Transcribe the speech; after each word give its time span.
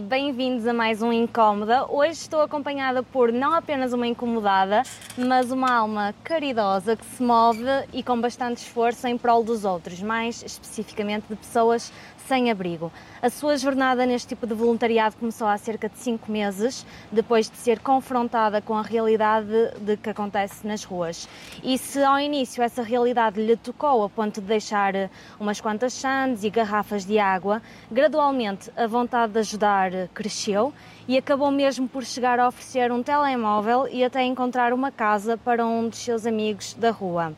bem-vindos 0.00 0.66
a 0.66 0.72
mais 0.72 1.00
um 1.00 1.12
Incómoda. 1.12 1.86
Hoje 1.90 2.12
estou 2.12 2.40
acompanhada 2.40 3.02
por 3.02 3.32
não 3.32 3.52
apenas 3.52 3.92
uma 3.92 4.06
incomodada, 4.06 4.82
mas 5.16 5.50
uma 5.50 5.72
alma 5.72 6.14
caridosa 6.22 6.96
que 6.96 7.04
se 7.04 7.22
move 7.22 7.64
e 7.92 8.02
com 8.02 8.20
bastante 8.20 8.58
esforço 8.58 9.06
em 9.06 9.16
prol 9.16 9.42
dos 9.42 9.64
outros, 9.64 10.02
mais 10.02 10.42
especificamente 10.42 11.26
de 11.28 11.36
pessoas 11.36 11.92
sem 12.26 12.50
abrigo. 12.50 12.92
A 13.22 13.30
sua 13.30 13.56
jornada 13.56 14.04
neste 14.04 14.28
tipo 14.28 14.46
de 14.46 14.54
voluntariado 14.54 15.16
começou 15.16 15.46
há 15.46 15.56
cerca 15.56 15.88
de 15.88 15.98
cinco 15.98 16.30
meses, 16.30 16.84
depois 17.10 17.48
de 17.48 17.56
ser 17.56 17.78
confrontada 17.78 18.60
com 18.60 18.74
a 18.74 18.82
realidade 18.82 19.46
de 19.80 19.96
que 19.96 20.10
acontece 20.10 20.66
nas 20.66 20.84
ruas. 20.84 21.28
E 21.62 21.78
se 21.78 22.02
ao 22.02 22.18
início 22.18 22.62
essa 22.62 22.82
realidade 22.82 23.40
lhe 23.40 23.56
tocou 23.56 24.04
a 24.04 24.08
ponto 24.08 24.40
de 24.40 24.46
deixar 24.46 24.92
umas 25.38 25.60
quantas 25.60 25.92
sandes 25.92 26.42
e 26.42 26.50
garrafas 26.50 27.04
de 27.04 27.18
água, 27.18 27.62
gradualmente 27.90 28.70
a 28.76 28.86
vontade 28.86 29.32
de 29.32 29.38
ajudar 29.38 29.90
cresceu 30.12 30.72
e 31.08 31.16
acabou 31.16 31.50
mesmo 31.50 31.88
por 31.88 32.04
chegar 32.04 32.40
a 32.40 32.48
oferecer 32.48 32.90
um 32.90 33.02
telemóvel 33.02 33.86
e 33.88 34.02
até 34.02 34.24
encontrar 34.24 34.72
uma 34.72 34.90
casa 34.90 35.36
para 35.36 35.64
um 35.64 35.88
dos 35.88 36.00
seus 36.00 36.26
amigos 36.26 36.74
da 36.74 36.90
rua. 36.90 37.32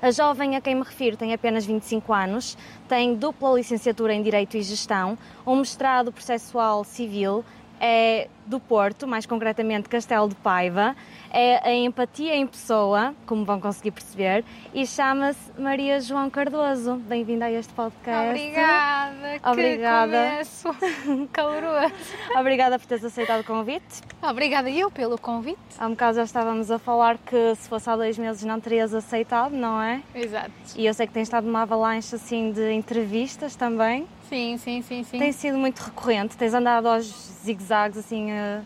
A 0.00 0.10
jovem 0.10 0.56
a 0.56 0.60
quem 0.60 0.74
me 0.74 0.82
refiro 0.82 1.16
tem 1.16 1.32
apenas 1.32 1.64
25 1.64 2.12
anos, 2.12 2.56
tem 2.86 3.14
dupla 3.14 3.54
licenciatura 3.54 4.12
em 4.12 4.22
Direito 4.22 4.56
e 4.56 4.62
Gestão, 4.62 5.16
um 5.46 5.56
mestrado 5.56 6.12
processual 6.12 6.84
civil, 6.84 7.42
é 7.80 8.28
do 8.46 8.60
Porto, 8.60 9.06
mais 9.06 9.26
concretamente 9.26 9.88
Castelo 9.88 10.28
de 10.28 10.34
Paiva, 10.36 10.94
é 11.30 11.68
a 11.68 11.74
empatia 11.74 12.34
em 12.36 12.46
pessoa, 12.46 13.14
como 13.26 13.44
vão 13.44 13.60
conseguir 13.60 13.90
perceber, 13.90 14.44
e 14.72 14.86
chama-se 14.86 15.38
Maria 15.58 16.00
João 16.00 16.30
Cardoso. 16.30 16.96
Bem-vinda 16.96 17.46
a 17.46 17.52
este 17.52 17.72
podcast. 17.74 18.30
Obrigada, 18.30 19.50
Obrigada. 19.50 20.40
que 20.40 21.26
caloroso. 21.32 21.94
Obrigada 22.38 22.78
por 22.78 22.86
teres 22.86 23.04
aceitado 23.04 23.40
o 23.40 23.44
convite. 23.44 24.00
Obrigada 24.22 24.70
eu 24.70 24.90
pelo 24.90 25.18
convite. 25.18 25.58
Há 25.78 25.86
um 25.86 25.90
bocado 25.90 26.16
já 26.16 26.24
estávamos 26.24 26.70
a 26.70 26.78
falar 26.78 27.18
que 27.18 27.54
se 27.56 27.68
fosse 27.68 27.90
há 27.90 27.96
dois 27.96 28.16
meses 28.16 28.44
não 28.44 28.60
terias 28.60 28.94
aceitado, 28.94 29.52
não 29.52 29.82
é? 29.82 30.00
Exato. 30.14 30.50
E 30.76 30.86
eu 30.86 30.94
sei 30.94 31.06
que 31.06 31.12
tens 31.12 31.24
estado 31.24 31.46
numa 31.46 31.62
avalanche 31.62 32.14
assim 32.14 32.52
de 32.52 32.72
entrevistas 32.72 33.56
também. 33.56 34.06
Sim, 34.28 34.58
sim, 34.58 34.82
sim, 34.82 35.04
sim. 35.04 35.18
Tem 35.18 35.30
sido 35.32 35.56
muito 35.56 35.78
recorrente, 35.80 36.36
tens 36.36 36.52
andado 36.52 36.88
aos 36.88 37.04
zigue-zagues 37.44 37.98
assim. 37.98 38.30
Uh... 38.32 38.64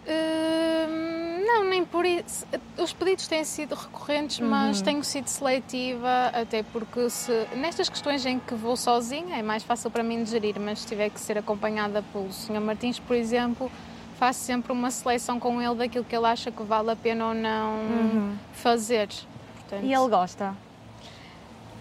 Hum, 0.89 1.45
não, 1.47 1.65
nem 1.65 1.85
por 1.85 2.05
isso. 2.07 2.47
Os 2.79 2.93
pedidos 2.93 3.27
têm 3.29 3.45
sido 3.45 3.75
recorrentes, 3.75 4.39
Uhum. 4.39 4.49
mas 4.49 4.81
tenho 4.81 5.03
sido 5.05 5.27
seletiva, 5.29 6.31
até 6.33 6.63
porque 6.63 7.11
se, 7.11 7.47
nestas 7.57 7.89
questões 7.89 8.25
em 8.25 8.39
que 8.39 8.55
vou 8.55 8.77
sozinha 8.77 9.37
é 9.37 9.43
mais 9.43 9.63
fácil 9.63 9.91
para 9.91 10.03
mim 10.03 10.23
de 10.25 10.31
gerir, 10.31 10.59
mas 10.59 10.81
se 10.81 10.87
tiver 10.87 11.11
que 11.11 11.21
ser 11.21 11.37
acompanhada 11.39 12.03
pelo 12.13 12.33
Sr. 12.33 12.61
Martins, 12.61 12.99
por 12.99 13.15
exemplo, 13.17 13.71
faço 14.19 14.41
sempre 14.41 14.73
uma 14.73 14.91
seleção 14.91 15.39
com 15.39 15.61
ele 15.61 15.75
daquilo 15.75 16.05
que 16.05 16.15
ele 16.17 16.27
acha 16.27 16.51
que 16.51 16.63
vale 16.63 16.91
a 16.91 16.97
pena 16.97 17.27
ou 17.29 17.35
não 17.35 18.33
fazer. 18.53 19.09
Portanto, 19.57 19.85
E 19.85 19.93
ele 19.93 20.09
gosta. 20.09 20.55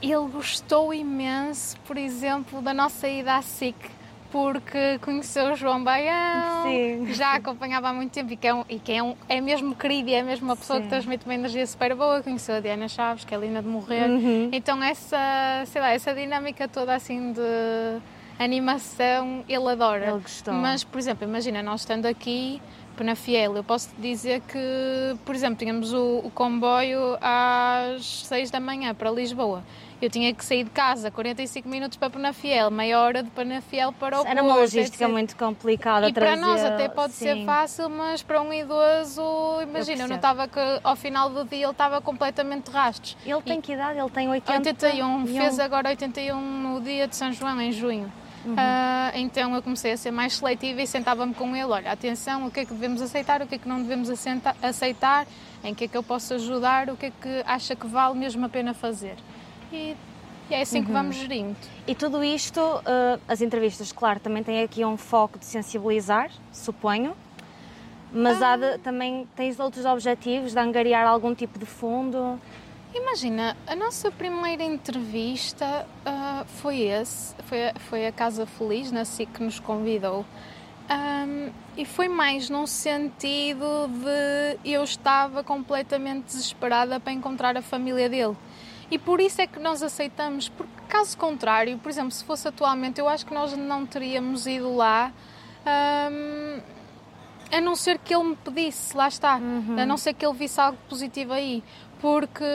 Ele 0.02 0.28
gostou 0.32 0.94
imenso, 0.94 1.76
por 1.86 1.98
exemplo, 1.98 2.62
da 2.62 2.74
nossa 2.74 3.08
ida 3.08 3.36
à 3.36 3.42
SIC, 3.42 3.76
porque 4.32 5.00
conheceu 5.00 5.52
o 5.52 5.56
João 5.56 5.84
Baião, 5.84 6.64
Sim. 6.64 7.14
já 7.14 7.34
acompanhava 7.34 7.90
há 7.90 7.94
muito 7.94 8.12
tempo 8.12 8.32
e 8.32 8.38
que, 8.38 8.48
é, 8.48 8.54
um, 8.54 8.64
e 8.70 8.80
que 8.80 8.92
é, 8.94 9.02
um- 9.04 9.16
é 9.28 9.42
mesmo 9.42 9.76
querido 9.76 10.10
e 10.10 10.14
é 10.14 10.22
mesmo 10.24 10.46
uma 10.48 10.56
pessoa 10.56 10.78
Sim. 10.78 10.84
que 10.84 10.90
transmite 10.90 11.26
uma 11.26 11.34
energia 11.34 11.66
super 11.66 11.96
boa. 11.96 12.22
Conheceu 12.22 12.56
a 12.56 12.60
Diana 12.60 12.88
Chaves, 12.88 13.26
que 13.26 13.34
é 13.34 13.38
linda 13.38 13.62
de 13.62 13.68
morrer. 13.68 14.08
Uhum. 14.10 14.50
Então, 14.54 14.82
essa, 14.84 15.18
sei 15.66 15.82
lá, 15.82 15.90
essa 15.92 16.14
dinâmica 16.14 16.68
toda 16.68 16.94
assim 16.96 17.34
de 17.34 18.00
animação, 18.38 19.44
ele 19.50 19.68
adora. 19.70 20.06
Ele 20.12 20.20
gostou. 20.22 20.54
Mas, 20.54 20.84
por 20.84 20.98
exemplo, 21.00 21.28
imagina, 21.28 21.62
nós 21.64 21.82
estando 21.82 22.06
aqui, 22.06 22.62
Penafiel, 22.96 23.56
eu 23.56 23.64
posso 23.64 23.90
dizer 23.98 24.42
que, 24.42 25.18
por 25.26 25.34
exemplo, 25.34 25.58
tínhamos 25.58 25.92
o, 25.94 26.20
o 26.24 26.32
comboio 26.34 27.18
às 27.22 28.06
6 28.28 28.52
da 28.52 28.60
manhã 28.60 28.94
para 28.94 29.10
Lisboa. 29.10 29.64
Eu 30.02 30.10
tinha 30.10 30.34
que 30.34 30.46
sair 30.46 30.64
de 30.64 30.70
casa 30.70 31.12
45 31.12 31.68
minutos 31.68 31.98
para 31.98 32.10
Penafiel, 32.10 32.72
meia 32.72 33.00
hora 33.02 33.22
de 33.22 33.30
Penafiel 33.32 33.92
para 33.92 34.22
o 34.22 34.26
Era 34.26 34.42
uma 34.42 34.54
Porto, 34.54 34.62
logística 34.62 35.04
etc. 35.04 35.12
muito 35.14 35.36
complicada. 35.36 36.08
E 36.08 36.14
para 36.14 36.26
trazer- 36.28 36.42
nós 36.42 36.64
até 36.64 36.88
pode 36.88 37.12
ser 37.14 37.36
Sim. 37.36 37.46
fácil, 37.46 37.90
mas 37.90 38.24
para 38.24 38.42
um 38.42 38.54
idoso, 38.54 39.22
imagina, 39.62 40.04
eu, 40.04 40.08
percebo. 40.08 40.14
notava 40.14 40.48
que 40.48 40.60
ao 40.84 40.96
final 40.96 41.30
do 41.30 41.44
dia 41.44 41.66
ele 41.66 41.72
estava 41.72 42.00
completamente 42.00 42.66
de 42.66 42.72
rastros. 42.72 43.18
Ele 43.26 43.42
tem 43.42 43.60
que 43.60 43.74
idade? 43.74 44.00
Ele 44.00 44.10
tem 44.10 44.30
80 44.30 44.58
81, 44.70 45.26
fez 45.28 45.60
agora 45.60 45.90
81 45.90 46.40
no 46.40 46.80
dia 46.82 47.06
de 47.08 47.16
São 47.18 47.34
João, 47.34 47.60
em 47.60 47.72
junho. 47.74 48.10
Uhum. 48.46 48.56
Ah, 48.58 49.12
então 49.16 49.54
eu 49.54 49.62
comecei 49.62 49.92
a 49.92 49.98
ser 49.98 50.12
mais 50.12 50.38
seletiva 50.38 50.82
e 50.82 50.88
sentava-me 50.88 51.34
com 51.34 51.54
ele, 51.54 51.66
olha, 51.66 51.92
atenção, 51.92 52.48
o 52.48 52.52
que 52.52 52.62
é 52.62 52.66
que 52.66 52.74
devemos 52.74 53.02
aceitar, 53.02 53.42
o 53.42 53.48
que 53.48 53.56
é 53.56 53.58
que 53.58 53.68
não 53.68 53.82
devemos 53.82 54.10
aceitar, 54.64 55.28
em 55.62 55.76
que 55.76 55.84
é 55.84 55.88
que 55.90 55.98
eu 55.98 56.02
posso 56.04 56.34
ajudar, 56.36 56.90
o 56.90 56.96
que 56.96 57.08
é 57.08 57.12
que 57.12 57.44
acha 57.46 57.76
que 57.76 57.86
vale 57.86 58.18
mesmo 58.18 58.46
a 58.46 58.50
pena 58.50 58.74
fazer. 58.74 59.16
E, 59.72 59.96
e 60.50 60.54
é 60.54 60.62
assim 60.62 60.84
que 60.84 60.92
vamos 60.92 61.16
gerindo. 61.16 61.56
E 61.88 61.94
tudo 61.96 62.24
isto, 62.24 62.60
eh, 62.86 63.20
as 63.28 63.42
entrevistas, 63.42 63.92
claro, 63.92 64.20
também 64.20 64.44
têm 64.44 64.64
aqui 64.64 64.84
um 64.84 64.98
foco 64.98 65.38
de 65.38 65.46
sensibilizar, 65.46 66.30
suponho. 66.52 67.16
Mas 68.12 68.42
há 68.42 68.54
Ah. 68.54 68.58
de- 68.58 68.78
também 68.80 69.28
tens 69.36 69.60
outros 69.60 69.86
objetivos 69.86 70.54
de 70.54 70.60
angariar 70.60 71.08
algum 71.08 71.36
tipo 71.36 71.60
de 71.60 71.66
fundo. 71.66 72.40
Imagina, 72.96 73.56
a 73.68 73.76
nossa 73.76 74.10
primeira 74.12 74.64
entrevista 74.64 75.86
ah, 76.04 76.44
foi 76.48 76.80
esse, 76.82 77.36
foi, 77.44 77.70
a- 77.70 77.74
foi 77.78 78.08
a 78.08 78.12
Casa 78.12 78.48
Feliz, 78.48 78.92
na 78.92 79.06
SIC, 79.06 79.32
que 79.32 79.44
nos 79.44 79.60
convidou. 79.60 80.26
Ahm, 80.90 81.52
e 81.78 81.86
foi 81.86 82.08
mais 82.10 82.50
num 82.50 82.66
sentido 82.66 83.88
de 83.88 84.58
eu 84.68 84.84
estava 84.84 85.44
completamente 85.44 86.26
desesperada 86.26 87.00
para 87.00 87.14
encontrar 87.14 87.56
a 87.56 87.62
família 87.62 88.10
dele. 88.10 88.36
E 88.92 88.98
por 88.98 89.22
isso 89.22 89.42
é 89.42 89.48
que 89.48 89.60
nós 89.60 89.84
aceitamos, 89.84 90.50
porque 90.50 90.72
caso 90.88 91.18
contrário, 91.18 91.78
por 91.78 91.90
exemplo, 91.90 92.12
se 92.12 92.24
fosse 92.24 92.48
atualmente, 92.48 93.00
eu 93.00 93.08
acho 93.08 93.26
que 93.26 93.34
nós 93.34 93.56
não 93.56 93.86
teríamos 93.86 94.48
ido 94.48 94.76
lá. 94.76 95.12
ahm, 95.66 96.62
a 97.52 97.60
não 97.60 97.76
ser 97.76 97.98
que 97.98 98.14
ele 98.14 98.24
me 98.26 98.36
pedisse, 98.36 98.96
lá 98.96 99.08
está, 99.08 99.34
a 99.34 99.86
não 99.86 99.98
ser 99.98 100.14
que 100.14 100.24
ele 100.24 100.36
visse 100.36 100.62
algo 100.62 100.78
positivo 100.88 101.34
aí, 101.34 101.64
porque 102.02 102.46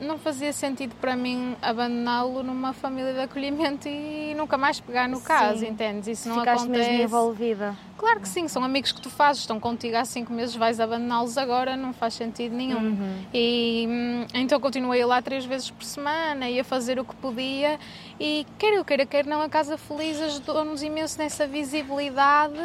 não 0.00 0.18
fazia 0.18 0.52
sentido 0.52 0.94
para 1.00 1.16
mim 1.16 1.56
abandoná-lo 1.62 2.42
numa 2.42 2.72
família 2.74 3.12
de 3.14 3.20
acolhimento 3.20 3.88
e 3.88 4.34
nunca 4.36 4.58
mais 4.58 4.78
pegar 4.78 5.08
no 5.08 5.20
caso, 5.20 5.60
Sim. 5.60 5.68
entendes? 5.68 6.08
Isso 6.08 6.28
não 6.28 6.40
Ficaste 6.40 6.64
acontece. 6.64 6.90
mesmo 6.90 7.04
envolvida. 7.04 7.76
Claro 7.96 8.20
que 8.20 8.28
sim, 8.28 8.46
são 8.46 8.62
amigos 8.62 8.92
que 8.92 9.00
tu 9.00 9.08
fazes, 9.08 9.42
estão 9.42 9.58
contigo 9.58 9.96
há 9.96 10.04
cinco 10.04 10.30
meses, 10.32 10.54
vais 10.54 10.78
abandoná-los 10.78 11.38
agora, 11.38 11.74
não 11.74 11.94
faz 11.94 12.14
sentido 12.14 12.54
nenhum. 12.54 12.80
Uhum. 12.80 13.24
E 13.32 13.86
hum, 13.88 14.26
então 14.34 14.60
continuei 14.60 15.02
lá 15.06 15.22
três 15.22 15.46
vezes 15.46 15.70
por 15.70 15.84
semana, 15.84 16.48
ia 16.48 16.62
fazer 16.64 16.98
o 16.98 17.04
que 17.04 17.14
podia 17.16 17.78
e 18.20 18.46
quer 18.58 18.74
eu 18.74 18.84
queira, 18.84 19.06
quer 19.06 19.24
não, 19.24 19.40
a 19.40 19.48
Casa 19.48 19.78
Feliz 19.78 20.20
ajudou-nos 20.20 20.82
imenso 20.82 21.18
nessa 21.18 21.46
visibilidade. 21.46 22.58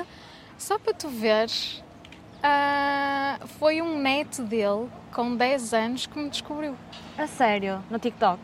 Só 0.58 0.78
para 0.78 0.94
tu 0.94 1.08
veres, 1.08 1.82
ah, 2.42 3.40
foi 3.60 3.82
um 3.82 3.98
neto 3.98 4.42
dele, 4.44 4.88
com 5.14 5.36
10 5.36 5.74
anos, 5.74 6.06
que 6.06 6.18
me 6.18 6.30
descobriu. 6.30 6.76
A 7.18 7.28
sério, 7.28 7.84
no 7.90 8.00
TikTok. 8.00 8.40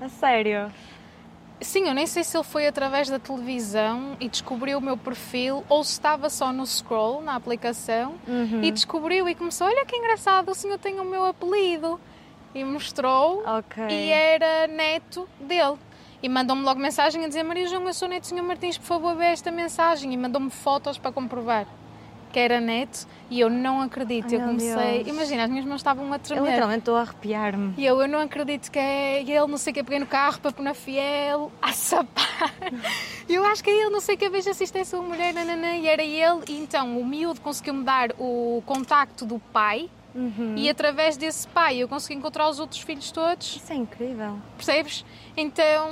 A 0.00 0.08
sério. 0.08 0.72
Sim, 1.60 1.88
eu 1.88 1.94
nem 1.94 2.06
sei 2.06 2.22
se 2.22 2.36
ele 2.36 2.44
foi 2.44 2.68
através 2.68 3.08
da 3.10 3.18
televisão 3.18 4.16
e 4.20 4.28
descobriu 4.28 4.78
o 4.78 4.80
meu 4.80 4.96
perfil 4.96 5.64
ou 5.68 5.82
se 5.82 5.90
estava 5.92 6.30
só 6.30 6.52
no 6.52 6.64
scroll, 6.64 7.20
na 7.20 7.34
aplicação, 7.34 8.14
Uhum. 8.28 8.62
e 8.62 8.70
descobriu 8.70 9.28
e 9.28 9.34
começou: 9.34 9.66
Olha 9.66 9.84
que 9.84 9.96
engraçado, 9.96 10.50
o 10.50 10.54
senhor 10.54 10.78
tem 10.78 11.00
o 11.00 11.04
meu 11.04 11.24
apelido. 11.26 12.00
E 12.54 12.64
mostrou, 12.64 13.42
Ok. 13.44 13.84
e 13.90 14.10
era 14.10 14.66
neto 14.68 15.28
dele. 15.40 15.76
E 16.22 16.28
mandou-me 16.28 16.62
logo 16.62 16.80
mensagem 16.80 17.24
a 17.24 17.28
dizer: 17.28 17.42
Maria 17.42 17.66
João, 17.66 17.84
eu 17.86 17.92
sou 17.92 18.08
neto 18.08 18.22
do 18.22 18.26
senhor 18.28 18.44
Martins, 18.44 18.78
por 18.78 18.86
favor, 18.86 19.16
vê 19.16 19.26
esta 19.26 19.50
mensagem. 19.50 20.12
E 20.14 20.16
mandou-me 20.16 20.50
fotos 20.50 20.96
para 20.96 21.10
comprovar 21.12 21.66
que 22.32 22.38
era 22.38 22.60
neto. 22.60 23.06
E 23.30 23.40
eu 23.40 23.50
não 23.50 23.82
acredito. 23.82 24.28
Ai, 24.30 24.36
eu 24.36 24.40
comecei, 24.40 25.04
Deus. 25.04 25.08
imagina, 25.16 25.44
as 25.44 25.50
minhas 25.50 25.64
mãos 25.66 25.76
estavam 25.76 26.10
a 26.12 26.16
Eu 26.16 26.18
tremer. 26.20 26.46
literalmente 26.48 26.78
estou 26.80 26.96
a 26.96 27.02
arrepiar-me. 27.02 27.74
E 27.76 27.84
eu, 27.84 28.00
eu 28.00 28.08
não 28.08 28.20
acredito 28.20 28.70
que 28.70 28.78
é 28.78 29.20
ele, 29.20 29.46
não 29.46 29.58
sei 29.58 29.70
o 29.70 29.74
que, 29.74 29.82
peguei 29.84 29.98
no 29.98 30.06
carro 30.06 30.40
para 30.40 30.50
pôr 30.50 30.62
na 30.62 30.72
fiel, 30.74 31.52
a 31.60 31.72
sapar. 31.72 32.54
Eu 33.28 33.44
acho 33.44 33.62
que 33.62 33.68
é 33.68 33.74
ele, 33.82 33.90
não 33.90 34.00
sei 34.00 34.14
o 34.14 34.18
que, 34.18 34.28
veja 34.30 34.54
se 34.54 34.64
isto 34.64 34.76
é 34.78 35.00
mulher, 35.00 35.34
nananã, 35.34 35.74
e 35.74 35.86
era 35.86 36.02
ele. 36.02 36.42
E 36.48 36.58
então 36.58 36.98
o 36.98 37.04
miúdo 37.04 37.40
conseguiu-me 37.42 37.84
dar 37.84 38.10
o 38.18 38.62
contacto 38.64 39.24
do 39.26 39.38
pai, 39.38 39.90
Uhum. 40.14 40.54
e 40.56 40.68
através 40.70 41.16
desse 41.18 41.46
pai 41.46 41.76
eu 41.78 41.86
consegui 41.86 42.14
encontrar 42.18 42.48
os 42.48 42.58
outros 42.58 42.80
filhos 42.80 43.12
todos, 43.12 43.56
Isso 43.56 43.70
é 43.72 43.76
incrível. 43.76 44.38
percebes? 44.56 45.04
Então, 45.36 45.86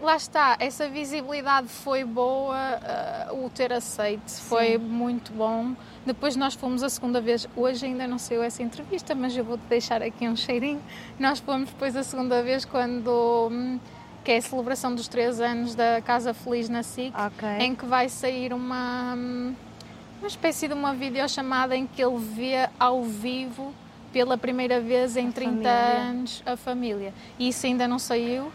lá 0.00 0.16
está, 0.16 0.56
essa 0.60 0.88
visibilidade 0.88 1.68
foi 1.68 2.04
boa, 2.04 2.56
ah, 2.56 3.28
o 3.32 3.50
ter 3.50 3.72
aceito 3.72 4.30
foi 4.30 4.78
muito 4.78 5.32
bom. 5.32 5.74
Depois 6.06 6.36
nós 6.36 6.54
fomos 6.54 6.82
a 6.82 6.88
segunda 6.88 7.20
vez, 7.20 7.48
hoje 7.56 7.86
ainda 7.86 8.06
não 8.06 8.18
saiu 8.18 8.42
essa 8.42 8.62
entrevista, 8.62 9.14
mas 9.14 9.36
eu 9.36 9.44
vou-te 9.44 9.64
deixar 9.68 10.02
aqui 10.02 10.28
um 10.28 10.36
cheirinho. 10.36 10.82
Nós 11.18 11.38
fomos 11.40 11.68
depois 11.68 11.96
a 11.96 12.02
segunda 12.02 12.42
vez 12.42 12.64
quando 12.64 13.48
hum, 13.50 13.78
que 14.24 14.32
é 14.32 14.36
a 14.36 14.42
celebração 14.42 14.94
dos 14.94 15.08
três 15.08 15.40
anos 15.40 15.74
da 15.74 16.00
Casa 16.02 16.34
Feliz 16.34 16.68
na 16.68 16.82
SIC, 16.82 17.14
Ok. 17.16 17.48
em 17.60 17.74
que 17.74 17.86
vai 17.86 18.08
sair 18.08 18.52
uma, 18.52 19.14
uma 19.14 20.26
espécie 20.28 20.68
de 20.68 20.74
uma 20.74 20.94
videochamada 20.94 21.74
em 21.76 21.86
que 21.86 22.02
ele 22.02 22.18
vê 22.18 22.68
ao 22.78 23.02
vivo 23.02 23.72
pela 24.12 24.38
primeira 24.38 24.80
vez 24.80 25.16
em 25.16 25.28
A 25.28 25.32
30 25.32 25.50
família. 25.54 25.70
anos 26.10 26.42
a 26.46 26.56
família. 26.56 27.12
E 27.38 27.48
isso 27.48 27.66
ainda 27.66 27.86
não 27.86 27.98
saiu, 27.98 28.50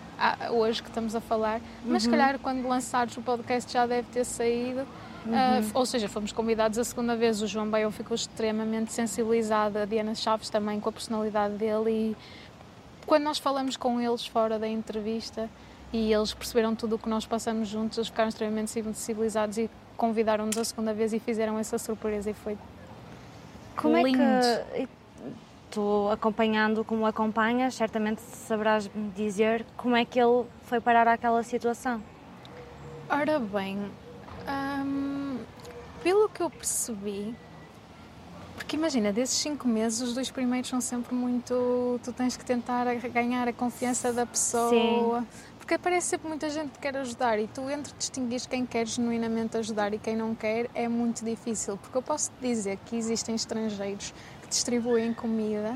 hoje 0.52 0.82
que 0.82 0.90
estamos 0.90 1.16
a 1.16 1.22
falar, 1.22 1.62
mas 1.86 2.04
se 2.04 2.10
Uhum. 2.10 2.16
calhar 2.18 2.40
quando 2.40 2.68
lançares 2.68 3.16
o 3.18 3.22
podcast 3.22 3.72
já 3.72 3.86
deve 3.86 4.08
ter 4.12 4.24
saído. 4.26 4.86
Ah, 5.32 5.60
Uhum. 5.62 5.72
ou 5.76 5.86
seja, 5.86 6.10
fomos 6.10 6.32
convidados 6.34 6.78
a 6.78 6.84
segunda 6.84 7.16
vez. 7.16 7.42
O 7.42 7.48
João 7.48 7.70
Baião 7.70 7.92
ficou 7.92 8.14
extremamente 8.16 8.92
sensibilizado, 8.92 9.80
a 9.80 9.86
Diana 9.86 10.14
Chaves 10.16 10.50
também 10.50 10.80
com 10.82 10.90
a 10.90 10.92
personalidade 10.92 11.54
dele. 11.56 11.90
E 11.90 12.18
quando 13.06 13.24
nós 13.24 13.38
falamos 13.38 13.78
com 13.78 14.02
eles 14.02 14.26
fora 14.28 14.60
da 14.60 14.68
entrevista 14.68 15.50
e 15.94 16.12
eles 16.12 16.34
perceberam 16.34 16.76
tudo 16.76 16.96
o 16.96 17.00
que 17.00 17.08
nós 17.08 17.26
passamos 17.26 17.70
juntos, 17.70 17.98
eles 17.98 18.10
ficaram 18.10 18.28
extremamente 18.28 18.72
sensibilizados 18.72 19.58
e 19.58 19.70
convidaram-nos 19.96 20.58
a 20.58 20.64
segunda 20.66 20.94
vez 20.94 21.14
e 21.14 21.20
fizeram 21.20 21.58
essa 21.58 21.78
surpresa. 21.78 22.30
E 22.30 22.34
foi 22.34 22.58
Como 23.78 23.96
é 23.96 24.04
lindo. 24.04 24.18
que. 24.76 24.88
Tu 25.74 26.10
acompanhando 26.12 26.86
como 26.86 27.04
acompanhas, 27.04 27.74
certamente 27.74 28.22
saberás 28.22 28.88
me 28.94 29.10
dizer 29.10 29.66
como 29.76 29.96
é 29.96 30.06
que 30.06 30.20
ele 30.20 30.46
foi 30.62 30.80
parar 30.80 31.08
àquela 31.08 31.42
situação. 31.42 32.00
Ora 33.10 33.40
bem, 33.40 33.80
hum, 34.48 35.40
pelo 36.04 36.30
que 36.30 36.44
eu 36.44 36.50
percebi, 36.52 37.36
porque 38.56 38.76
imagina, 38.76 39.12
desses 39.12 39.38
cinco 39.38 39.68
meses, 39.68 40.00
os 40.02 40.14
dois 40.14 40.30
primeiros 40.30 40.70
são 40.70 40.80
sempre 40.80 41.16
muito. 41.16 42.00
Tu 42.04 42.14
tens 42.14 42.38
que 42.38 42.46
tentar 42.46 42.86
ganhar 43.10 43.48
a 43.48 43.54
confiança 43.54 44.14
da 44.14 44.26
pessoa. 44.28 45.26
Porque 45.58 45.76
aparece 45.76 46.08
sempre 46.08 46.28
muita 46.28 46.50
gente 46.50 46.72
que 46.72 46.80
quer 46.80 46.98
ajudar 46.98 47.40
e 47.40 47.48
tu, 47.48 47.70
entre 47.70 47.94
distinguir 47.98 48.42
quem 48.50 48.66
quer 48.66 48.86
genuinamente 48.86 49.56
ajudar 49.56 49.94
e 49.94 49.98
quem 49.98 50.14
não 50.14 50.36
quer, 50.36 50.70
é 50.76 50.90
muito 50.90 51.24
difícil. 51.24 51.78
Porque 51.78 51.98
eu 51.98 52.02
posso 52.02 52.32
te 52.32 52.48
dizer 52.48 52.78
que 52.86 52.98
existem 52.98 53.34
estrangeiros 53.34 54.14
distribuem 54.54 55.14
comida 55.14 55.76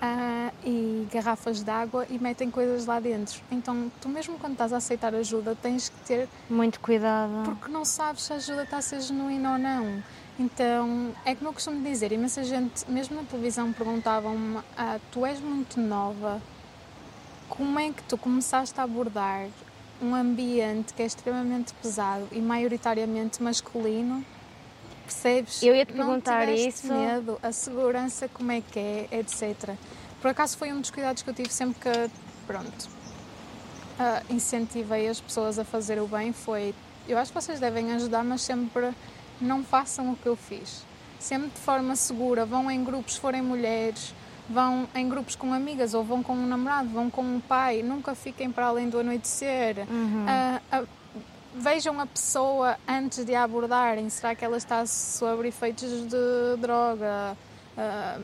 ah, 0.00 0.50
e 0.64 1.06
garrafas 1.12 1.62
de 1.62 1.70
água 1.70 2.06
e 2.10 2.18
metem 2.18 2.50
coisas 2.50 2.86
lá 2.86 3.00
dentro. 3.00 3.40
Então, 3.50 3.90
tu 4.00 4.08
mesmo 4.08 4.38
quando 4.38 4.52
estás 4.52 4.72
a 4.72 4.76
aceitar 4.76 5.14
ajuda, 5.14 5.56
tens 5.60 5.88
que 5.88 6.00
ter 6.06 6.28
Muito 6.50 6.78
cuidado. 6.80 7.32
porque 7.44 7.70
não 7.70 7.84
sabes 7.84 8.22
se 8.22 8.32
a 8.32 8.36
ajuda 8.36 8.64
está 8.64 8.78
a 8.78 8.82
ser 8.82 9.00
genuína 9.00 9.52
ou 9.52 9.58
não. 9.58 10.02
Então, 10.38 11.14
é 11.24 11.34
como 11.34 11.48
eu 11.50 11.52
costumo 11.52 11.82
dizer, 11.82 12.10
imensa 12.12 12.42
gente, 12.42 12.90
mesmo 12.90 13.16
na 13.16 13.22
televisão, 13.22 13.72
perguntavam-me: 13.72 14.60
ah, 14.76 14.98
Tu 15.10 15.24
és 15.26 15.40
muito 15.40 15.80
nova, 15.80 16.40
como 17.48 17.78
é 17.78 17.90
que 17.90 18.02
tu 18.04 18.16
começaste 18.18 18.78
a 18.80 18.82
abordar 18.84 19.46
um 20.00 20.14
ambiente 20.14 20.94
que 20.94 21.02
é 21.02 21.06
extremamente 21.06 21.72
pesado 21.74 22.26
e 22.32 22.40
maioritariamente 22.40 23.42
masculino? 23.42 24.24
Percebes? 25.12 25.62
Eu 25.62 25.74
ia 25.74 25.84
te 25.84 25.94
Não 25.94 26.06
perguntar 26.06 26.46
tiveste 26.46 26.86
isso. 26.86 26.94
medo, 26.94 27.38
a 27.42 27.52
segurança, 27.52 28.28
como 28.28 28.52
é 28.52 28.60
que 28.60 28.78
é, 28.78 29.08
etc. 29.12 29.74
Por 30.20 30.30
acaso 30.30 30.56
foi 30.56 30.72
um 30.72 30.80
dos 30.80 30.90
cuidados 30.90 31.22
que 31.22 31.30
eu 31.30 31.34
tive 31.34 31.52
sempre 31.52 31.80
que, 31.80 32.10
pronto, 32.46 32.88
ah, 33.98 34.22
incentivei 34.30 35.08
as 35.08 35.20
pessoas 35.20 35.58
a 35.58 35.64
fazer 35.64 36.00
o 36.00 36.06
bem 36.06 36.32
foi 36.32 36.74
eu 37.08 37.18
acho 37.18 37.32
que 37.32 37.40
vocês 37.40 37.58
devem 37.58 37.92
ajudar, 37.92 38.24
mas 38.24 38.42
sempre 38.42 38.92
não 39.40 39.62
façam 39.64 40.12
o 40.12 40.16
que 40.16 40.26
eu 40.26 40.36
fiz. 40.36 40.84
Sempre 41.18 41.48
de 41.48 41.60
forma 41.60 41.96
segura, 41.96 42.44
vão 42.44 42.70
em 42.70 42.82
grupos, 42.82 43.16
forem 43.16 43.42
mulheres, 43.42 44.14
vão 44.48 44.88
em 44.94 45.08
grupos 45.08 45.36
com 45.36 45.52
amigas 45.52 45.94
ou 45.94 46.04
vão 46.04 46.22
com 46.22 46.32
um 46.32 46.46
namorado, 46.46 46.88
vão 46.88 47.10
com 47.10 47.22
um 47.22 47.40
pai, 47.40 47.82
nunca 47.82 48.14
fiquem 48.14 48.50
para 48.50 48.66
além 48.66 48.88
do 48.88 48.98
anoitecer. 48.98 49.78
Uhum. 49.88 50.26
Ah, 50.28 50.60
ah, 50.70 50.82
vejam 51.54 52.00
a 52.00 52.06
pessoa 52.06 52.76
antes 52.88 53.24
de 53.24 53.34
a 53.34 53.44
abordarem, 53.44 54.08
será 54.08 54.34
que 54.34 54.44
ela 54.44 54.56
está 54.56 54.84
sob 54.86 55.46
efeitos 55.46 55.88
de 56.08 56.56
droga? 56.58 57.36
Ah, 57.76 58.18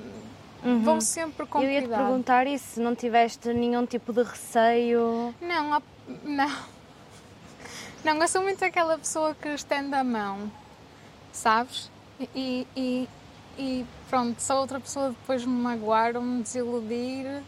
Uhum. 0.64 0.82
Vão 0.82 1.00
sempre 1.00 1.46
com 1.46 1.62
Eu 1.62 1.70
ia 1.70 1.82
te 1.82 1.88
perguntar 1.88 2.46
isso, 2.46 2.74
se 2.74 2.80
não 2.80 2.94
tiveste 2.94 3.52
nenhum 3.52 3.86
tipo 3.86 4.12
de 4.12 4.22
receio. 4.22 5.32
Não, 5.40 5.80
não. 6.24 6.56
Não, 8.04 8.16
eu 8.20 8.28
sou 8.28 8.42
muito 8.42 8.64
aquela 8.64 8.98
pessoa 8.98 9.34
que 9.34 9.48
estende 9.48 9.94
a 9.94 10.04
mão, 10.04 10.50
sabes? 11.32 11.90
E, 12.34 12.66
e, 12.76 13.08
e 13.56 13.86
pronto, 14.08 14.40
se 14.40 14.50
a 14.50 14.56
outra 14.56 14.80
pessoa 14.80 15.10
depois 15.10 15.44
me 15.44 15.52
magoar 15.52 16.16
ou 16.16 16.22
me 16.22 16.42
desiludir, 16.42 17.42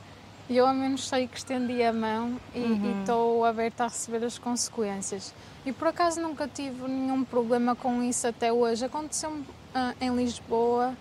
eu 0.49 0.67
ao 0.67 0.75
menos 0.75 1.09
sei 1.09 1.27
que 1.27 1.39
estendi 1.39 1.83
a 1.83 1.93
mão 1.93 2.39
e 2.55 2.59
e 2.59 3.01
estou 3.01 3.45
aberta 3.45 3.85
a 3.85 3.89
receber 3.89 4.25
as 4.25 4.39
consequências. 4.39 5.33
E 5.65 5.73
por 5.73 5.89
acaso 5.89 6.21
nunca 6.21 6.49
tive 6.49 6.89
nenhum 6.89 7.23
problema 7.23 7.77
com 7.77 8.03
isso 8.03 8.27
até 8.27 8.53
hoje. 8.53 8.85
Aconteceu-me 8.85 9.45
ah, 9.75 9.95
em 10.01 10.15
Lisboa, 10.17 10.97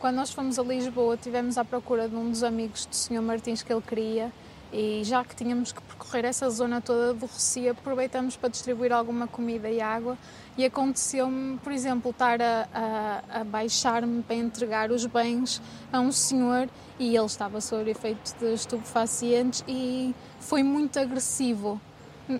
quando 0.00 0.16
nós 0.16 0.32
fomos 0.32 0.58
a 0.58 0.62
Lisboa, 0.62 1.16
tivemos 1.16 1.56
à 1.56 1.64
procura 1.64 2.08
de 2.08 2.16
um 2.16 2.28
dos 2.28 2.42
amigos 2.42 2.86
do 2.86 2.96
Sr. 2.96 3.22
Martins 3.22 3.62
que 3.62 3.72
ele 3.72 3.82
queria 3.82 4.32
e 4.72 5.02
já 5.04 5.22
que 5.22 5.36
tínhamos 5.36 5.70
que 5.70 5.80
percorrer 5.82 6.24
essa 6.24 6.48
zona 6.50 6.80
toda 6.80 7.14
do 7.14 7.26
Rocio, 7.26 7.70
aproveitamos 7.70 8.36
para 8.36 8.48
distribuir 8.48 8.92
alguma 8.92 9.28
comida 9.28 9.70
e 9.70 9.80
água 9.80 10.18
e 10.56 10.64
aconteceu-me, 10.64 11.58
por 11.58 11.70
exemplo, 11.70 12.10
estar 12.10 12.40
a, 12.42 12.68
a, 12.74 13.40
a 13.40 13.44
baixar-me 13.44 14.22
para 14.22 14.34
entregar 14.34 14.90
os 14.90 15.06
bens 15.06 15.62
a 15.92 16.00
um 16.00 16.10
senhor 16.10 16.68
e 16.98 17.14
ele 17.14 17.26
estava 17.26 17.60
sob 17.60 17.88
efeito 17.88 18.34
de 18.40 18.54
estupefacientes 18.54 19.62
e 19.68 20.14
foi 20.40 20.62
muito 20.62 20.98
agressivo. 20.98 21.80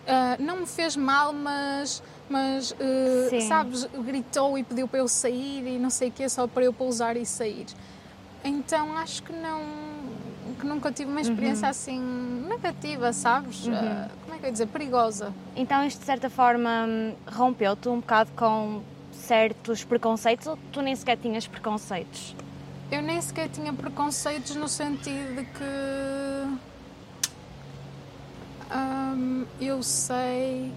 Ah, 0.06 0.37
não 0.38 0.61
me 0.61 0.67
fez 0.67 0.96
mal, 0.96 1.32
mas, 1.32 2.02
mas 2.29 2.75
Sim. 3.29 3.40
sabes, 3.40 3.84
gritou 3.84 4.56
e 4.56 4.62
pediu 4.64 4.87
para 4.88 5.00
eu 5.00 5.08
sair 5.08 5.67
e 5.67 5.79
não 5.79 5.90
sei 5.90 6.08
o 6.08 6.12
quê, 6.12 6.29
só 6.29 6.46
para 6.46 6.64
eu 6.64 6.73
pousar 6.73 7.17
e 7.17 7.26
sair. 7.26 7.67
Então 8.44 8.96
acho 8.96 9.23
que 9.23 9.32
não 9.32 9.61
que 10.58 10.67
nunca 10.67 10.90
tive 10.93 11.11
uma 11.11 11.20
experiência 11.20 11.69
assim 11.69 12.00
negativa, 12.49 13.12
sabes? 13.12 13.67
Ah, 13.69 14.08
como 14.23 14.34
é 14.34 14.38
que 14.38 14.44
eu 14.44 14.49
ia 14.49 14.52
dizer? 14.52 14.67
Perigosa. 14.67 15.32
Então 15.55 15.85
isto 15.85 16.00
de 16.00 16.06
certa 16.06 16.28
forma 16.28 16.87
rompeu-te 17.31 17.88
um 17.88 18.00
bocado 18.00 18.31
com 18.32 18.82
certos 19.12 19.85
preconceitos 19.85 20.46
ou 20.46 20.58
tu 20.73 20.81
nem 20.81 20.96
sequer 20.96 21.17
tinhas 21.17 21.46
preconceitos? 21.46 22.35
Eu 22.90 23.00
nem 23.02 23.21
sequer 23.21 23.49
tinha 23.49 23.73
preconceitos 23.73 24.54
no 24.56 24.68
sentido 24.68 25.37
de 25.37 25.45
que 25.45 26.72
hum, 28.75 29.45
eu 29.61 29.83
sei 29.83 30.73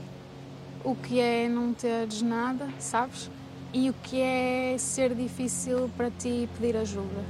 o 0.84 0.96
que 0.96 1.20
é 1.20 1.50
não 1.50 1.74
teres 1.74 2.22
nada, 2.22 2.68
sabes? 2.80 3.30
E 3.74 3.90
o 3.90 3.94
que 3.94 4.22
é 4.22 4.76
ser 4.78 5.14
difícil 5.14 5.90
para 5.98 6.10
ti 6.12 6.48
pedir 6.58 6.78
ajuda. 6.78 7.24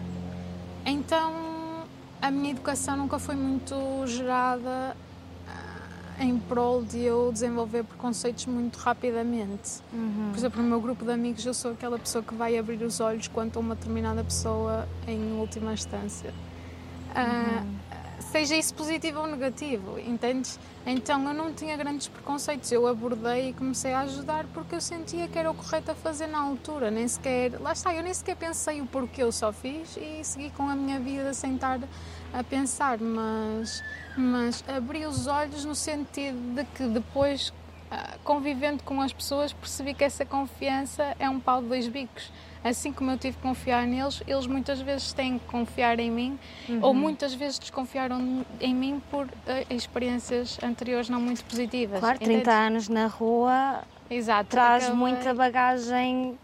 Então 0.86 1.34
a 2.22 2.32
minha 2.32 2.52
educação 2.52 2.98
nunca 2.98 3.18
foi 3.20 3.36
muito 3.36 3.76
gerada 4.08 4.96
ah, 5.48 6.24
em 6.24 6.38
prol 6.38 6.84
de 6.84 7.00
eu 7.00 7.32
desenvolver 7.32 7.84
preconceitos 7.84 8.46
muito 8.46 8.78
rapidamente. 8.78 9.82
Por 10.32 10.38
exemplo, 10.38 10.62
no 10.62 10.68
meu 10.68 10.82
grupo 10.82 11.06
de 11.06 11.12
amigos, 11.12 11.46
eu 11.46 11.54
sou 11.54 11.72
aquela 11.72 11.98
pessoa 11.98 12.24
que 12.24 12.34
vai 12.36 12.58
abrir 12.58 12.84
os 12.84 13.00
olhos 13.00 13.28
quanto 13.28 13.58
a 13.58 13.60
uma 13.60 13.76
determinada 13.76 14.24
pessoa 14.24 14.88
em 15.08 15.34
última 15.40 15.74
instância. 15.74 16.34
Ah, 17.16 17.64
Seja 18.36 18.58
isso 18.58 18.74
positivo 18.74 19.22
ou 19.22 19.27
negativo, 19.27 19.98
entendes? 19.98 20.60
Então 20.86 21.25
eu 21.25 21.34
não 21.34 21.54
tinha 21.54 21.77
grandes 21.77 22.10
preconceitos, 22.10 22.70
eu 22.70 22.86
abordei 22.86 23.51
e 23.51 23.54
comecei 23.54 23.94
a 23.94 24.01
ajudar 24.01 24.46
porque 24.54 24.75
eu 24.75 24.82
sentia 24.82 25.25
que 25.30 25.39
era 25.39 25.50
o 25.50 25.54
correto 25.54 25.92
a 25.92 25.96
fazer 25.96 26.27
na 26.27 26.42
altura, 26.42 26.92
nem 26.92 27.08
sequer, 27.08 27.58
lá 27.62 27.72
está, 27.72 27.96
eu 27.96 28.04
nem 28.04 28.13
sequer 28.13 28.36
pensei 28.36 28.82
o 28.82 28.86
porquê, 28.88 29.24
eu 29.24 29.32
só 29.32 29.54
fiz 29.54 29.96
e 29.96 30.22
segui 30.22 30.50
com 30.50 30.68
a 30.68 30.75
minha 30.75 31.00
vida 31.00 31.34
sem 31.34 31.56
estar 31.56 31.80
a 32.34 32.44
pensar, 32.44 33.00
mas, 33.00 33.82
mas 34.18 34.62
abri 34.68 35.06
os 35.06 35.27
olhos 35.27 35.63
no 35.63 35.74
sentido 35.74 36.56
de 36.56 36.65
que 36.65 36.88
depois 36.88 37.54
ah, 37.89 38.18
convivendo 38.25 38.84
com 38.84 39.00
as 39.01 39.13
pessoas, 39.13 39.54
percebi 39.54 39.94
que 39.94 40.04
essa 40.04 40.25
confiança 40.25 41.15
é 41.20 41.30
um 41.30 41.39
pau 41.39 41.62
de 41.62 41.70
dois 41.70 41.88
bicos. 41.88 42.30
Assim 42.66 42.92
como 42.92 43.12
eu 43.12 43.18
tive 43.20 43.38
que 43.38 43.44
confiar 43.44 43.86
neles, 43.86 44.24
eles 44.26 44.48
muitas 44.48 44.82
vezes 44.82 45.14
têm 45.14 45.38
que 45.38 45.46
confiar 45.46 46.00
em 46.00 46.10
mim, 46.10 46.40
ou 46.82 46.96
muitas 46.96 47.36
vezes 47.36 47.60
desconfiaram 47.60 48.44
em 48.60 48.74
mim 48.74 49.00
por 49.12 49.28
ah, 49.46 49.64
experiências 49.70 50.58
anteriores 50.64 51.08
não 51.08 51.22
muito 51.22 51.46
positivas. 51.46 52.00
Claro, 52.00 52.18
30 52.18 52.34
Entendes? 52.34 52.48
anos 52.56 52.90
na 52.90 53.06
rua 53.06 53.84
Exato. 54.10 54.50
traz 54.50 54.90
muita 54.90 55.32
bagagem 55.36 56.40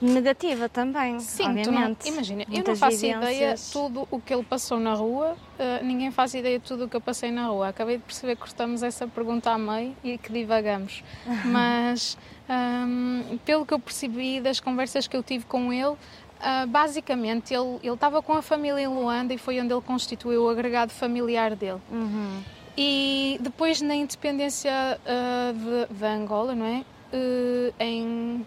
negativa 0.00 0.68
também, 0.68 1.18
Sim, 1.20 1.48
obviamente. 1.48 2.08
imagina, 2.08 2.44
eu 2.52 2.64
não 2.64 2.76
faço 2.76 3.06
ideia 3.06 3.20
vivências. 3.20 3.70
tudo 3.70 4.06
o 4.10 4.20
que 4.20 4.34
ele 4.34 4.44
passou 4.44 4.78
na 4.78 4.94
rua, 4.94 5.36
eh, 5.58 5.80
ninguém 5.82 6.10
faz 6.10 6.34
ideia 6.34 6.58
de 6.58 6.64
tudo 6.64 6.84
o 6.84 6.88
que 6.88 6.96
eu 6.96 7.00
passei 7.00 7.30
na 7.30 7.46
rua. 7.46 7.68
Acabei 7.68 7.96
de 7.96 8.02
perceber 8.02 8.36
que 8.36 8.42
cortamos 8.42 8.82
essa 8.82 9.06
pergunta 9.06 9.50
a 9.50 9.58
meio 9.58 9.96
e 10.04 10.18
que 10.18 10.32
divagamos. 10.32 11.02
Mas, 11.46 12.18
hum, 12.48 13.38
pelo 13.44 13.64
que 13.64 13.72
eu 13.72 13.78
percebi 13.78 14.40
das 14.40 14.60
conversas 14.60 15.06
que 15.06 15.16
eu 15.16 15.22
tive 15.22 15.44
com 15.46 15.72
ele, 15.72 15.96
ah, 16.40 16.66
basicamente 16.66 17.54
ele 17.54 17.78
ele 17.82 17.94
estava 17.94 18.20
com 18.22 18.34
a 18.34 18.42
família 18.42 18.82
em 18.82 18.86
Luanda 18.86 19.32
e 19.32 19.38
foi 19.38 19.60
onde 19.60 19.72
ele 19.72 19.80
constituiu 19.80 20.44
o 20.44 20.48
agregado 20.48 20.92
familiar 20.92 21.56
dele. 21.56 21.80
Uhum. 21.90 22.42
E 22.76 23.38
depois 23.40 23.80
na 23.80 23.94
independência 23.94 25.00
uh, 25.00 25.88
de, 25.88 25.94
de, 25.94 26.04
Angola, 26.04 26.54
não 26.54 26.66
é? 26.66 26.84
Uh, 27.10 27.74
em 27.80 28.46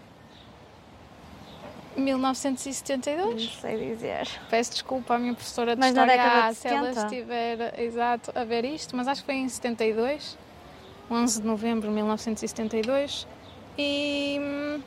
1972? 1.96 3.44
Não 3.44 3.60
sei 3.60 3.92
dizer. 3.92 4.28
Peço 4.48 4.72
desculpa 4.72 5.14
à 5.14 5.18
minha 5.18 5.34
professora 5.34 5.74
de 5.74 5.80
mas 5.80 5.90
História 5.90 6.52
se 6.54 6.68
ela 6.68 6.90
estiver 6.90 7.80
exato, 7.80 8.32
a 8.34 8.44
ver 8.44 8.64
isto, 8.64 8.96
mas 8.96 9.08
acho 9.08 9.22
que 9.22 9.26
foi 9.26 9.36
em 9.36 9.48
72, 9.48 10.38
11 11.10 11.40
de 11.40 11.46
novembro 11.46 11.88
de 11.88 11.94
1972. 11.94 13.26
E 13.76 14.38
hum, 14.40 14.82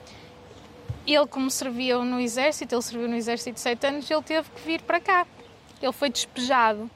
ele, 1.06 1.28
como 1.28 1.50
servia 1.50 1.98
no 2.00 2.20
exército, 2.20 2.74
ele 2.74 2.82
serviu 2.82 3.10
no 3.10 3.16
exército 3.16 3.56
de 3.56 3.60
7 3.60 3.88
anos, 3.88 4.10
ele 4.10 4.22
teve 4.22 4.50
que 4.50 4.62
vir 4.62 4.82
para 4.82 5.00
cá. 5.00 5.28
Ele 5.82 5.92
foi 5.92 6.10
despejado. 6.10 6.90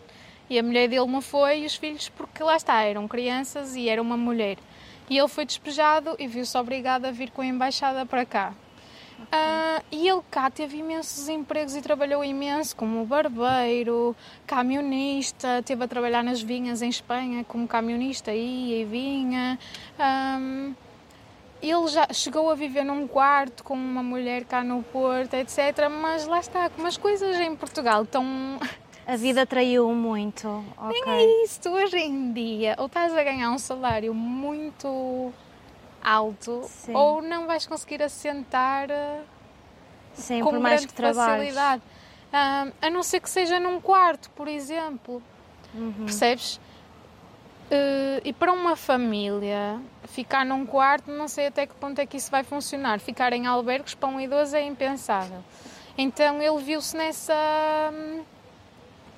E 0.50 0.58
a 0.58 0.64
mulher 0.64 0.88
dele 0.88 1.08
não 1.08 1.22
foi, 1.22 1.64
e 1.64 1.66
os 1.66 1.76
filhos, 1.76 2.08
porque 2.08 2.42
lá 2.42 2.56
está, 2.56 2.82
eram 2.82 3.06
crianças 3.06 3.76
e 3.76 3.90
era 3.90 4.02
uma 4.02 4.16
mulher. 4.16 4.58
E 5.10 5.18
ele 5.18 5.28
foi 5.28 5.46
despejado 5.46 6.16
e 6.18 6.26
viu-se 6.26 6.58
obrigado 6.58 7.06
a 7.06 7.12
vir 7.12 7.32
com 7.32 7.42
a 7.42 7.46
embaixada 7.46 8.06
para 8.06 8.26
cá. 8.26 8.54
Uh, 9.20 9.84
e 9.92 10.08
ele 10.08 10.22
cá 10.30 10.50
teve 10.50 10.78
imensos 10.78 11.28
empregos 11.28 11.76
e 11.76 11.82
trabalhou 11.82 12.24
imenso, 12.24 12.76
como 12.76 13.06
barbeiro, 13.06 14.16
camionista, 14.46 15.62
teve 15.66 15.84
a 15.84 15.88
trabalhar 15.88 16.24
nas 16.24 16.42
vinhas 16.42 16.82
em 16.82 16.90
Espanha 16.90 17.44
como 17.44 17.68
camionista, 17.68 18.32
ia 18.32 18.82
e 18.82 18.86
vinha. 18.86 19.60
Um, 20.00 20.74
ele 21.62 21.88
já 21.88 22.08
chegou 22.14 22.50
a 22.52 22.56
viver 22.56 22.84
num 22.84 23.08
quarto 23.08 23.64
com 23.64 23.74
uma 23.74 24.04
mulher 24.04 24.46
cá 24.46 24.64
no 24.64 24.84
Porto, 24.84 25.34
etc. 25.34 25.90
Mas 25.90 26.28
lá 26.28 26.40
está, 26.40 26.70
como 26.70 26.88
as 26.88 26.98
coisas 26.98 27.38
em 27.40 27.56
Portugal 27.56 28.04
estão. 28.04 28.26
A 29.06 29.16
vida 29.16 29.46
traiu 29.46 29.92
muito. 29.94 30.48
Okay. 30.78 31.02
Nem 31.02 31.14
é 31.16 31.44
isso. 31.44 31.68
Hoje 31.70 31.98
em 31.98 32.32
dia, 32.32 32.76
ou 32.78 32.86
estás 32.86 33.14
a 33.14 33.24
ganhar 33.24 33.50
um 33.50 33.58
salário 33.58 34.14
muito 34.14 35.34
alto, 36.04 36.64
Sim. 36.66 36.94
ou 36.94 37.22
não 37.22 37.48
vais 37.48 37.66
conseguir 37.66 38.02
assentar 38.02 38.90
eh, 38.90 39.22
Sim, 40.14 40.42
com 40.42 40.52
por 40.52 40.60
mais 40.60 40.86
grande 40.86 41.16
facilidade. 41.16 41.82
Um, 42.34 42.72
a 42.82 42.90
não 42.90 43.04
ser 43.04 43.20
que 43.20 43.30
seja 43.30 43.60
num 43.60 43.80
quarto, 43.80 44.30
por 44.32 44.48
exemplo. 44.48 45.22
Uhum. 45.74 46.06
Percebes? 46.06 46.60
Uh, 47.70 48.22
e 48.24 48.32
para 48.32 48.52
uma 48.54 48.76
família, 48.76 49.80
ficar 50.06 50.46
num 50.46 50.66
quarto, 50.66 51.12
não 51.12 51.28
sei 51.28 51.48
até 51.48 51.66
que 51.66 51.76
ponto 51.76 52.00
é 52.00 52.06
que 52.06 52.16
isso 52.18 52.32
vai 52.32 52.44
funcionar. 52.44 53.00
Ficar 53.00 53.34
em 53.34 53.46
albergues 53.46 53.94
para 53.94 54.08
um 54.08 54.20
idoso 54.20 54.56
é 54.56 54.64
impensável. 54.64 55.44
Então 55.98 56.42
ele 56.42 56.64
viu-se 56.64 56.96
nessa, 56.96 57.34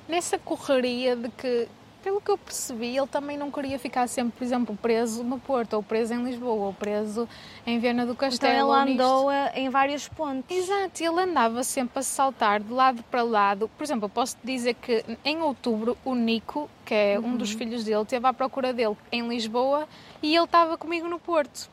nessa 0.07 0.39
correria 0.39 1.15
de 1.15 1.29
que 1.29 1.67
pelo 2.03 2.21
que 2.21 2.31
eu 2.31 2.37
percebi, 2.37 2.97
ele 2.97 3.07
também 3.07 3.37
não 3.37 3.51
queria 3.51 3.77
ficar 3.77 4.07
sempre, 4.07 4.37
por 4.37 4.43
exemplo, 4.43 4.77
preso 4.81 5.23
no 5.23 5.39
Porto, 5.39 5.73
ou 5.73 5.83
preso 5.83 6.13
em 6.13 6.23
Lisboa, 6.23 6.67
ou 6.67 6.73
preso 6.73 7.27
em 7.65 7.79
Viana 7.79 8.05
do 8.05 8.15
Castelo. 8.15 8.53
Então 8.53 8.83
ele 8.83 8.93
andou 8.93 9.31
em 9.53 9.69
vários 9.69 10.07
pontos. 10.07 10.55
Exato, 10.55 11.03
ele 11.03 11.21
andava 11.21 11.63
sempre 11.63 11.99
a 11.99 12.03
saltar 12.03 12.59
de 12.61 12.71
lado 12.71 13.03
para 13.03 13.23
lado. 13.23 13.69
Por 13.77 13.83
exemplo, 13.83 14.05
eu 14.05 14.09
posso 14.09 14.37
dizer 14.43 14.75
que 14.75 15.03
em 15.23 15.41
outubro 15.41 15.97
o 16.03 16.15
Nico, 16.15 16.69
que 16.85 16.93
é 16.93 17.19
uhum. 17.19 17.27
um 17.27 17.37
dos 17.37 17.51
uhum. 17.51 17.57
filhos 17.57 17.83
dele, 17.83 18.01
esteve 18.01 18.25
à 18.27 18.33
procura 18.33 18.73
dele 18.73 18.97
em 19.11 19.27
Lisboa 19.27 19.87
e 20.21 20.35
ele 20.35 20.45
estava 20.45 20.77
comigo 20.77 21.07
no 21.07 21.19
Porto. 21.19 21.69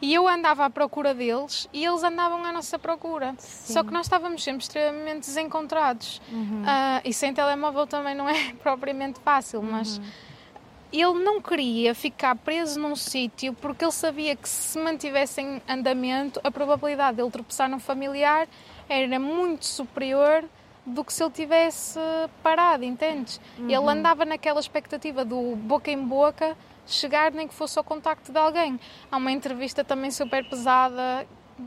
E 0.00 0.14
eu 0.14 0.26
andava 0.26 0.64
à 0.64 0.70
procura 0.70 1.12
deles 1.12 1.68
e 1.72 1.84
eles 1.84 2.02
andavam 2.02 2.42
à 2.44 2.52
nossa 2.52 2.78
procura. 2.78 3.34
Sim. 3.38 3.74
Só 3.74 3.84
que 3.84 3.92
nós 3.92 4.06
estávamos 4.06 4.42
sempre 4.42 4.62
extremamente 4.62 5.26
desencontrados. 5.26 6.22
Uhum. 6.32 6.62
Uh, 6.62 7.00
e 7.04 7.12
sem 7.12 7.34
telemóvel 7.34 7.86
também 7.86 8.14
não 8.14 8.28
é 8.28 8.52
propriamente 8.62 9.20
fácil, 9.20 9.62
mas. 9.62 9.98
Uhum. 9.98 10.04
Ele 10.92 11.22
não 11.22 11.40
queria 11.40 11.94
ficar 11.94 12.34
preso 12.34 12.80
num 12.80 12.96
sítio 12.96 13.52
porque 13.54 13.84
ele 13.84 13.92
sabia 13.92 14.34
que 14.34 14.48
se 14.48 14.76
mantivesse 14.76 15.40
em 15.40 15.62
andamento, 15.68 16.40
a 16.42 16.50
probabilidade 16.50 17.18
de 17.18 17.22
ele 17.22 17.30
tropeçar 17.30 17.70
num 17.70 17.78
familiar 17.78 18.48
era 18.88 19.20
muito 19.20 19.66
superior 19.66 20.42
do 20.84 21.04
que 21.04 21.12
se 21.12 21.22
ele 21.22 21.30
tivesse 21.30 22.00
parado, 22.42 22.84
entendes? 22.84 23.40
Uhum. 23.56 23.70
Ele 23.70 23.88
andava 23.88 24.24
naquela 24.24 24.58
expectativa 24.58 25.24
do 25.24 25.54
boca 25.54 25.92
em 25.92 26.02
boca 26.02 26.56
chegar 26.92 27.32
nem 27.32 27.46
que 27.46 27.54
fosse 27.54 27.78
ao 27.78 27.84
contacto 27.84 28.32
de 28.32 28.38
alguém. 28.38 28.78
Há 29.10 29.16
uma 29.16 29.32
entrevista 29.32 29.84
também 29.84 30.10
super 30.10 30.48
pesada, 30.48 31.26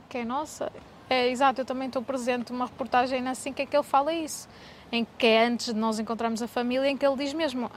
que 0.10 0.20
é 0.20 0.26
nossa. 0.26 0.72
É, 1.10 1.30
exato, 1.30 1.62
eu 1.62 1.66
também 1.66 1.88
estou 1.88 2.02
presente 2.02 2.52
uma 2.52 2.66
reportagem 2.66 3.28
assim 3.28 3.54
que 3.54 3.62
é 3.62 3.66
que 3.66 3.76
ele 3.76 3.84
fala 3.84 4.14
isso, 4.14 4.48
em 4.92 5.06
que 5.18 5.28
é 5.28 5.46
antes 5.46 5.68
de 5.68 5.76
nós 5.76 6.00
encontrarmos 6.00 6.42
a 6.42 6.48
família, 6.48 6.90
em 6.90 6.98
que 6.98 7.06
ele 7.06 7.18
diz 7.18 7.34
mesmo. 7.34 7.70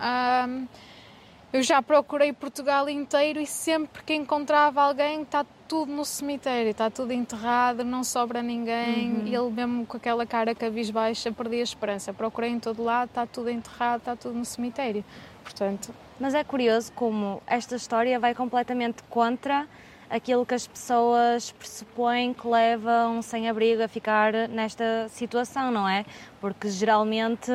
Eu 1.53 1.63
já 1.63 1.81
procurei 1.81 2.33
Portugal 2.33 2.89
inteiro 2.89 3.41
e 3.41 3.47
sempre 3.47 4.03
que 4.03 4.15
encontrava 4.15 4.83
alguém 4.83 5.23
está 5.23 5.45
tudo 5.69 5.93
no 5.93 6.05
cemitério, 6.05 6.71
está 6.71 6.91
tudo 6.91 7.13
enterrado, 7.13 7.85
não 7.85 8.05
sobra 8.05 8.43
ninguém. 8.43 9.13
Uhum. 9.13 9.27
E 9.27 9.35
ele 9.35 9.51
mesmo 9.51 9.87
com 9.87 9.97
aquela 9.97 10.27
cara 10.27 10.55
cabisbaixa 10.55 11.33
perdia 11.33 11.61
a 11.61 11.63
esperança. 11.63 12.13
Procurei 12.13 12.51
em 12.51 12.59
todo 12.59 12.83
lado, 12.83 13.09
está 13.09 13.27
tudo 13.27 13.51
enterrado, 13.51 13.99
está 13.99 14.17
tudo 14.17 14.37
no 14.37 14.45
cemitério. 14.45 15.05
Portanto, 15.43 15.95
mas 16.19 16.35
é 16.35 16.43
curioso 16.43 16.93
como 16.93 17.43
esta 17.47 17.77
história 17.77 18.19
vai 18.19 18.35
completamente 18.35 19.03
contra 19.05 19.67
aquilo 20.11 20.45
que 20.47 20.55
as 20.55 20.67
pessoas 20.67 21.53
pressupõem 21.53 22.33
que 22.33 22.47
leva 22.47 23.09
um 23.09 23.23
sem-abrigo 23.23 23.83
a 23.83 23.89
ficar 23.89 24.33
nesta 24.49 25.09
situação, 25.09 25.71
não 25.71 25.89
é? 25.89 26.05
Porque 26.41 26.69
geralmente 26.69 27.51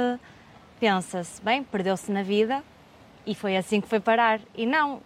pensa-se, 0.80 1.42
bem, 1.42 1.64
perdeu-se 1.64 2.12
na 2.12 2.24
vida 2.24 2.64
e 3.26 3.36
foi 3.36 3.58
assim 3.58 3.82
que 3.82 3.88
foi 3.88 4.00
parar. 4.00 4.40
E 4.56 4.66
não, 4.66 5.02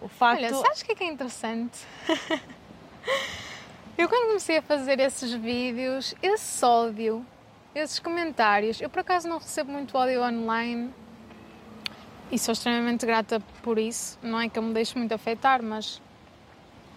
o 0.00 0.08
facto... 0.08 0.44
Olha, 0.44 0.54
sabes 0.54 0.80
o 0.80 0.84
que 0.84 0.92
é, 0.92 0.94
que 0.94 1.04
é 1.04 1.06
interessante? 1.08 1.78
eu 3.98 4.08
quando 4.08 4.26
comecei 4.28 4.58
a 4.58 4.62
fazer 4.62 5.00
esses 5.00 5.32
vídeos, 5.32 6.14
esse 6.22 6.64
ódio, 6.64 7.24
esses 7.74 7.98
comentários, 7.98 8.80
eu 8.80 8.88
por 8.88 9.00
acaso 9.00 9.28
não 9.28 9.38
recebo 9.38 9.72
muito 9.72 9.96
ódio 9.96 10.22
online, 10.22 10.92
e 12.30 12.38
sou 12.38 12.52
extremamente 12.52 13.06
grata 13.06 13.40
por 13.62 13.78
isso. 13.78 14.18
Não 14.22 14.40
é 14.40 14.48
que 14.48 14.58
eu 14.58 14.62
me 14.62 14.74
deixe 14.74 14.98
muito 14.98 15.12
afetar, 15.12 15.62
mas, 15.62 16.02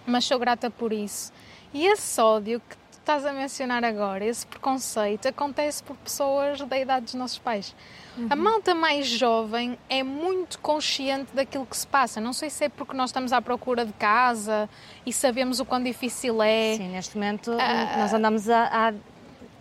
mas 0.05 0.25
sou 0.25 0.39
grata 0.39 0.71
por 0.71 0.91
isso. 0.91 1.31
E 1.73 1.85
esse 1.85 2.19
ódio 2.19 2.59
que 2.67 2.75
estás 3.09 3.25
a 3.25 3.33
mencionar 3.33 3.83
agora, 3.83 4.23
esse 4.23 4.45
preconceito, 4.45 5.27
acontece 5.27 5.81
por 5.81 5.95
pessoas 5.97 6.61
da 6.61 6.77
idade 6.77 7.05
dos 7.05 7.15
nossos 7.15 7.39
pais. 7.39 7.75
Uhum. 8.15 8.27
A 8.29 8.35
malta 8.35 8.75
mais 8.75 9.07
jovem 9.07 9.79
é 9.89 10.03
muito 10.03 10.59
consciente 10.59 11.33
daquilo 11.33 11.65
que 11.65 11.75
se 11.75 11.87
passa. 11.87 12.21
Não 12.21 12.33
sei 12.33 12.51
se 12.51 12.65
é 12.65 12.69
porque 12.69 12.95
nós 12.95 13.09
estamos 13.09 13.33
à 13.33 13.41
procura 13.41 13.83
de 13.83 13.93
casa 13.93 14.69
e 15.07 15.11
sabemos 15.11 15.59
o 15.59 15.65
quão 15.65 15.81
difícil 15.81 16.39
é. 16.43 16.75
Sim, 16.77 16.89
neste 16.89 17.15
momento 17.15 17.51
uh, 17.51 17.97
nós 17.97 18.13
andamos 18.13 18.47
a, 18.47 18.89
a 18.89 18.93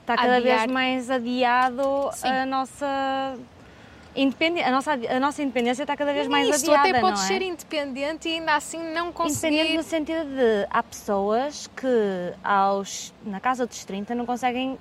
está 0.02 0.16
cada 0.16 0.36
adiar. 0.36 0.58
vez 0.58 0.70
mais 0.70 1.10
adiado 1.10 2.10
Sim. 2.12 2.28
a 2.28 2.44
nossa 2.44 3.38
a, 4.64 4.70
nossa, 4.70 4.92
a 4.92 5.20
nossa 5.20 5.42
independência 5.42 5.82
está 5.82 5.96
cada 5.96 6.12
vez 6.12 6.26
não 6.26 6.32
mais 6.32 6.48
isso, 6.48 6.70
adiada, 6.70 6.88
até 6.88 7.00
podes 7.00 7.22
é? 7.22 7.26
ser 7.26 7.42
independente 7.42 8.28
e 8.28 8.34
ainda 8.34 8.56
assim 8.56 8.78
não 8.92 9.12
conseguir... 9.12 9.54
Independente 9.54 9.76
no 9.76 9.82
sentido 9.82 10.24
de, 10.24 10.66
há 10.70 10.82
pessoas 10.82 11.68
que 11.68 12.32
aos, 12.42 13.12
na 13.24 13.38
casa 13.40 13.66
dos 13.66 13.84
30 13.84 14.14
não 14.14 14.26
conseguem 14.26 14.78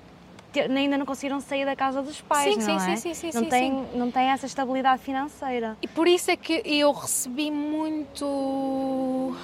ter, 0.51 0.71
ainda 0.71 0.97
não 0.97 1.05
conseguiram 1.05 1.39
sair 1.39 1.65
da 1.65 1.75
casa 1.75 2.01
dos 2.01 2.19
pais, 2.21 2.55
sim, 2.55 2.71
não 2.71 2.79
sim, 2.79 2.91
é? 2.91 2.95
Sim, 2.95 3.13
sim, 3.13 3.31
não 3.33 3.43
sim, 3.43 3.49
tem, 3.49 3.71
sim. 3.71 3.97
Não 3.97 4.11
tem 4.11 4.27
essa 4.29 4.45
estabilidade 4.45 5.01
financeira. 5.01 5.77
E 5.81 5.87
por 5.87 6.07
isso 6.07 6.31
é 6.31 6.35
que 6.35 6.61
eu 6.65 6.91
recebi 6.91 7.51
muito 7.51 9.35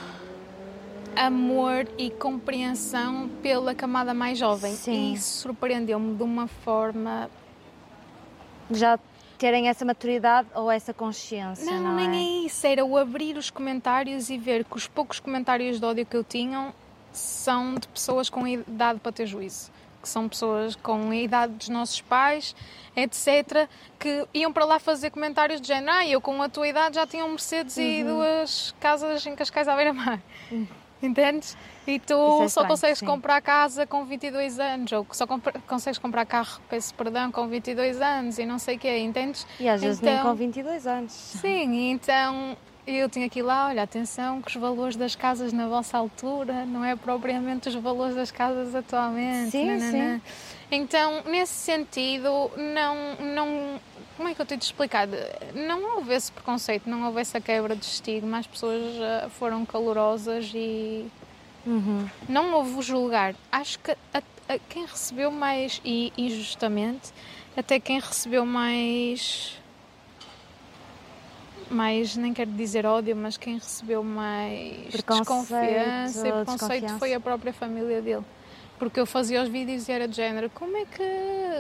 amor 1.16 1.88
e 1.98 2.10
compreensão 2.10 3.30
pela 3.42 3.76
camada 3.76 4.14
mais 4.14 4.38
jovem. 4.40 4.74
Sim. 4.74 5.12
E 5.12 5.14
isso 5.14 5.42
surpreendeu-me 5.42 6.16
de 6.16 6.24
uma 6.24 6.48
forma... 6.48 7.30
Já 8.72 8.98
terem 9.44 9.68
essa 9.68 9.84
maturidade 9.84 10.48
ou 10.56 10.72
essa 10.72 10.94
consciência. 10.94 11.66
Não, 11.66 11.82
não 11.82 11.96
nem 11.96 12.10
é? 12.10 12.16
é 12.16 12.46
isso. 12.46 12.66
Era 12.66 12.86
o 12.86 12.98
abrir 12.98 13.36
os 13.36 13.50
comentários 13.50 14.30
e 14.30 14.38
ver 14.38 14.64
que 14.64 14.78
os 14.78 14.88
poucos 14.88 15.20
comentários 15.20 15.82
de 15.82 15.86
ódio 15.86 16.06
que 16.06 16.16
eu 16.16 16.24
tinha 16.24 16.74
são 17.12 17.76
de 17.76 17.86
pessoas 17.90 18.30
com 18.30 18.48
idade 18.48 19.02
para 19.02 19.12
ter 19.12 19.26
juízo. 19.26 19.70
Que 20.02 20.08
são 20.08 20.30
pessoas 20.30 20.78
com 20.78 21.10
a 21.10 21.16
idade 21.18 21.52
dos 21.56 21.68
nossos 21.68 22.00
pais, 22.00 22.56
etc., 22.96 23.68
que 24.00 24.26
iam 24.34 24.54
para 24.54 24.64
lá 24.64 24.80
fazer 24.80 25.10
comentários 25.10 25.60
de 25.60 25.68
género: 25.68 25.92
ah, 25.92 26.08
eu 26.08 26.22
com 26.22 26.42
a 26.42 26.48
tua 26.48 26.66
idade 26.66 26.96
já 26.96 27.06
tinha 27.06 27.26
um 27.26 27.32
Mercedes 27.32 27.76
uhum. 27.76 27.84
e 27.84 28.04
duas 28.06 28.74
casas 28.80 29.26
em 29.26 29.36
Cascais 29.36 29.68
à 29.68 29.76
beira-mar. 29.76 30.22
Uhum. 30.50 30.66
Entendes? 31.04 31.58
E 31.86 32.00
tu 32.00 32.44
é 32.44 32.48
só 32.48 32.66
consegues 32.66 33.00
sim. 33.00 33.06
comprar 33.06 33.42
casa 33.42 33.86
com 33.86 34.06
22 34.06 34.58
anos, 34.60 34.92
ou 34.94 35.06
só 35.12 35.28
consegues 35.68 35.98
comprar 36.00 36.26
carro, 36.26 36.62
peço 36.70 36.94
perdão, 36.96 37.30
com 37.30 37.46
22 37.48 38.02
anos 38.02 38.40
e 38.40 38.46
não 38.46 38.58
sei 38.58 38.78
o 38.78 38.80
quê, 38.80 39.00
entendes? 39.00 39.46
E 39.60 39.68
às 39.68 39.82
vezes 39.82 40.02
então, 40.02 40.14
nem 40.14 40.24
com 40.24 40.34
22 40.34 40.88
anos. 40.88 41.12
Sim, 41.12 41.92
então 41.92 42.56
eu 42.88 43.10
tinha 43.10 43.26
aqui 43.26 43.42
lá, 43.42 43.68
olha, 43.68 43.84
atenção 43.84 44.42
que 44.42 44.50
os 44.50 44.56
valores 44.56 44.96
das 44.96 45.16
casas 45.16 45.54
na 45.54 45.68
vossa 45.68 45.98
altura 45.98 46.66
não 46.66 46.84
é 46.84 46.96
propriamente 46.96 47.70
os 47.70 47.76
valores 47.76 48.16
das 48.16 48.32
casas 48.32 48.74
atualmente. 48.74 49.52
Sim, 49.52 49.80
sim. 49.80 50.22
Então, 50.72 51.22
nesse 51.26 51.54
sentido, 51.54 52.50
não, 52.58 53.16
não 53.36 53.80
como 54.16 54.30
é 54.30 54.34
que 54.36 54.42
eu 54.42 54.46
tenho 54.46 54.60
de 54.60 54.66
explicar? 54.66 55.08
Não 55.54 55.96
houve 55.98 56.14
esse 56.14 56.32
preconceito, 56.32 56.90
não 56.90 57.06
houve 57.06 57.22
essa 57.22 57.40
quebra 57.42 57.76
de 57.76 57.86
estigma, 57.86 58.38
as 58.40 58.48
pessoas 58.48 58.82
uh, 58.96 59.30
foram 59.32 59.66
calorosas 59.66 60.52
e 60.54 61.06
Uhum. 61.66 62.10
não 62.28 62.54
houve 62.54 62.78
o 62.78 62.82
julgar. 62.82 63.34
Acho 63.52 63.80
que 63.80 63.92
a, 64.14 64.22
a- 64.50 64.60
quem 64.70 64.86
recebeu 64.86 65.32
mais, 65.32 65.80
e 65.86 66.12
injustamente, 66.18 67.12
até 67.56 67.80
quem 67.80 68.00
recebeu 68.00 68.46
mais. 68.46 69.58
Mais, 71.72 72.16
nem 72.16 72.34
quero 72.34 72.52
dizer 72.52 72.86
ódio, 72.86 73.16
mas 73.16 73.38
quem 73.38 73.56
recebeu 73.56 74.04
mais 74.04 74.92
Preconceito, 74.92 75.20
desconfiança 75.20 76.28
e 76.28 76.32
preconceito 76.32 76.56
desconfiança. 76.72 77.00
foi 77.00 77.14
a 77.14 77.20
própria 77.20 77.54
família 77.54 78.02
dele. 78.02 78.24
Porque 78.80 79.00
eu 79.00 79.06
fazia 79.06 79.42
os 79.42 79.50
vídeos 79.50 79.88
e 79.88 79.92
era 79.92 80.08
de 80.08 80.16
género: 80.16 80.50
como 80.50 80.76
é 80.76 80.86
que. 80.86 81.04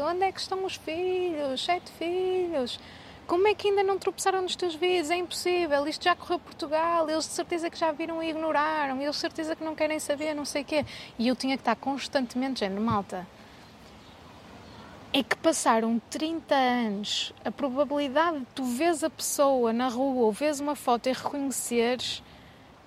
onde 0.09 0.23
é 0.23 0.31
que 0.31 0.39
estão 0.39 0.65
os 0.65 0.75
filhos? 0.75 1.63
Sete 1.63 1.91
filhos? 1.93 2.79
Como 3.25 3.47
é 3.47 3.55
que 3.55 3.69
ainda 3.69 3.83
não 3.83 3.97
tropeçaram 3.97 4.41
nos 4.41 4.55
teus 4.55 4.75
vídeos? 4.75 5.09
É 5.09 5.15
impossível, 5.15 5.87
isto 5.87 6.03
já 6.03 6.15
correu 6.15 6.39
Portugal, 6.39 7.09
eles 7.09 7.25
de 7.25 7.31
certeza 7.31 7.69
que 7.69 7.77
já 7.77 7.91
viram 7.91 8.21
e 8.21 8.29
ignoraram, 8.29 9.01
eles 9.01 9.15
de 9.15 9.21
certeza 9.21 9.55
que 9.55 9.63
não 9.63 9.73
querem 9.73 9.97
saber, 9.97 10.33
não 10.33 10.43
sei 10.43 10.61
o 10.61 10.65
quê. 10.65 10.85
E 11.17 11.27
eu 11.27 11.35
tinha 11.35 11.55
que 11.55 11.61
estar 11.61 11.75
constantemente, 11.75 12.59
género, 12.59 12.81
malta. 12.81 13.25
É 15.13 15.23
que 15.23 15.37
passaram 15.37 16.01
30 16.09 16.53
anos, 16.53 17.33
a 17.45 17.51
probabilidade 17.51 18.39
de 18.39 18.45
tu 18.55 18.65
vês 18.65 19.03
a 19.03 19.09
pessoa 19.09 19.71
na 19.71 19.87
rua 19.87 20.25
ou 20.25 20.31
vês 20.31 20.59
uma 20.59 20.75
foto 20.75 21.07
e 21.07 21.13
reconheceres, 21.13 22.21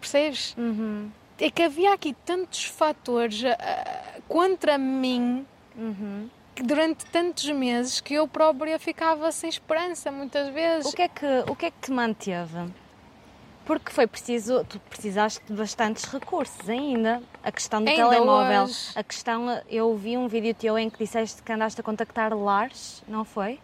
percebes? 0.00 0.54
Uhum. 0.58 1.10
É 1.38 1.50
que 1.50 1.62
havia 1.62 1.92
aqui 1.92 2.14
tantos 2.24 2.64
fatores 2.64 3.44
ah, 3.44 4.20
contra 4.28 4.78
mim 4.78 5.46
Uhum. 5.78 6.30
que 6.54 6.62
durante 6.62 7.04
tantos 7.06 7.44
meses 7.50 8.00
que 8.00 8.14
eu 8.14 8.26
própria 8.26 8.78
ficava 8.78 9.30
sem 9.30 9.50
esperança 9.50 10.10
muitas 10.10 10.48
vezes. 10.54 10.90
O 10.90 10.96
que, 10.96 11.02
é 11.02 11.08
que, 11.08 11.26
o 11.48 11.54
que 11.54 11.66
é 11.66 11.70
que 11.70 11.78
te 11.82 11.92
manteve? 11.92 12.72
Porque 13.66 13.90
foi 13.92 14.06
preciso, 14.06 14.64
tu 14.64 14.78
precisaste 14.88 15.44
de 15.44 15.52
bastantes 15.52 16.04
recursos 16.04 16.66
ainda. 16.68 17.20
A 17.42 17.52
questão 17.52 17.82
do 17.82 17.90
Ainda 17.90 18.08
telemóvel, 18.08 18.62
hoje. 18.62 18.90
a 18.94 19.02
questão, 19.02 19.60
eu 19.68 19.94
vi 19.96 20.16
um 20.16 20.28
vídeo 20.28 20.54
teu 20.54 20.78
em 20.78 20.88
que 20.88 20.96
disseste 20.98 21.42
que 21.42 21.52
andaste 21.52 21.80
a 21.80 21.84
contactar 21.84 22.32
lares, 22.32 23.02
não 23.06 23.24
foi? 23.24 23.58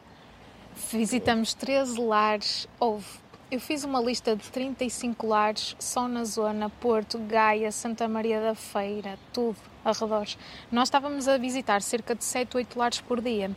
Visitamos 0.90 1.54
13 1.54 2.00
lares. 2.00 2.68
Houve. 2.80 3.21
Eu 3.52 3.60
fiz 3.60 3.84
uma 3.84 4.00
lista 4.00 4.34
de 4.34 4.50
35 4.50 5.26
lares 5.26 5.76
só 5.78 6.08
na 6.08 6.24
zona 6.24 6.70
Porto, 6.70 7.18
Gaia, 7.18 7.70
Santa 7.70 8.08
Maria 8.08 8.40
da 8.40 8.54
Feira, 8.54 9.18
tudo, 9.30 9.58
arredores. 9.84 10.38
Nós 10.70 10.88
estávamos 10.88 11.28
a 11.28 11.36
visitar 11.36 11.82
cerca 11.82 12.14
de 12.14 12.24
7, 12.24 12.56
8 12.56 12.78
lares 12.78 13.00
por 13.02 13.20
dia. 13.20 13.50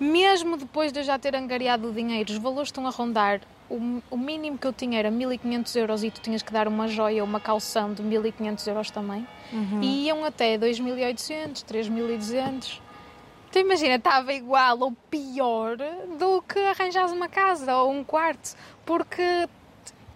Mesmo 0.00 0.56
depois 0.56 0.90
de 0.90 0.98
eu 0.98 1.04
já 1.04 1.16
ter 1.16 1.36
angariado 1.36 1.88
o 1.88 1.92
dinheiro, 1.92 2.32
os 2.32 2.38
valores 2.38 2.70
estão 2.70 2.88
a 2.88 2.90
rondar. 2.90 3.40
O, 3.70 4.02
o 4.10 4.18
mínimo 4.18 4.58
que 4.58 4.66
eu 4.66 4.72
tinha 4.72 4.98
era 4.98 5.12
1500 5.12 5.76
euros 5.76 6.02
e 6.02 6.10
tu 6.10 6.20
tinhas 6.20 6.42
que 6.42 6.52
dar 6.52 6.66
uma 6.66 6.88
joia 6.88 7.22
ou 7.22 7.28
uma 7.28 7.38
calção 7.38 7.94
de 7.94 8.02
1500 8.02 8.66
euros 8.66 8.90
também. 8.90 9.24
E 9.80 10.06
iam 10.06 10.24
até 10.24 10.58
2800, 10.58 11.62
3200. 11.62 12.82
Então 13.56 13.64
imagina, 13.64 13.94
estava 13.94 14.34
igual 14.34 14.78
ou 14.80 14.92
pior 14.92 15.78
do 16.18 16.42
que 16.42 16.58
arranjares 16.58 17.10
uma 17.10 17.26
casa 17.26 17.74
ou 17.74 17.90
um 17.90 18.04
quarto, 18.04 18.54
porque 18.84 19.48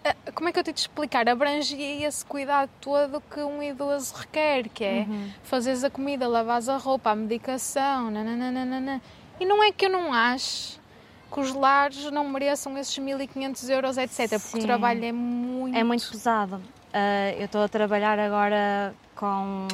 eh, 0.05 0.15
como 0.35 0.51
é 0.51 0.53
que 0.53 0.59
eu 0.59 0.63
tenho 0.63 0.75
de 0.75 0.81
explicar? 0.81 1.27
Abrangia 1.27 2.07
esse 2.07 2.23
cuidado 2.23 2.69
todo 2.83 3.19
que 3.33 3.41
um 3.41 3.63
idoso 3.63 4.15
requer, 4.15 4.69
que 4.69 4.85
é 4.85 5.07
fazeres 5.43 5.83
a 5.83 5.89
comida, 5.89 6.29
lavares 6.29 6.69
a 6.69 6.77
roupa, 6.77 7.13
a 7.13 7.17
medicação, 7.17 8.11
nananana. 8.11 9.01
E 9.41 9.47
não 9.47 9.65
é 9.65 9.73
que 9.73 9.87
eu 9.87 9.91
não 9.91 10.13
acho 10.13 10.79
que 11.33 11.41
os 11.41 11.55
lares 11.55 12.11
não 12.11 12.29
mereçam 12.29 12.77
esses 12.77 12.99
1500 12.99 13.71
euros, 13.71 13.97
etc. 13.97 14.29
Porque 14.39 14.39
Sim. 14.39 14.59
o 14.59 14.61
trabalho 14.61 15.03
é 15.03 15.13
muito. 15.13 15.79
É 15.79 15.83
muito 15.83 16.07
pesado. 16.11 16.61
Ah, 16.93 17.33
eu 17.39 17.47
estou 17.47 17.63
a 17.63 17.69
trabalhar 17.71 18.19
agora 18.19 18.95
com, 19.17 19.67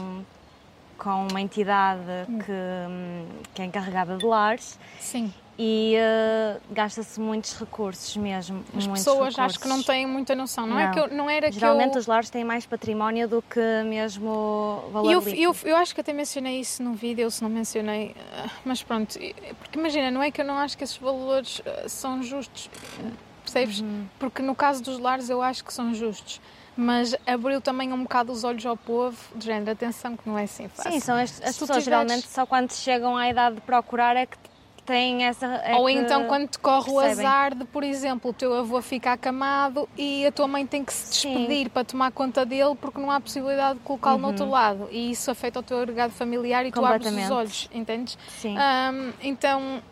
com 0.98 1.26
uma 1.30 1.40
entidade 1.40 2.00
que, 2.44 2.52
hum, 2.52 3.26
que 3.54 3.62
é 3.62 3.64
encarregada 3.64 4.16
de 4.16 4.24
lares 4.24 4.78
Sim. 4.98 5.32
e 5.58 5.94
ah, 5.98 6.58
gasta-se 6.70 7.20
muitos 7.20 7.58
recursos 7.58 8.16
mesmo. 8.16 8.64
As 8.76 8.86
pessoas 8.86 9.38
acho 9.38 9.58
que 9.58 9.68
não 9.68 9.76
recursos. 9.78 9.86
têm 9.86 10.06
muita 10.06 10.34
noção. 10.34 10.66
Não, 10.66 10.78
é 10.78 10.86
Não. 10.86 10.92
que 10.92 10.98
eu, 11.00 11.08
não 11.08 11.30
era 11.30 11.50
Geralmente 11.50 11.92
que 11.92 11.96
eu... 11.96 12.00
os 12.00 12.06
lares 12.06 12.30
têm 12.30 12.44
mais 12.44 12.66
património 12.66 13.28
do 13.28 13.42
que 13.42 13.60
mesmo 13.84 14.84
valor 14.92 15.10
E 15.10 15.12
eu, 15.12 15.52
eu, 15.52 15.56
eu 15.64 15.76
acho 15.76 15.94
que 15.94 16.00
até 16.00 16.12
mencionei 16.12 16.60
isso 16.60 16.82
no 16.82 16.94
vídeo, 16.94 17.30
se 17.30 17.42
não 17.42 17.50
mencionei, 17.50 18.14
ah, 18.32 18.50
mas 18.64 18.82
pronto, 18.82 19.18
porque 19.58 19.78
imagina, 19.78 20.10
não 20.10 20.22
é 20.22 20.30
que 20.30 20.40
eu 20.40 20.44
não 20.44 20.58
acho 20.58 20.76
que 20.76 20.84
esses 20.84 20.96
valores 20.96 21.60
ah, 21.66 21.88
são 21.88 22.22
justos, 22.22 22.70
percebes? 23.42 23.80
Uhum. 23.80 24.06
Porque 24.18 24.42
no 24.42 24.54
caso 24.54 24.82
dos 24.82 24.98
lares 24.98 25.28
eu 25.30 25.40
acho 25.42 25.64
que 25.64 25.72
são 25.72 25.94
justos, 25.94 26.40
mas 26.76 27.14
abriu 27.26 27.60
também 27.60 27.92
um 27.92 28.02
bocado 28.02 28.30
os 28.32 28.44
olhos 28.44 28.64
ao 28.66 28.76
povo, 28.76 29.16
de 29.34 29.46
género, 29.46 29.70
atenção 29.72 30.16
que 30.16 30.28
não 30.28 30.38
é 30.38 30.44
assim 30.44 30.68
fácil. 30.68 30.92
Sim, 30.92 31.00
são 31.00 31.16
as, 31.16 31.30
as 31.42 31.56
pessoas 31.56 31.58
tiveres- 31.68 31.84
geralmente 31.84 32.28
só 32.28 32.44
quando 32.46 32.72
chegam 32.72 33.16
à 33.16 33.28
idade 33.30 33.56
de 33.56 33.60
procurar 33.62 34.14
é 34.16 34.26
que 34.26 34.36
têm 34.84 35.24
essa. 35.24 35.46
é 35.46 35.74
Ou 35.74 35.88
então 35.88 36.26
quando 36.28 36.48
te 36.48 36.58
corre 36.60 36.90
o 36.92 37.00
percebem. 37.00 37.26
azar 37.26 37.54
de, 37.56 37.64
por 37.64 37.82
exemplo, 37.82 38.30
o 38.30 38.34
teu 38.34 38.54
avô 38.54 38.80
ficar 38.80 39.14
acamado 39.14 39.88
e 39.96 40.24
a 40.26 40.30
tua 40.30 40.46
mãe 40.46 40.64
tem 40.66 40.84
que 40.84 40.92
se 40.92 41.12
Sim. 41.22 41.34
despedir 41.34 41.70
para 41.70 41.82
tomar 41.82 42.12
conta 42.12 42.46
dele 42.46 42.76
porque 42.80 43.00
não 43.00 43.10
há 43.10 43.20
possibilidade 43.20 43.78
de 43.78 43.84
colocá-lo 43.84 44.18
no 44.18 44.28
outro 44.28 44.48
lado. 44.48 44.86
E 44.92 45.10
isso 45.10 45.28
afeta 45.30 45.58
o 45.58 45.62
teu 45.62 45.78
agregado 45.80 46.12
familiar 46.12 46.64
e 46.66 46.70
tu 46.70 46.84
abres 46.84 47.10
os 47.12 47.30
olhos, 47.30 47.68
entendes? 47.72 48.16
Sim. 48.38 48.56
Ahm, 48.56 49.12
então, 49.22 49.82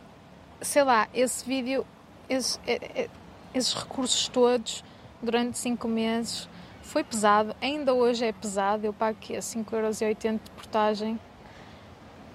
sei 0.61 0.85
lá, 0.85 1.09
esse 1.13 1.45
vídeo, 1.45 1.85
esse- 2.29 2.59
é- 2.67 2.75
é- 3.03 3.09
esses 3.53 3.73
recursos 3.75 4.29
todos, 4.29 4.85
durante 5.21 5.59
5 5.59 5.89
meses, 5.89 6.49
foi 6.85 7.03
pesado. 7.03 7.55
Ainda 7.61 7.93
hoje 7.93 8.25
é 8.25 8.33
pesado. 8.33 8.87
Eu 8.87 8.93
pago 8.93 9.19
aqui 9.19 9.37
a 9.37 9.41
5,80€ 9.41 10.33
de 10.33 10.51
portagem 10.51 11.19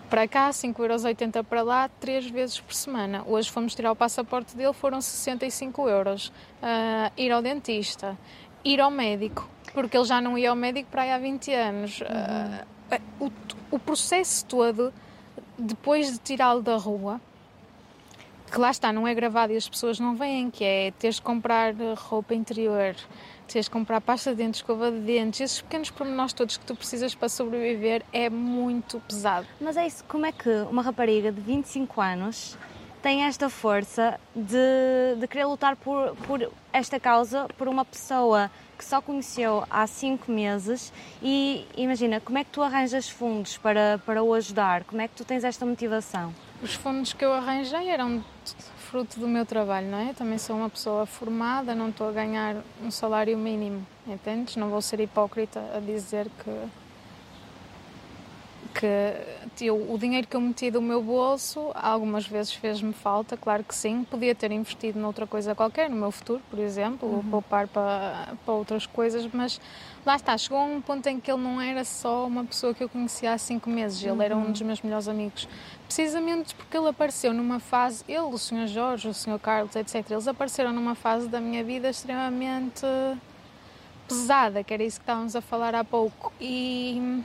para 0.09 0.27
cá, 0.27 0.49
5,80€ 0.49 1.43
para 1.43 1.61
lá, 1.61 1.87
três 1.99 2.27
vezes 2.29 2.59
por 2.59 2.73
semana. 2.73 3.23
Hoje 3.27 3.49
fomos 3.49 3.75
tirar 3.75 3.91
o 3.91 3.95
passaporte 3.95 4.57
dele, 4.57 4.73
foram 4.73 4.99
65 4.99 5.87
euros. 5.87 6.33
Ah, 6.61 7.11
ir 7.15 7.31
ao 7.31 7.41
dentista, 7.41 8.17
ir 8.65 8.81
ao 8.81 8.89
médico, 8.89 9.47
porque 9.71 9.95
ele 9.95 10.05
já 10.05 10.19
não 10.19 10.37
ia 10.37 10.49
ao 10.49 10.55
médico 10.55 10.89
para 10.89 11.03
aí 11.03 11.11
há 11.11 11.19
20 11.19 11.53
anos. 11.53 12.03
Ah, 12.07 12.65
o, 13.19 13.31
o 13.69 13.77
processo 13.77 14.43
todo, 14.45 14.91
depois 15.57 16.11
de 16.11 16.17
tirá-lo 16.17 16.63
da 16.63 16.75
rua, 16.75 17.21
que 18.51 18.59
lá 18.59 18.71
está, 18.71 18.91
não 18.91 19.07
é 19.07 19.13
gravado 19.13 19.53
e 19.53 19.57
as 19.57 19.69
pessoas 19.69 19.99
não 19.99 20.15
veem, 20.15 20.49
que 20.49 20.63
é 20.63 20.91
teres 20.97 21.17
de 21.17 21.21
comprar 21.21 21.75
roupa 21.95 22.33
interior, 22.33 22.95
teres 23.53 23.65
de 23.65 23.71
comprar 23.71 23.99
pasta 24.01 24.31
de 24.31 24.37
dentes, 24.37 24.59
escova 24.59 24.91
de 24.91 24.99
dentes, 24.99 25.41
esses 25.41 25.61
pequenos 25.61 25.89
pormenores 25.89 26.33
todos 26.33 26.57
que 26.57 26.65
tu 26.65 26.75
precisas 26.75 27.15
para 27.15 27.29
sobreviver 27.29 28.03
é 28.13 28.29
muito 28.29 28.99
pesado. 29.07 29.47
Mas 29.59 29.75
é 29.77 29.85
isso, 29.87 30.03
como 30.07 30.25
é 30.25 30.31
que 30.31 30.49
uma 30.69 30.81
rapariga 30.81 31.31
de 31.31 31.41
25 31.41 31.99
anos 31.99 32.57
tem 33.01 33.23
esta 33.23 33.49
força 33.49 34.19
de, 34.35 35.19
de 35.19 35.27
querer 35.27 35.45
lutar 35.45 35.75
por, 35.75 36.15
por 36.27 36.51
esta 36.71 36.99
causa 36.99 37.47
por 37.57 37.67
uma 37.67 37.85
pessoa 37.85 38.51
que 38.77 38.85
só 38.85 39.01
conheceu 39.01 39.65
há 39.69 39.85
5 39.85 40.31
meses 40.31 40.93
e 41.21 41.65
imagina, 41.75 42.19
como 42.21 42.37
é 42.37 42.43
que 42.43 42.51
tu 42.51 42.61
arranjas 42.61 43.09
fundos 43.09 43.57
para, 43.57 43.99
para 44.05 44.23
o 44.23 44.33
ajudar? 44.33 44.83
Como 44.83 45.01
é 45.01 45.07
que 45.07 45.15
tu 45.15 45.25
tens 45.25 45.43
esta 45.43 45.65
motivação? 45.65 46.33
Os 46.61 46.73
fundos 46.73 47.13
que 47.13 47.23
eu 47.23 47.33
arranjei 47.33 47.89
eram 47.89 48.23
fruto 48.89 49.19
do 49.19 49.27
meu 49.27 49.45
trabalho, 49.45 49.87
não 49.87 49.99
é? 49.99 50.13
Também 50.13 50.39
sou 50.39 50.55
uma 50.55 50.69
pessoa 50.69 51.05
formada, 51.05 51.75
não 51.75 51.89
estou 51.89 52.09
a 52.09 52.11
ganhar 52.11 52.55
um 52.83 52.89
salário 52.89 53.37
mínimo, 53.37 53.85
entendes? 54.07 54.55
Não 54.55 54.69
vou 54.69 54.81
ser 54.81 54.99
hipócrita 54.99 55.59
a 55.75 55.79
dizer 55.79 56.27
que 56.43 56.49
que 58.73 59.65
eu, 59.65 59.91
o 59.91 59.97
dinheiro 59.97 60.27
que 60.27 60.35
eu 60.35 60.41
meti 60.41 60.71
do 60.71 60.81
meu 60.81 61.01
bolso 61.01 61.71
algumas 61.73 62.25
vezes 62.25 62.53
fez-me 62.53 62.93
falta, 62.93 63.35
claro 63.35 63.63
que 63.63 63.75
sim. 63.75 64.03
Podia 64.03 64.33
ter 64.33 64.51
investido 64.51 64.99
noutra 64.99 65.27
coisa 65.27 65.53
qualquer, 65.53 65.89
no 65.89 65.95
meu 65.95 66.11
futuro, 66.11 66.41
por 66.49 66.59
exemplo, 66.59 67.15
ou 67.15 67.23
poupar 67.23 67.67
para, 67.67 68.29
para 68.45 68.53
outras 68.53 68.85
coisas, 68.85 69.27
mas 69.33 69.59
lá 70.05 70.15
está, 70.15 70.37
chegou 70.37 70.57
a 70.57 70.63
um 70.63 70.81
ponto 70.81 71.05
em 71.07 71.19
que 71.19 71.31
ele 71.31 71.41
não 71.41 71.59
era 71.59 71.83
só 71.83 72.25
uma 72.25 72.45
pessoa 72.45 72.73
que 72.73 72.83
eu 72.83 72.89
conhecia 72.89 73.33
há 73.33 73.37
cinco 73.37 73.69
meses, 73.69 74.03
ele 74.03 74.23
era 74.23 74.35
um 74.35 74.51
dos 74.51 74.61
meus 74.61 74.81
melhores 74.81 75.07
amigos. 75.07 75.47
Precisamente 75.85 76.55
porque 76.55 76.77
ele 76.77 76.87
apareceu 76.87 77.33
numa 77.33 77.59
fase, 77.59 78.03
ele, 78.07 78.19
o 78.19 78.37
Sr. 78.37 78.67
Jorge, 78.67 79.09
o 79.09 79.13
Sr. 79.13 79.39
Carlos, 79.39 79.75
etc., 79.75 80.09
eles 80.09 80.27
apareceram 80.27 80.71
numa 80.71 80.95
fase 80.95 81.27
da 81.27 81.41
minha 81.41 81.63
vida 81.63 81.89
extremamente 81.89 82.85
pesada, 84.07 84.63
que 84.63 84.73
era 84.73 84.83
isso 84.83 84.99
que 84.99 85.03
estávamos 85.03 85.35
a 85.35 85.41
falar 85.41 85.75
há 85.75 85.83
pouco. 85.83 86.33
E 86.41 87.23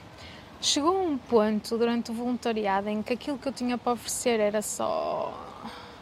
chegou 0.65 0.99
um 0.99 1.17
ponto 1.17 1.77
durante 1.77 2.11
o 2.11 2.13
voluntariado 2.13 2.89
em 2.89 3.03
que 3.03 3.13
aquilo 3.13 3.37
que 3.37 3.47
eu 3.47 3.51
tinha 3.51 3.77
para 3.77 3.93
oferecer 3.93 4.39
era 4.39 4.61
só 4.61 5.33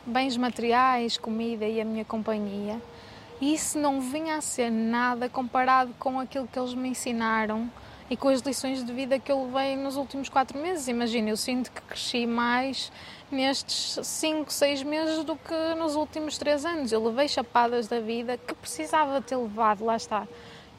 bens 0.05 0.37
materiais, 0.37 1.17
comida 1.17 1.65
e 1.65 1.81
a 1.81 1.85
minha 1.85 2.05
companhia. 2.05 2.81
E 3.41 3.53
isso 3.53 3.77
não 3.77 3.99
vinha 3.99 4.37
a 4.37 4.41
ser 4.41 4.71
nada 4.71 5.27
comparado 5.27 5.93
com 5.99 6.17
aquilo 6.17 6.47
que 6.47 6.57
eles 6.57 6.73
me 6.73 6.89
ensinaram 6.89 7.69
e 8.09 8.15
com 8.15 8.29
as 8.29 8.39
lições 8.39 8.83
de 8.85 8.93
vida 8.93 9.19
que 9.19 9.31
eu 9.31 9.43
levei 9.45 9.75
nos 9.75 9.97
últimos 9.97 10.29
quatro 10.29 10.57
meses. 10.57 10.87
Imagina, 10.87 11.29
eu 11.29 11.37
sinto 11.37 11.69
que 11.69 11.81
cresci 11.81 12.25
mais 12.25 12.89
nestes 13.29 13.99
5, 14.01 14.51
6 14.51 14.83
meses 14.83 15.23
do 15.25 15.35
que 15.35 15.75
nos 15.77 15.95
últimos 15.95 16.37
3 16.37 16.65
anos. 16.65 16.91
Eu 16.93 17.03
levei 17.03 17.27
chapadas 17.27 17.87
da 17.87 17.99
vida 17.99 18.37
que 18.37 18.53
precisava 18.53 19.21
ter 19.21 19.35
levado, 19.35 19.83
lá 19.83 19.97
está. 19.97 20.25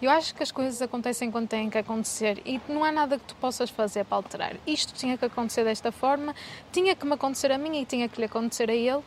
Eu 0.04 0.10
acho 0.10 0.34
que 0.34 0.42
as 0.42 0.52
coisas 0.52 0.82
acontecem 0.82 1.30
quando 1.30 1.48
têm 1.48 1.70
que 1.70 1.78
acontecer 1.78 2.42
e 2.44 2.60
não 2.68 2.84
há 2.84 2.92
nada 2.92 3.18
que 3.18 3.24
tu 3.24 3.34
possas 3.36 3.70
fazer 3.70 4.04
para 4.04 4.16
alterar. 4.16 4.54
Isto 4.66 4.92
tinha 4.92 5.16
que 5.16 5.24
acontecer 5.24 5.64
desta 5.64 5.90
forma, 5.90 6.34
tinha 6.70 6.94
que 6.94 7.06
me 7.06 7.14
acontecer 7.14 7.50
a 7.50 7.56
mim 7.56 7.80
e 7.80 7.86
tinha 7.86 8.06
que 8.06 8.18
lhe 8.18 8.26
acontecer 8.26 8.68
a 8.68 8.74
ele. 8.74 9.02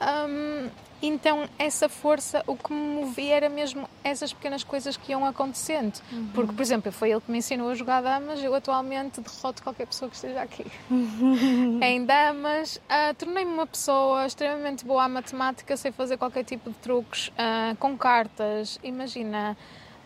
Um, 0.00 0.68
então, 1.02 1.48
essa 1.58 1.88
força, 1.88 2.44
o 2.46 2.54
que 2.54 2.70
me 2.70 3.00
movia 3.00 3.34
era 3.34 3.48
mesmo 3.48 3.88
essas 4.04 4.34
pequenas 4.34 4.62
coisas 4.62 4.94
que 4.98 5.12
iam 5.12 5.24
acontecendo. 5.24 5.98
Uhum. 6.12 6.28
Porque, 6.34 6.52
por 6.52 6.60
exemplo, 6.60 6.92
foi 6.92 7.10
ele 7.10 7.22
que 7.22 7.32
me 7.32 7.38
ensinou 7.38 7.70
a 7.70 7.74
jogar 7.74 8.02
damas, 8.02 8.42
eu 8.42 8.54
atualmente 8.54 9.22
derroto 9.22 9.62
qualquer 9.62 9.86
pessoa 9.86 10.10
que 10.10 10.16
esteja 10.16 10.42
aqui. 10.42 10.66
Uhum. 10.90 11.80
em 11.82 12.04
damas, 12.04 12.76
uh, 12.76 13.14
tornei-me 13.16 13.50
uma 13.50 13.66
pessoa 13.66 14.26
extremamente 14.26 14.84
boa 14.84 15.04
à 15.04 15.08
matemática, 15.08 15.74
sei 15.78 15.90
fazer 15.90 16.18
qualquer 16.18 16.44
tipo 16.44 16.68
de 16.68 16.76
truques 16.76 17.28
uh, 17.28 17.74
com 17.78 17.96
cartas. 17.96 18.78
Imagina, 18.82 19.56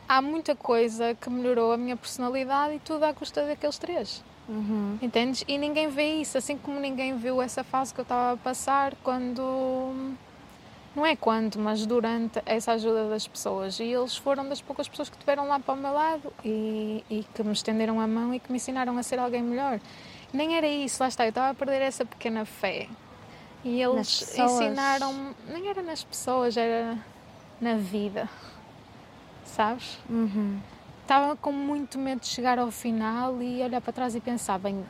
há 0.09 0.23
muita 0.23 0.55
coisa 0.55 1.15
que 1.15 1.29
melhorou 1.31 1.73
a 1.73 1.77
minha 1.77 1.97
personalidade 1.97 2.75
e 2.75 2.79
tudo 2.79 3.05
à 3.05 3.13
custa 3.13 3.47
daqueles 3.47 3.79
três. 3.79 4.25
Uhum. 4.49 4.99
Entendes? 5.01 5.45
E 5.49 5.57
ninguém 5.57 5.89
vê 5.89 6.17
isso, 6.17 6.37
assim 6.37 6.57
como 6.57 6.79
ninguém 6.79 7.17
viu 7.17 7.41
essa 7.41 7.65
fase 7.65 7.95
que 7.95 8.01
eu 8.01 8.03
estava 8.03 8.35
a 8.35 8.37
passar 8.37 8.95
quando 9.03 10.15
não 10.95 11.05
é 11.05 11.17
quando, 11.17 11.59
mas 11.59 11.85
durante 11.87 12.41
essa 12.47 12.73
ajuda 12.73 13.09
das 13.09 13.27
pessoas. 13.27 13.81
E 13.81 13.85
eles 13.85 14.17
foram 14.17 14.49
das 14.49 14.61
poucas 14.61 14.87
pessoas 14.87 15.09
que 15.09 15.17
estiveram 15.17 15.49
lá 15.49 15.59
para 15.59 15.75
o 15.75 15.77
meu 15.77 15.93
lado 15.93 16.33
e, 16.45 17.05
e, 17.11 17.25
que 17.35 17.43
me 17.43 17.53
estenderam 17.53 18.01
a 18.01 18.07
mão 18.07 18.33
e 18.33 18.39
que 18.39 18.51
me 18.51 18.57
ensinaram 18.57 18.97
a 18.97 19.03
ser 19.03 19.19
alguém 19.19 19.43
melhor. 19.43 19.81
Nem 20.33 20.57
era 20.57 20.67
isso, 20.67 21.03
lá 21.03 21.09
está, 21.09 21.25
eu 21.25 21.31
estava 21.31 21.51
a 21.51 21.55
perder 21.55 21.83
essa 21.83 22.05
pequena 22.05 22.45
fé. 22.45 22.89
E 23.65 23.81
eles 23.81 24.39
ensinaram 24.39 25.35
nem 25.49 25.69
era 25.69 25.83
nas 25.83 26.05
pessoas, 26.05 26.57
era 26.57 26.99
na 27.61 27.77
vida, 27.77 28.29
sabes? 29.55 29.99
Uhum. 30.09 30.59
Estava 31.03 31.37
com 31.37 31.53
muito 31.53 31.99
medo 31.99 32.21
de 32.21 32.27
chegar 32.27 32.59
ao 32.59 32.71
final 32.71 33.43
e 33.43 33.63
olhar 33.63 33.81
para 33.81 33.93
trás 33.93 34.15
e 34.15 34.21
pensar: 34.21 34.59
bem, 34.59 34.85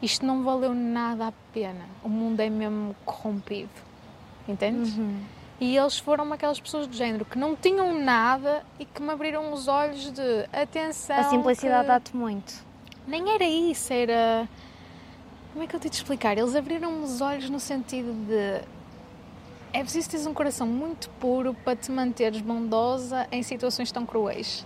isto 0.00 0.24
não 0.24 0.42
valeu 0.42 0.74
nada 0.74 1.28
a 1.28 1.32
pena, 1.52 1.86
o 2.02 2.08
mundo 2.08 2.40
é 2.40 2.50
mesmo 2.50 2.94
corrompido 3.04 3.86
entendes? 4.48 4.96
Uhum. 4.96 5.20
E 5.58 5.76
eles 5.76 5.98
foram 5.98 6.30
aquelas 6.32 6.60
pessoas 6.60 6.86
do 6.86 6.94
género 6.94 7.24
que 7.24 7.38
não 7.38 7.56
tinham 7.56 7.98
nada 7.98 8.64
e 8.78 8.84
que 8.84 9.00
me 9.00 9.10
abriram 9.10 9.52
os 9.52 9.68
olhos 9.68 10.10
de 10.12 10.46
atenção. 10.52 11.16
A 11.16 11.24
simplicidade 11.24 11.82
que... 11.82 11.88
dá-te 11.88 12.16
muito. 12.16 12.64
Nem 13.06 13.34
era 13.34 13.44
isso, 13.44 13.92
era. 13.92 14.48
Como 15.52 15.64
é 15.64 15.66
que 15.66 15.74
eu 15.74 15.80
te 15.80 15.88
explicar? 15.90 16.36
Eles 16.36 16.54
abriram 16.54 17.02
os 17.02 17.20
olhos 17.20 17.48
no 17.48 17.58
sentido 17.58 18.12
de. 18.26 18.75
É 19.76 19.82
preciso 19.82 20.08
teres 20.08 20.24
um 20.24 20.32
coração 20.32 20.66
muito 20.66 21.10
puro 21.20 21.52
para 21.52 21.76
te 21.76 21.92
manteres 21.92 22.40
bondosa 22.40 23.28
em 23.30 23.42
situações 23.42 23.92
tão 23.92 24.06
cruéis. 24.06 24.64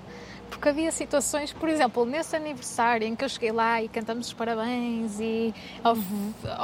Porque 0.51 0.69
havia 0.69 0.93
situações, 0.93 1.53
por 1.53 1.69
exemplo, 1.69 2.05
nesse 2.05 2.37
aniversário 2.37 3.07
em 3.07 3.17
que 3.17 3.25
eu 3.25 3.29
cheguei 3.29 3.53
lá 3.53 3.81
e 3.81 3.89
cantamos 3.89 4.27
os 4.27 4.33
parabéns 4.35 5.19
e 5.19 5.55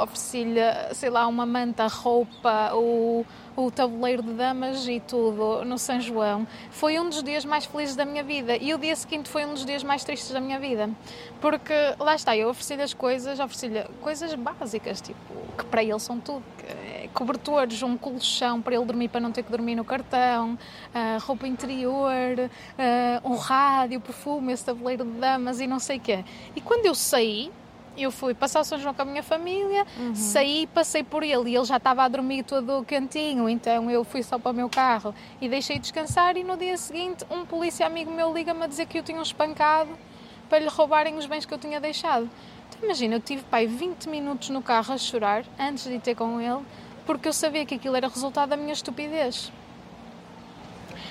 ofereci-lhe, 0.02 0.60
sei 0.92 1.08
lá, 1.08 1.26
uma 1.26 1.46
manta, 1.46 1.86
roupa, 1.86 2.74
o, 2.74 3.24
o 3.56 3.70
tabuleiro 3.70 4.22
de 4.22 4.34
damas 4.34 4.86
e 4.86 5.00
tudo 5.00 5.64
no 5.64 5.78
São 5.78 5.98
João. 6.00 6.46
Foi 6.70 6.98
um 6.98 7.08
dos 7.08 7.22
dias 7.22 7.44
mais 7.44 7.64
felizes 7.64 7.96
da 7.96 8.04
minha 8.04 8.22
vida 8.22 8.56
e 8.56 8.74
o 8.74 8.78
dia 8.78 8.94
seguinte 8.94 9.30
foi 9.30 9.46
um 9.46 9.54
dos 9.54 9.64
dias 9.64 9.82
mais 9.82 10.04
tristes 10.04 10.30
da 10.30 10.40
minha 10.40 10.58
vida. 10.58 10.90
Porque 11.40 11.72
lá 11.98 12.14
está, 12.14 12.36
eu 12.36 12.50
ofereci-lhe 12.50 12.82
as 12.82 12.92
coisas, 12.92 13.40
ofereci-lhe 13.40 13.84
coisas 14.02 14.34
básicas, 14.34 15.00
tipo, 15.00 15.34
que 15.56 15.64
para 15.64 15.82
ele 15.82 15.98
são 16.00 16.20
tudo 16.20 16.44
cobertores, 17.14 17.82
um 17.82 17.96
colchão 17.96 18.60
para 18.60 18.74
ele 18.74 18.84
dormir 18.84 19.08
para 19.08 19.22
não 19.22 19.32
ter 19.32 19.42
que 19.42 19.50
dormir 19.50 19.74
no 19.74 19.86
cartão, 19.86 20.58
roupa 21.22 21.46
interior, 21.46 22.50
um 23.24 23.36
rádio, 23.36 23.75
perfume, 24.00 24.52
esse 24.52 24.64
tabuleiro 24.64 25.04
de 25.04 25.12
damas 25.12 25.60
e 25.60 25.66
não 25.66 25.78
sei 25.78 25.98
o 25.98 26.00
quê. 26.00 26.24
E 26.54 26.60
quando 26.60 26.86
eu 26.86 26.94
saí, 26.94 27.50
eu 27.96 28.10
fui 28.10 28.34
passar 28.34 28.60
o 28.60 28.64
São 28.64 28.78
João 28.78 28.94
com 28.94 29.02
a 29.02 29.04
minha 29.04 29.22
família, 29.22 29.86
uhum. 29.98 30.14
saí, 30.14 30.66
passei 30.66 31.02
por 31.02 31.22
ele 31.22 31.50
e 31.50 31.56
ele 31.56 31.64
já 31.64 31.78
estava 31.78 32.02
a 32.02 32.08
dormir 32.08 32.42
todo 32.42 32.84
cantinho, 32.86 33.48
então 33.48 33.90
eu 33.90 34.04
fui 34.04 34.22
só 34.22 34.38
para 34.38 34.52
o 34.52 34.54
meu 34.54 34.68
carro 34.68 35.14
e 35.40 35.48
deixei 35.48 35.78
descansar 35.78 36.36
e 36.36 36.44
no 36.44 36.56
dia 36.56 36.76
seguinte 36.76 37.24
um 37.30 37.46
polícia 37.46 37.86
amigo 37.86 38.10
meu 38.10 38.32
liga-me 38.32 38.64
a 38.64 38.66
dizer 38.66 38.86
que 38.86 38.98
eu 38.98 39.02
tinha 39.02 39.18
um 39.18 39.22
espancado 39.22 39.90
para 40.48 40.58
lhe 40.58 40.68
roubarem 40.68 41.16
os 41.16 41.26
bens 41.26 41.44
que 41.44 41.54
eu 41.54 41.58
tinha 41.58 41.80
deixado. 41.80 42.28
Então 42.68 42.84
imagina, 42.84 43.16
eu 43.16 43.20
tive 43.20 43.42
pai 43.44 43.66
20 43.66 44.08
minutos 44.08 44.50
no 44.50 44.60
carro 44.60 44.92
a 44.92 44.98
chorar 44.98 45.44
antes 45.58 45.84
de 45.84 45.94
ir 45.94 46.00
ter 46.00 46.14
com 46.14 46.40
ele 46.40 46.60
porque 47.06 47.28
eu 47.28 47.32
sabia 47.32 47.64
que 47.64 47.76
aquilo 47.76 47.96
era 47.96 48.08
resultado 48.08 48.50
da 48.50 48.56
minha 48.56 48.72
estupidez. 48.72 49.52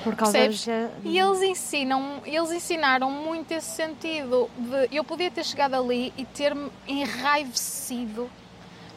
Por 0.05 0.15
causa 0.15 0.47
de... 0.47 0.69
E 1.03 1.17
eles 1.17 1.41
ensinam, 1.41 2.21
eles 2.23 2.51
ensinaram 2.51 3.09
muito 3.09 3.51
esse 3.51 3.75
sentido 3.75 4.47
de 4.55 4.95
eu 4.95 5.03
podia 5.03 5.31
ter 5.31 5.43
chegado 5.43 5.73
ali 5.73 6.13
e 6.15 6.23
ter-me 6.23 6.71
enraivecido 6.87 8.29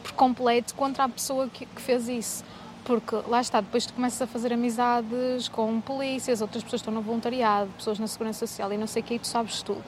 por 0.03 0.11
completo 0.11 0.75
contra 0.75 1.05
a 1.05 1.09
pessoa 1.09 1.49
que, 1.49 1.65
que 1.65 1.81
fez 1.81 2.07
isso. 2.07 2.45
Porque 2.85 3.15
lá 3.27 3.41
está, 3.41 3.59
depois 3.59 3.87
tu 3.87 3.93
começas 3.93 4.21
a 4.21 4.27
fazer 4.27 4.53
amizades 4.53 5.47
com 5.47 5.81
polícias, 5.81 6.41
outras 6.41 6.63
pessoas 6.63 6.81
estão 6.81 6.93
no 6.93 7.01
voluntariado, 7.01 7.71
pessoas 7.71 7.97
na 7.97 8.05
segurança 8.05 8.45
social 8.45 8.71
e 8.71 8.77
não 8.77 8.87
sei 8.87 9.01
o 9.01 9.05
que, 9.05 9.15
e 9.15 9.19
tu 9.19 9.27
sabes 9.27 9.63
tudo 9.63 9.83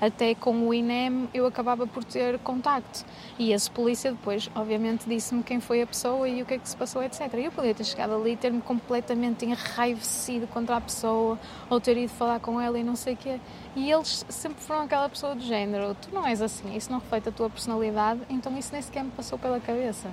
até 0.00 0.34
com 0.34 0.68
o 0.68 0.74
INEM 0.74 1.28
eu 1.32 1.46
acabava 1.46 1.86
por 1.86 2.04
ter 2.04 2.38
contacto. 2.40 3.04
E 3.38 3.52
esse 3.52 3.70
polícia 3.70 4.12
depois, 4.12 4.50
obviamente, 4.54 5.08
disse-me 5.08 5.42
quem 5.42 5.60
foi 5.60 5.82
a 5.82 5.86
pessoa 5.86 6.28
e 6.28 6.42
o 6.42 6.46
que 6.46 6.54
é 6.54 6.58
que 6.58 6.68
se 6.68 6.76
passou, 6.76 7.02
etc. 7.02 7.32
Eu 7.34 7.52
podia 7.52 7.74
ter 7.74 7.84
chegado 7.84 8.14
ali 8.14 8.32
e 8.32 8.36
ter-me 8.36 8.60
completamente 8.60 9.44
enraivecido 9.44 10.46
contra 10.46 10.76
a 10.76 10.80
pessoa 10.80 11.38
ou 11.68 11.80
ter 11.80 11.96
ido 11.96 12.12
falar 12.12 12.40
com 12.40 12.60
ela 12.60 12.78
e 12.78 12.84
não 12.84 12.96
sei 12.96 13.14
o 13.14 13.16
quê. 13.16 13.40
E 13.76 13.90
eles 13.90 14.24
sempre 14.28 14.62
foram 14.62 14.82
aquela 14.82 15.08
pessoa 15.08 15.34
do 15.34 15.42
género: 15.42 15.94
tu 15.94 16.08
não 16.12 16.26
és 16.26 16.40
assim, 16.40 16.76
isso 16.76 16.90
não 16.90 16.98
reflete 16.98 17.28
a 17.28 17.32
tua 17.32 17.50
personalidade, 17.50 18.20
então 18.28 18.56
isso 18.58 18.72
nem 18.72 18.82
sequer 18.82 19.04
me 19.04 19.10
passou 19.10 19.38
pela 19.38 19.60
cabeça. 19.60 20.10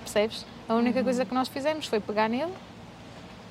Percebes? 0.00 0.44
A 0.68 0.74
única 0.74 0.98
uhum. 0.98 1.04
coisa 1.04 1.24
que 1.24 1.34
nós 1.34 1.48
fizemos 1.48 1.86
foi 1.86 2.00
pegar 2.00 2.28
nele. 2.28 2.52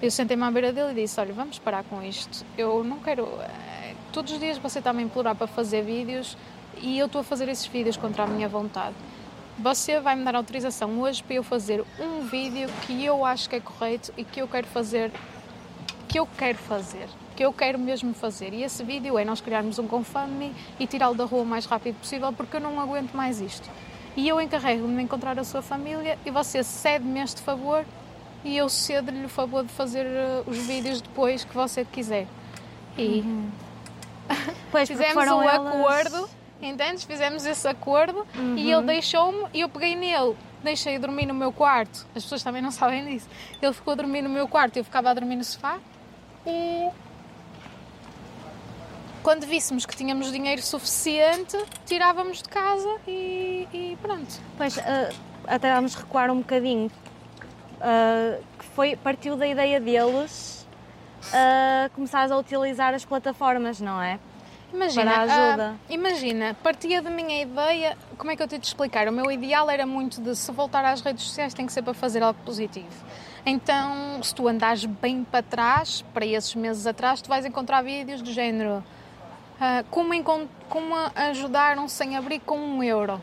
Eu 0.01 0.09
sentei-me 0.09 0.43
à 0.43 0.51
beira 0.51 0.73
dele 0.73 0.91
e 0.91 1.03
disse: 1.03 1.19
Olha, 1.19 1.33
vamos 1.33 1.59
parar 1.59 1.83
com 1.83 2.01
isto. 2.01 2.45
Eu 2.57 2.83
não 2.83 2.97
quero 2.99 3.27
todos 4.11 4.31
os 4.33 4.39
dias 4.39 4.57
você 4.57 4.79
está 4.79 4.91
a 4.91 5.01
implorar 5.01 5.35
para 5.35 5.47
fazer 5.47 5.83
vídeos 5.83 6.37
e 6.77 6.99
eu 6.99 7.05
estou 7.05 7.21
a 7.21 7.23
fazer 7.23 7.47
esses 7.49 7.65
vídeos 7.65 7.97
contra 7.97 8.23
a 8.23 8.27
minha 8.27 8.47
vontade. 8.47 8.95
Você 9.57 9.99
vai 9.99 10.15
me 10.15 10.23
dar 10.23 10.35
autorização 10.35 10.99
hoje 11.01 11.23
para 11.23 11.35
eu 11.35 11.43
fazer 11.43 11.83
um 11.99 12.21
vídeo 12.21 12.69
que 12.85 13.03
eu 13.05 13.25
acho 13.25 13.49
que 13.49 13.55
é 13.55 13.59
correto 13.59 14.13
e 14.17 14.23
que 14.23 14.41
eu 14.41 14.47
quero 14.47 14.67
fazer, 14.67 15.11
que 16.07 16.19
eu 16.19 16.27
quero 16.37 16.57
fazer, 16.57 17.07
que 17.35 17.43
eu 17.43 17.53
quero 17.53 17.77
mesmo 17.77 18.13
fazer. 18.13 18.53
E 18.53 18.63
esse 18.63 18.83
vídeo 18.83 19.17
é 19.17 19.25
nós 19.25 19.39
criarmos 19.39 19.77
um 19.79 19.85
GoFundMe 19.85 20.53
e 20.79 20.87
tirá-lo 20.87 21.15
da 21.15 21.25
rua 21.25 21.43
o 21.43 21.45
mais 21.45 21.65
rápido 21.65 21.95
possível 21.95 22.33
porque 22.33 22.57
eu 22.57 22.61
não 22.61 22.79
aguento 22.79 23.13
mais 23.13 23.39
isto. 23.39 23.69
E 24.15 24.27
eu 24.27 24.41
encarrego-me 24.41 24.97
de 24.97 25.03
encontrar 25.03 25.39
a 25.39 25.43
sua 25.43 25.61
família 25.61 26.17
e 26.25 26.31
você 26.31 26.63
cede-me 26.63 27.21
este 27.21 27.41
favor 27.41 27.85
e 28.43 28.57
eu 28.57 28.67
cedo-lhe 28.67 29.25
o 29.25 29.29
favor 29.29 29.63
de 29.63 29.71
fazer 29.71 30.05
uh, 30.05 30.49
os 30.49 30.57
vídeos 30.57 31.01
depois 31.01 31.43
que 31.43 31.53
você 31.53 31.85
quiser. 31.85 32.27
E 32.97 33.21
uhum. 33.21 33.49
Pois, 34.71 34.87
Fizemos 34.87 35.27
o 35.27 35.41
elas... 35.41 35.55
acordo, 35.55 36.29
entendes? 36.61 37.03
Fizemos 37.03 37.45
esse 37.45 37.67
acordo 37.67 38.25
uhum. 38.35 38.57
e 38.57 38.71
ele 38.71 38.83
deixou-me 38.83 39.45
e 39.53 39.61
eu 39.61 39.69
peguei 39.69 39.95
nele. 39.95 40.35
Deixei 40.63 40.97
dormir 40.97 41.25
no 41.25 41.33
meu 41.33 41.51
quarto. 41.51 42.07
As 42.15 42.23
pessoas 42.23 42.41
também 42.41 42.61
não 42.61 42.71
sabem 42.71 43.05
disso. 43.05 43.27
Ele 43.61 43.73
ficou 43.73 43.91
a 43.93 43.95
dormir 43.95 44.21
no 44.21 44.29
meu 44.29 44.47
quarto, 44.47 44.77
eu 44.77 44.83
ficava 44.83 45.09
a 45.09 45.13
dormir 45.13 45.35
no 45.35 45.43
sofá 45.43 45.79
e 46.45 46.89
quando 49.21 49.45
víssemos 49.45 49.85
que 49.85 49.95
tínhamos 49.95 50.31
dinheiro 50.31 50.61
suficiente, 50.61 51.57
tirávamos 51.85 52.41
de 52.41 52.49
casa 52.49 52.97
e, 53.07 53.67
e 53.71 53.97
pronto. 54.01 54.39
Pois, 54.57 54.77
uh, 54.77 54.81
até 55.47 55.73
vamos 55.73 55.93
recuar 55.95 56.31
um 56.31 56.37
bocadinho. 56.37 56.91
Uh, 57.77 58.43
que 58.57 58.65
foi, 58.65 58.95
partiu 58.95 59.35
da 59.35 59.47
ideia 59.47 59.79
deles 59.79 60.60
uh, 61.27 61.89
começares 61.93 62.31
a 62.31 62.37
utilizar 62.37 62.93
as 62.93 63.05
plataformas, 63.05 63.79
não 63.79 64.01
é? 64.01 64.19
Imagina, 64.73 65.11
para 65.11 65.19
a 65.19 65.49
ajuda. 65.49 65.71
Uh, 65.71 65.93
imagina, 65.93 66.57
partia 66.63 67.01
da 67.01 67.09
minha 67.09 67.41
ideia, 67.41 67.97
como 68.17 68.31
é 68.31 68.35
que 68.35 68.43
eu 68.43 68.47
te 68.47 68.57
de 68.57 68.65
explicar? 68.65 69.07
O 69.07 69.11
meu 69.11 69.29
ideal 69.29 69.69
era 69.69 69.85
muito 69.85 70.21
de 70.21 70.35
se 70.35 70.51
voltar 70.51 70.85
às 70.85 71.01
redes 71.01 71.25
sociais 71.25 71.53
tem 71.53 71.65
que 71.65 71.73
ser 71.73 71.81
para 71.81 71.93
fazer 71.93 72.23
algo 72.23 72.39
positivo. 72.45 72.87
Então, 73.45 74.21
se 74.23 74.33
tu 74.33 74.47
andares 74.47 74.85
bem 74.85 75.23
para 75.23 75.43
trás, 75.43 76.03
para 76.13 76.25
esses 76.25 76.55
meses 76.55 76.85
atrás, 76.87 77.21
tu 77.21 77.27
vais 77.27 77.45
encontrar 77.45 77.81
vídeos 77.81 78.21
do 78.21 78.31
género 78.31 78.83
uh, 79.57 79.83
como, 79.89 80.13
como 80.69 80.95
ajudar 81.15 81.77
um 81.77 81.87
sem-abrigo 81.87 82.45
com 82.45 82.57
um 82.57 82.83
euro, 82.83 83.21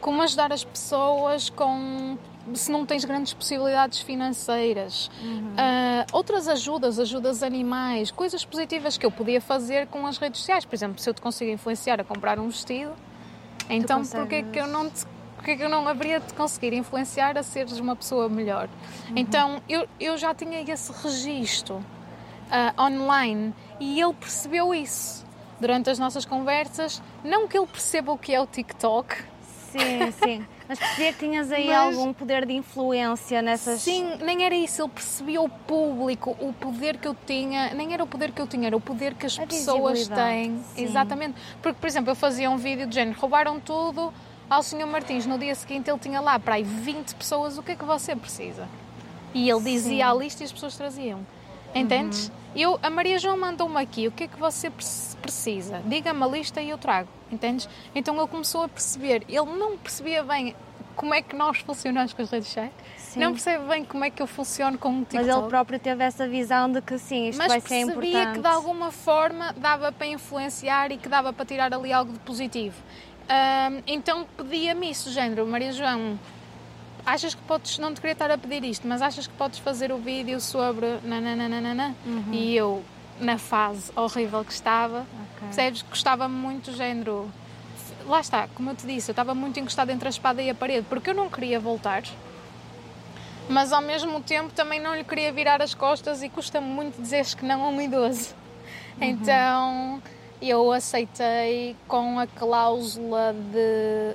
como 0.00 0.20
ajudar 0.22 0.52
as 0.52 0.64
pessoas 0.64 1.48
com 1.48 2.18
se 2.54 2.70
não 2.70 2.84
tens 2.86 3.04
grandes 3.04 3.32
possibilidades 3.32 4.00
financeiras. 4.00 5.10
Uhum. 5.22 5.52
Uh, 5.52 6.06
outras 6.12 6.48
ajudas, 6.48 6.98
ajudas 6.98 7.42
animais, 7.42 8.10
coisas 8.10 8.44
positivas 8.44 8.96
que 8.96 9.06
eu 9.06 9.10
podia 9.10 9.40
fazer 9.40 9.86
com 9.86 10.06
as 10.06 10.18
redes 10.18 10.40
sociais. 10.40 10.64
Por 10.64 10.74
exemplo, 10.74 10.98
se 10.98 11.08
eu 11.08 11.14
te 11.14 11.20
consigo 11.20 11.50
influenciar 11.50 12.00
a 12.00 12.04
comprar 12.04 12.38
um 12.38 12.48
vestido, 12.48 12.92
então 13.68 14.04
porquê 14.04 14.42
que 14.42 14.58
eu 14.58 14.66
não 14.66 14.90
te 14.90 15.06
porque 15.36 15.56
que 15.56 15.62
eu 15.62 15.70
não 15.70 15.88
haveria 15.88 16.20
de 16.20 16.34
conseguir 16.34 16.74
influenciar 16.74 17.38
a 17.38 17.42
seres 17.42 17.78
uma 17.78 17.96
pessoa 17.96 18.28
melhor? 18.28 18.68
Uhum. 19.08 19.14
Então 19.16 19.62
eu, 19.66 19.88
eu 19.98 20.18
já 20.18 20.34
tinha 20.34 20.60
esse 20.60 20.92
registro 21.02 21.76
uh, 21.76 22.82
online 22.82 23.54
e 23.80 23.98
ele 23.98 24.12
percebeu 24.12 24.74
isso 24.74 25.24
durante 25.58 25.88
as 25.88 25.98
nossas 25.98 26.26
conversas. 26.26 27.02
Não 27.24 27.48
que 27.48 27.56
ele 27.56 27.66
perceba 27.66 28.12
o 28.12 28.18
que 28.18 28.34
é 28.34 28.40
o 28.40 28.46
TikTok. 28.46 29.16
Sim, 29.70 30.12
sim. 30.22 30.46
Mas 30.68 30.78
percebia 30.78 31.12
que 31.12 31.18
tinhas 31.18 31.50
aí 31.50 31.68
Mas, 31.68 31.96
algum 31.96 32.12
poder 32.12 32.46
de 32.46 32.52
influência 32.54 33.40
nessas. 33.42 33.80
Sim, 33.80 34.16
nem 34.22 34.44
era 34.44 34.54
isso. 34.54 34.82
Ele 34.82 34.88
percebia 34.90 35.40
o 35.40 35.48
público, 35.48 36.36
o 36.40 36.52
poder 36.52 36.96
que 36.98 37.08
eu 37.08 37.16
tinha. 37.26 37.72
Nem 37.74 37.92
era 37.92 38.02
o 38.02 38.06
poder 38.06 38.32
que 38.32 38.40
eu 38.40 38.46
tinha, 38.46 38.66
era 38.66 38.76
o 38.76 38.80
poder 38.80 39.14
que 39.14 39.26
as 39.26 39.38
A 39.38 39.46
pessoas 39.46 40.08
têm. 40.08 40.62
Sim. 40.74 40.84
Exatamente. 40.84 41.34
Porque, 41.62 41.78
por 41.80 41.86
exemplo, 41.86 42.10
eu 42.10 42.16
fazia 42.16 42.50
um 42.50 42.56
vídeo 42.56 42.86
de 42.86 42.94
género: 42.94 43.18
roubaram 43.18 43.58
tudo 43.60 44.12
ao 44.48 44.62
Sr. 44.62 44.86
Martins. 44.86 45.26
No 45.26 45.38
dia 45.38 45.54
seguinte 45.54 45.88
ele 45.88 45.98
tinha 45.98 46.20
lá 46.20 46.38
para 46.38 46.56
aí 46.56 46.64
20 46.64 47.14
pessoas. 47.14 47.58
O 47.58 47.62
que 47.62 47.72
é 47.72 47.76
que 47.76 47.84
você 47.84 48.14
precisa? 48.16 48.68
E 49.32 49.48
ele 49.48 49.60
dizia 49.60 50.04
Sim. 50.06 50.10
a 50.10 50.14
lista 50.14 50.42
e 50.42 50.46
as 50.46 50.52
pessoas 50.52 50.76
traziam. 50.76 51.20
Entendes? 51.74 52.28
Uhum. 52.28 52.34
Eu, 52.54 52.80
a 52.82 52.90
Maria 52.90 53.18
João 53.18 53.36
mandou-me 53.36 53.80
aqui, 53.80 54.08
o 54.08 54.10
que 54.10 54.24
é 54.24 54.28
que 54.28 54.38
você 54.38 54.70
precisa? 55.22 55.80
Diga-me 55.86 56.22
a 56.24 56.26
lista 56.26 56.60
e 56.60 56.70
eu 56.70 56.78
trago, 56.78 57.08
entendes? 57.30 57.68
Então 57.94 58.16
ele 58.16 58.26
começou 58.26 58.64
a 58.64 58.68
perceber, 58.68 59.24
ele 59.28 59.56
não 59.56 59.78
percebia 59.78 60.24
bem 60.24 60.54
como 60.96 61.14
é 61.14 61.22
que 61.22 61.34
nós 61.34 61.58
funcionamos 61.58 62.12
com 62.12 62.22
as 62.22 62.30
redes 62.30 62.48
sociais, 62.48 62.72
sim. 62.96 63.20
não 63.20 63.32
percebe 63.32 63.64
bem 63.66 63.84
como 63.84 64.04
é 64.04 64.10
que 64.10 64.20
eu 64.20 64.26
funciono 64.26 64.76
com 64.76 64.90
o 64.90 65.00
TikTok. 65.00 65.26
Mas 65.26 65.36
ele 65.36 65.48
próprio 65.48 65.78
teve 65.78 66.02
essa 66.02 66.28
visão 66.28 66.70
de 66.70 66.82
que 66.82 66.98
sim, 66.98 67.28
isto 67.28 67.38
Mas 67.38 67.48
vai 67.48 67.60
ser 67.60 67.80
importante. 67.80 68.12
Mas 68.12 68.36
que 68.36 68.42
de 68.42 68.48
alguma 68.48 68.90
forma 68.90 69.54
dava 69.56 69.92
para 69.92 70.08
influenciar 70.08 70.90
e 70.90 70.96
que 70.96 71.08
dava 71.08 71.32
para 71.32 71.46
tirar 71.46 71.72
ali 71.72 71.92
algo 71.92 72.12
de 72.12 72.18
positivo. 72.18 72.76
Um, 73.30 73.82
então 73.86 74.26
pedia-me 74.36 74.90
isso, 74.90 75.10
género, 75.10 75.46
Maria 75.46 75.72
João, 75.72 76.18
achas 77.10 77.34
que 77.34 77.42
podes, 77.42 77.78
não 77.78 77.92
te 77.92 78.00
queria 78.00 78.12
estar 78.12 78.30
a 78.30 78.38
pedir 78.38 78.64
isto, 78.64 78.86
mas 78.86 79.02
achas 79.02 79.26
que 79.26 79.34
podes 79.34 79.58
fazer 79.58 79.90
o 79.92 79.98
vídeo 79.98 80.40
sobre 80.40 80.98
nananana? 81.02 81.94
Uhum. 82.06 82.32
E 82.32 82.56
eu, 82.56 82.82
na 83.20 83.36
fase 83.36 83.90
horrível 83.96 84.44
que 84.44 84.52
estava, 84.52 85.00
okay. 85.00 85.48
percebes? 85.48 85.82
Gostava-me 85.82 86.34
muito 86.34 86.70
do 86.70 86.76
género. 86.76 87.30
Lá 88.06 88.20
está, 88.20 88.48
como 88.54 88.70
eu 88.70 88.74
te 88.74 88.86
disse, 88.86 89.10
eu 89.10 89.12
estava 89.12 89.34
muito 89.34 89.58
encostada 89.58 89.92
entre 89.92 90.08
a 90.08 90.10
espada 90.10 90.40
e 90.40 90.50
a 90.50 90.54
parede, 90.54 90.86
porque 90.88 91.10
eu 91.10 91.14
não 91.14 91.28
queria 91.28 91.60
voltar, 91.60 92.02
mas 93.48 93.72
ao 93.72 93.82
mesmo 93.82 94.20
tempo 94.20 94.52
também 94.52 94.80
não 94.80 94.94
lhe 94.94 95.04
queria 95.04 95.32
virar 95.32 95.60
as 95.60 95.74
costas 95.74 96.22
e 96.22 96.28
custa-me 96.28 96.66
muito 96.66 97.00
dizer 97.00 97.26
que 97.34 97.44
não 97.44 97.64
a 97.64 97.68
um 97.68 97.80
idoso. 97.80 98.34
Uhum. 99.00 99.06
Então 99.06 100.02
eu 100.40 100.72
aceitei 100.72 101.76
com 101.86 102.18
a 102.18 102.26
cláusula 102.26 103.34
de. 103.34 104.14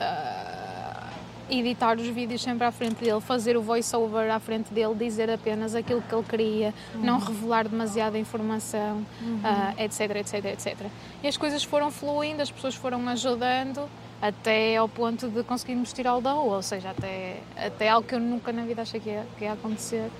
Uh, 0.00 0.65
editar 1.50 1.96
os 1.96 2.06
vídeos 2.06 2.42
sempre 2.42 2.66
à 2.66 2.72
frente 2.72 3.04
dele, 3.04 3.20
fazer 3.20 3.56
o 3.56 3.62
voice-over 3.62 4.30
à 4.30 4.40
frente 4.40 4.72
dele, 4.72 4.94
dizer 4.94 5.30
apenas 5.30 5.74
aquilo 5.74 6.02
que 6.02 6.14
ele 6.14 6.24
queria, 6.24 6.74
uhum. 6.94 7.00
não 7.02 7.18
revelar 7.18 7.68
demasiada 7.68 8.18
informação, 8.18 9.04
uhum. 9.20 9.36
uh, 9.36 9.80
etc, 9.82 10.16
etc, 10.16 10.44
etc. 10.46 10.76
E 11.22 11.28
as 11.28 11.36
coisas 11.36 11.62
foram 11.62 11.90
fluindo, 11.90 12.42
as 12.42 12.50
pessoas 12.50 12.74
foram 12.74 13.08
ajudando 13.08 13.88
até 14.20 14.76
ao 14.76 14.88
ponto 14.88 15.28
de 15.28 15.42
conseguirmos 15.42 15.92
tirá-lo 15.92 16.20
da 16.20 16.32
rua, 16.32 16.56
ou 16.56 16.62
seja, 16.62 16.90
até, 16.90 17.38
até 17.56 17.88
algo 17.88 18.06
que 18.06 18.14
eu 18.14 18.20
nunca 18.20 18.52
na 18.52 18.62
vida 18.62 18.82
achei 18.82 18.98
que 18.98 19.10
ia, 19.10 19.26
que 19.38 19.44
ia 19.44 19.52
acontecer. 19.52 20.10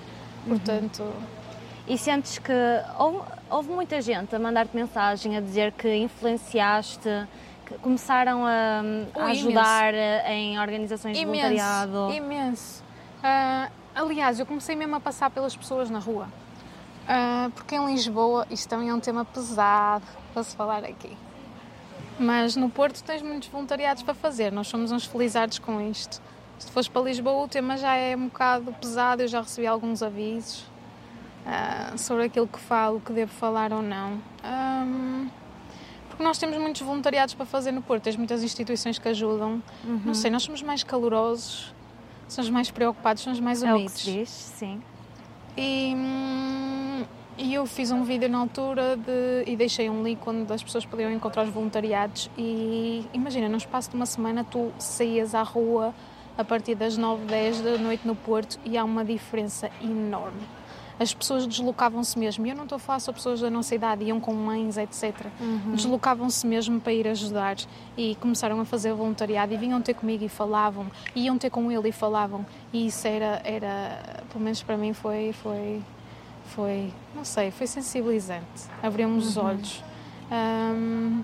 Uhum. 0.45 0.57
Portanto. 0.57 1.03
E 1.87 1.97
sentes 1.97 2.37
que 2.37 2.51
houve, 2.99 3.19
houve 3.49 3.69
muita 3.69 4.01
gente 4.01 4.35
a 4.35 4.39
mandar-te 4.39 4.75
mensagem 4.75 5.37
a 5.37 5.39
dizer 5.39 5.71
que 5.71 5.95
influenciaste 5.95 7.09
começaram 7.75 8.45
a, 8.45 8.81
a 9.15 9.25
ajudar 9.25 9.93
imenso. 9.93 10.27
em 10.27 10.59
organizações 10.59 11.17
imenso, 11.17 11.31
de 11.31 11.37
voluntariado? 11.37 12.13
Imenso. 12.13 12.83
Uh, 13.17 13.71
aliás, 13.95 14.39
eu 14.39 14.45
comecei 14.45 14.75
mesmo 14.75 14.95
a 14.95 14.99
passar 14.99 15.29
pelas 15.29 15.55
pessoas 15.55 15.89
na 15.89 15.99
rua. 15.99 16.27
Uh, 17.07 17.49
porque 17.51 17.75
em 17.75 17.85
Lisboa 17.85 18.45
isto 18.51 18.67
também 18.67 18.89
é 18.89 18.93
um 18.93 18.99
tema 18.99 19.23
pesado 19.23 20.05
para 20.33 20.43
se 20.43 20.55
falar 20.55 20.83
aqui. 20.83 21.15
Mas 22.19 22.55
no 22.55 22.69
Porto 22.69 23.01
tens 23.03 23.21
muitos 23.21 23.47
voluntariados 23.49 24.03
para 24.03 24.13
fazer, 24.13 24.51
nós 24.51 24.67
somos 24.67 24.91
uns 24.91 25.05
felizardos 25.05 25.59
com 25.59 25.79
isto. 25.79 26.21
Se 26.57 26.71
fores 26.71 26.87
para 26.89 27.03
Lisboa, 27.03 27.43
o 27.43 27.47
tema 27.47 27.77
já 27.77 27.95
é 27.95 28.15
um 28.15 28.25
bocado 28.25 28.73
pesado, 28.73 29.21
eu 29.21 29.27
já 29.27 29.41
recebi 29.41 29.67
alguns 29.67 30.01
avisos 30.01 30.61
uh, 31.45 31.97
sobre 31.97 32.25
aquilo 32.25 32.47
que 32.47 32.59
falo, 32.59 32.99
que 32.99 33.13
devo 33.13 33.31
falar 33.31 33.71
ou 33.71 33.81
não. 33.81 34.19
Um, 34.43 35.29
porque 36.17 36.23
nós 36.23 36.39
temos 36.39 36.57
muitos 36.57 36.81
voluntariados 36.81 37.35
para 37.35 37.45
fazer 37.45 37.71
no 37.71 37.83
Porto, 37.83 38.01
tens 38.01 38.15
muitas 38.15 38.43
instituições 38.43 38.97
que 38.97 39.07
ajudam. 39.07 39.61
Uhum. 39.83 40.01
Não 40.03 40.13
sei, 40.15 40.31
nós 40.31 40.41
somos 40.41 40.63
mais 40.63 40.83
calorosos, 40.83 41.71
somos 42.27 42.49
mais 42.49 42.71
preocupados, 42.71 43.21
somos 43.21 43.39
mais 43.39 43.61
unidos. 43.61 43.81
É 43.81 43.85
o 43.85 43.91
que 43.91 43.91
se 43.91 44.11
diz, 44.11 44.29
sim. 44.29 44.81
E, 45.55 45.93
hum, 45.95 47.05
e 47.37 47.53
eu 47.53 47.67
fiz 47.67 47.91
um 47.91 48.03
vídeo 48.03 48.27
na 48.27 48.39
altura 48.39 48.97
de, 48.97 49.43
e 49.45 49.55
deixei 49.55 49.91
um 49.91 50.01
link 50.01 50.19
onde 50.27 50.51
as 50.51 50.63
pessoas 50.63 50.87
podiam 50.87 51.11
encontrar 51.11 51.43
os 51.43 51.51
voluntariados. 51.51 52.31
E 52.35 53.05
imagina, 53.13 53.47
no 53.47 53.57
espaço 53.57 53.91
de 53.91 53.95
uma 53.95 54.07
semana 54.07 54.43
tu 54.43 54.71
saías 54.79 55.35
à 55.35 55.43
rua 55.43 55.93
a 56.35 56.43
partir 56.43 56.73
das 56.73 56.97
9, 56.97 57.25
10 57.25 57.61
da 57.61 57.77
noite 57.77 58.07
no 58.07 58.15
Porto 58.15 58.59
e 58.65 58.75
há 58.75 58.83
uma 58.83 59.05
diferença 59.05 59.69
enorme 59.83 60.56
as 60.99 61.13
pessoas 61.13 61.45
deslocavam-se 61.45 62.17
mesmo. 62.17 62.45
E 62.45 62.49
eu 62.49 62.55
não 62.55 62.63
estou 62.63 62.77
a 62.77 62.79
falar 62.79 62.99
só 62.99 63.11
pessoas 63.11 63.39
da 63.39 63.49
nossa 63.49 63.75
idade, 63.75 64.03
iam 64.03 64.19
com 64.19 64.33
mães, 64.33 64.77
etc. 64.77 65.27
Uhum. 65.39 65.75
Deslocavam-se 65.75 66.45
mesmo 66.45 66.79
para 66.79 66.93
ir 66.93 67.07
ajudar 67.07 67.57
e 67.97 68.15
começaram 68.15 68.59
a 68.59 68.65
fazer 68.65 68.93
voluntariado 68.93 69.53
e 69.53 69.57
vinham 69.57 69.81
ter 69.81 69.93
comigo 69.93 70.23
e 70.23 70.29
falavam, 70.29 70.87
e 71.15 71.25
iam 71.25 71.37
ter 71.37 71.49
com 71.49 71.71
ele 71.71 71.89
e 71.89 71.91
falavam. 71.91 72.45
E 72.73 72.87
isso 72.87 73.07
era, 73.07 73.41
era 73.43 74.23
pelo 74.31 74.43
menos 74.43 74.61
para 74.63 74.77
mim, 74.77 74.93
foi, 74.93 75.33
foi, 75.33 75.81
foi 76.55 76.93
não 77.15 77.23
sei, 77.23 77.51
foi 77.51 77.67
sensibilizante. 77.67 78.63
Abriu-me 78.81 79.17
os 79.17 79.37
uhum. 79.37 79.45
olhos. 79.45 79.83
Um, 80.29 81.23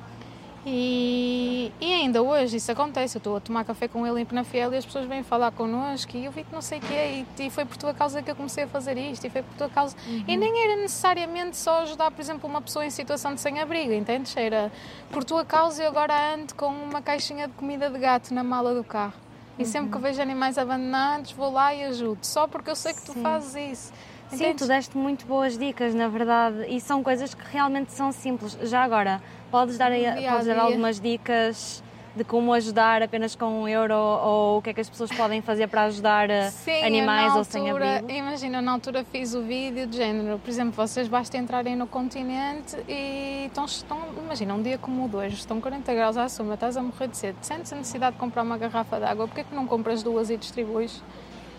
e, 0.66 1.72
e, 1.82 1.94
ainda 1.94 2.22
hoje 2.22 2.56
isso 2.58 2.72
acontece. 2.72 3.18
Eu 3.18 3.20
estou 3.20 3.36
a 3.36 3.40
tomar 3.42 3.66
café 3.66 3.88
com 3.88 4.08
ele 4.08 4.22
em 4.22 4.26
Penafiel 4.26 4.74
e 4.74 4.78
as 4.78 4.86
pessoas 4.86 5.06
vêm 5.06 5.22
falar 5.22 5.52
connosco 5.52 6.16
e 6.16 6.24
eu 6.24 6.32
vi 6.32 6.44
que 6.44 6.54
não 6.54 6.62
sei 6.62 6.80
o 6.80 6.82
que 6.82 6.94
é 6.94 7.26
e, 7.40 7.50
foi 7.50 7.66
por 7.66 7.76
tua 7.76 7.94
causa 7.94 8.22
que 8.22 8.32
eu 8.32 8.36
comecei 8.36 8.64
a 8.64 8.68
fazer 8.68 8.98
isto 8.98 9.26
e 9.28 9.30
foi 9.30 9.44
por 9.44 9.54
tua 9.56 9.70
causa. 9.70 9.96
Uhum. 10.08 10.24
E 10.26 10.38
nem 10.38 10.64
era 10.64 10.82
necessariamente 10.82 11.58
só 11.58 11.82
ajudar, 11.82 12.12
por 12.12 12.22
exemplo, 12.22 12.50
uma 12.50 12.62
pessoa 12.62 12.86
em 12.86 12.90
situação 12.90 13.34
de 13.34 13.42
sem-abrigo, 13.42 13.92
entendes? 13.92 14.36
Era 14.38 14.72
por 15.12 15.24
tua 15.24 15.44
causa 15.44 15.84
eu 15.84 15.90
agora 15.90 16.14
ando 16.34 16.56
com 16.56 16.68
uma 16.68 17.02
caixinha 17.02 17.48
de 17.48 17.54
comida 17.54 17.90
de 17.90 18.00
gato 18.00 18.34
na 18.34 18.44
mala 18.44 18.74
do 18.74 18.84
carro. 18.84 19.14
E 19.60 19.64
uhum. 19.64 19.68
sempre 19.68 19.92
que 19.92 19.98
vejo 19.98 20.22
animais 20.22 20.58
abandonados 20.58 21.34
vou 21.34 21.52
lá 21.52 21.76
e 21.76 21.84
ajudo, 21.84 22.20
só 22.22 22.48
porque 22.48 22.70
eu 22.70 22.76
sei 22.76 22.94
que 22.94 23.02
tu 23.02 23.14
Sim. 23.14 23.22
fazes 23.22 23.56
isso. 23.56 23.94
Sim, 24.30 24.54
tu 24.56 24.66
deste 24.66 24.98
muito 24.98 25.28
boas 25.28 25.58
dicas, 25.58 25.94
na 25.94 26.08
verdade, 26.08 26.66
e 26.68 26.82
são 26.82 27.04
coisas 27.04 27.36
que 27.36 27.44
realmente 27.52 27.92
são 27.92 28.12
simples. 28.12 28.58
Já 28.64 28.84
agora, 28.84 29.22
podes 29.54 29.78
dar, 29.78 29.92
podes 29.92 30.48
dar 30.48 30.58
algumas 30.58 31.00
dicas 31.00 31.84
de 32.16 32.24
como 32.24 32.54
ajudar 32.54 33.04
apenas 33.04 33.36
com 33.36 33.46
um 33.46 33.68
euro 33.68 33.96
ou 33.96 34.58
o 34.58 34.62
que 34.62 34.72
é 34.72 34.74
que 34.74 34.82
as 34.82 34.90
pessoas 34.90 35.12
podem 35.12 35.42
fazer 35.42 35.68
para 35.68 35.84
ajudar 35.84 36.30
eh, 36.30 36.50
Sim, 36.52 36.84
animais 36.84 37.34
altura, 37.34 37.38
ou 37.38 37.44
sem 37.44 37.70
abrigo? 37.70 38.12
Imagina, 38.12 38.62
na 38.62 38.72
altura 38.72 39.04
fiz 39.04 39.34
o 39.34 39.42
vídeo 39.42 39.88
de 39.88 39.98
género, 39.98 40.38
por 40.40 40.50
exemplo, 40.50 40.74
vocês 40.74 41.08
basta 41.08 41.38
entrarem 41.38 41.76
no 41.76 41.88
continente 41.88 42.78
e 42.88 43.46
estão, 43.48 43.66
estão 43.66 44.00
imagina, 44.24 44.54
um 44.54 44.62
dia 44.62 44.78
como 44.78 45.06
o 45.06 45.10
de 45.10 45.16
hoje, 45.16 45.36
estão 45.36 45.60
40 45.60 45.94
graus 45.94 46.18
à 46.18 46.30
sombra, 46.30 46.54
estás 46.54 46.78
a 46.78 46.84
morrer 46.84 47.08
de 47.08 47.18
sede, 47.18 47.38
sentes 47.42 47.74
a 47.74 47.76
necessidade 47.76 48.14
de 48.14 48.20
comprar 48.20 48.44
uma 48.44 48.58
garrafa 48.58 49.00
de 49.00 49.06
água, 49.06 49.28
porquê 49.28 49.42
é 49.42 49.44
que 49.44 49.56
não 49.56 49.66
compras 49.66 50.04
duas 50.04 50.30
e 50.30 50.38
distribuis? 50.38 51.02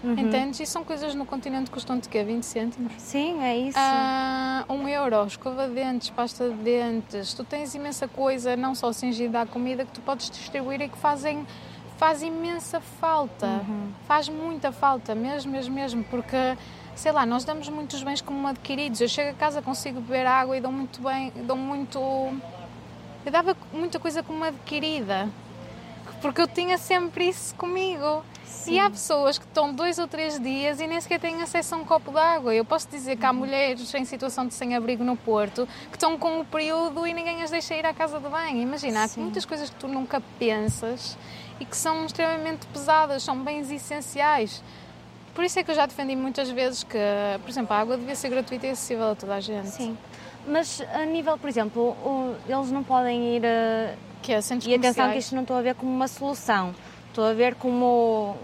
Uhum. 0.05 0.19
Entendes? 0.19 0.61
E 0.61 0.67
são 0.67 0.85
coisas 0.85 1.14
no 1.14 1.25
continente 1.25 1.71
que 1.71 1.73
custam 1.73 1.99
de 1.99 2.09
quê? 2.09 2.23
20 2.23 2.43
cêntimos? 2.43 2.93
Sim, 2.99 3.43
é 3.43 3.57
isso. 3.57 3.79
Ah, 3.81 4.64
um 4.69 4.87
euro, 4.87 5.25
escova 5.27 5.67
de 5.67 5.75
dentes, 5.75 6.11
pasta 6.11 6.51
de 6.51 6.57
dentes. 6.57 7.33
Tu 7.33 7.43
tens 7.43 7.75
imensa 7.75 8.07
coisa, 8.07 8.55
não 8.55 8.75
só 8.75 8.93
cingida 8.93 9.40
à 9.40 9.47
comida, 9.47 9.85
que 9.85 9.93
tu 9.93 10.03
podes 10.03 10.31
distribuir 10.31 10.83
e 10.83 10.88
que 10.88 10.99
fazem 10.99 11.47
faz 11.97 12.23
imensa 12.23 12.81
falta. 12.81 13.47
Uhum. 13.47 13.93
Faz 14.07 14.29
muita 14.29 14.73
falta, 14.73 15.14
mesmo, 15.14 15.53
mesmo, 15.53 15.75
mesmo, 15.75 16.05
porque 16.05 16.57
sei 16.95 17.12
lá, 17.12 17.25
nós 17.27 17.45
damos 17.45 17.69
muitos 17.69 18.03
bens 18.03 18.21
como 18.21 18.47
adquiridos. 18.47 19.01
Eu 19.01 19.09
chego 19.09 19.31
a 19.31 19.35
casa, 19.35 19.62
consigo 19.62 20.01
beber 20.01 20.27
água 20.27 20.57
e 20.57 20.61
dou 20.61 20.73
muito 20.73 21.01
bem, 21.01 21.33
dou 21.47 21.57
muito. 21.57 21.99
Eu 21.99 23.33
dava 23.33 23.57
muita 23.73 23.99
coisa 23.99 24.23
como 24.23 24.45
adquirida, 24.45 25.29
porque 26.25 26.41
eu 26.41 26.49
tinha 26.49 26.79
sempre 26.79 27.29
isso 27.29 27.55
comigo. 27.55 28.25
Sim. 28.47 28.73
E 28.73 28.79
há 28.81 28.89
pessoas 28.89 29.37
que 29.37 29.45
estão 29.45 29.75
dois 29.75 29.99
ou 29.99 30.09
três 30.09 30.41
dias 30.41 30.81
e 30.81 30.87
nem 30.87 30.99
sequer 30.99 31.21
têm 31.21 31.43
acesso 31.43 31.75
a 31.75 31.79
um 31.79 31.85
copo 31.85 32.11
de 32.11 32.17
água. 32.17 32.55
Eu 32.55 32.65
posso 32.65 32.89
dizer 32.89 33.17
que 33.17 33.27
há 33.27 33.31
uhum. 33.31 33.41
mulheres 33.41 33.93
em 33.93 34.07
situação 34.07 34.47
de 34.47 34.55
sem-abrigo 34.55 35.05
no 35.05 35.19
Porto 35.19 35.69
que 35.91 35.97
estão 35.97 36.17
com 36.17 36.41
o 36.41 36.45
período 36.47 37.07
e 37.07 37.13
ninguém 37.13 37.43
as 37.43 37.51
deixa 37.51 37.75
ir 37.75 37.85
à 37.85 37.93
casa 37.93 38.19
de 38.19 38.27
banho. 38.27 38.57
Imagina, 38.57 39.07
Sim. 39.07 39.21
há 39.21 39.23
muitas 39.25 39.45
coisas 39.45 39.69
que 39.69 39.77
tu 39.77 39.87
nunca 39.87 40.23
pensas 40.39 41.19
e 41.61 41.67
que 41.67 41.77
são 41.77 42.07
extremamente 42.07 42.67
pesadas, 42.69 43.23
são 43.23 43.39
bens 43.45 43.71
essenciais. 43.71 44.63
Por 45.35 45.45
isso 45.45 45.59
é 45.59 45.63
que 45.63 45.73
eu 45.73 45.75
já 45.75 45.85
defendi 45.85 46.17
muitas 46.17 46.49
vezes 46.49 46.85
que, 46.85 46.97
por 47.43 47.51
exemplo, 47.51 47.77
a 47.77 47.81
água 47.81 47.99
devia 47.99 48.17
ser 48.17 48.31
gratuita 48.31 48.67
e 48.67 48.71
acessível 48.71 49.11
a 49.11 49.15
toda 49.15 49.35
a 49.35 49.41
gente. 49.41 49.69
Sim. 49.69 49.95
Mas 50.47 50.81
a 50.95 51.05
nível, 51.05 51.37
por 51.37 51.51
exemplo, 51.51 51.95
eles 52.49 52.71
não 52.71 52.83
podem 52.83 53.37
ir. 53.37 53.43
Que 54.25 54.33
é, 54.33 54.41
centros 54.41 54.67
e 54.71 54.75
atenção 54.75 55.13
que 55.13 55.19
isto 55.19 55.35
não 55.35 55.43
estou 55.43 55.57
a 55.59 55.61
ver 55.61 55.75
como 55.75 55.93
uma 55.93 56.09
solução 56.09 56.75
Estou 57.09 57.27
a 57.27 57.35
ver 57.35 57.55
como 57.57 58.35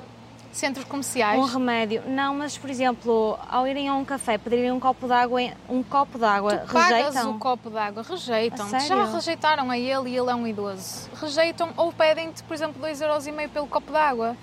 Centros 0.53 0.85
comerciais. 0.85 1.38
um 1.40 1.45
remédio. 1.45 2.03
Não, 2.07 2.35
mas 2.35 2.59
por 2.59 2.69
exemplo, 2.69 3.38
ao 3.49 3.66
irem 3.66 3.88
a 3.88 3.95
um 3.95 4.05
café 4.05 4.37
pedirem 4.37 4.71
um 4.73 4.79
copo 4.79 5.07
de 5.07 5.12
água, 5.12 5.40
um 5.69 5.83
copo 5.83 6.19
de 6.19 6.25
água, 6.25 6.59
Tu 6.59 6.73
pagas 6.73 7.07
rejeitam. 7.14 7.31
o 7.31 7.38
copo 7.38 7.71
d'água, 7.71 8.03
rejeitam. 8.03 8.69
Já 8.69 9.05
rejeitaram 9.07 9.71
a 9.71 9.79
ele 9.79 10.11
e 10.11 10.16
ele 10.16 10.31
é 10.31 10.35
um 10.35 10.47
idoso. 10.47 11.09
Rejeitam 11.14 11.71
ou 11.77 11.93
pedem-te, 11.93 12.43
por 12.43 12.53
exemplo, 12.55 12.83
2,5€ 12.83 13.49
pelo 13.49 13.66
copo 13.69 13.90
d'água. 13.90 14.37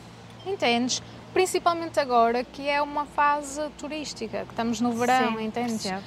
Entendes? 0.46 1.04
Principalmente 1.34 2.00
agora 2.00 2.44
que 2.44 2.68
é 2.68 2.82
uma 2.82 3.06
fase 3.06 3.62
turística, 3.78 4.40
que 4.46 4.50
estamos 4.52 4.82
no 4.82 4.92
verão, 4.94 5.38
Sim, 5.38 5.44
entendes? 5.44 5.84
percebo. 5.84 6.04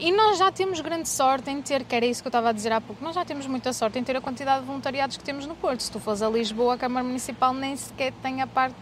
E 0.00 0.12
nós 0.12 0.38
já 0.38 0.50
temos 0.52 0.80
grande 0.80 1.08
sorte 1.08 1.50
em 1.50 1.60
ter, 1.62 1.84
que 1.84 1.94
era 1.94 2.04
isso 2.06 2.22
que 2.22 2.26
eu 2.26 2.30
estava 2.30 2.50
a 2.50 2.52
dizer 2.52 2.72
há 2.72 2.80
pouco, 2.80 3.02
nós 3.04 3.14
já 3.14 3.24
temos 3.24 3.46
muita 3.46 3.72
sorte 3.72 3.98
em 3.98 4.04
ter 4.04 4.16
a 4.16 4.20
quantidade 4.20 4.60
de 4.60 4.66
voluntariados 4.66 5.16
que 5.16 5.24
temos 5.24 5.46
no 5.46 5.54
Porto. 5.54 5.82
Se 5.82 5.90
tu 5.90 5.98
fores 6.00 6.22
a 6.22 6.28
Lisboa, 6.28 6.74
a 6.74 6.78
Câmara 6.78 7.04
Municipal 7.04 7.52
nem 7.54 7.76
sequer 7.76 8.12
tem 8.22 8.42
a 8.42 8.46
parte. 8.46 8.76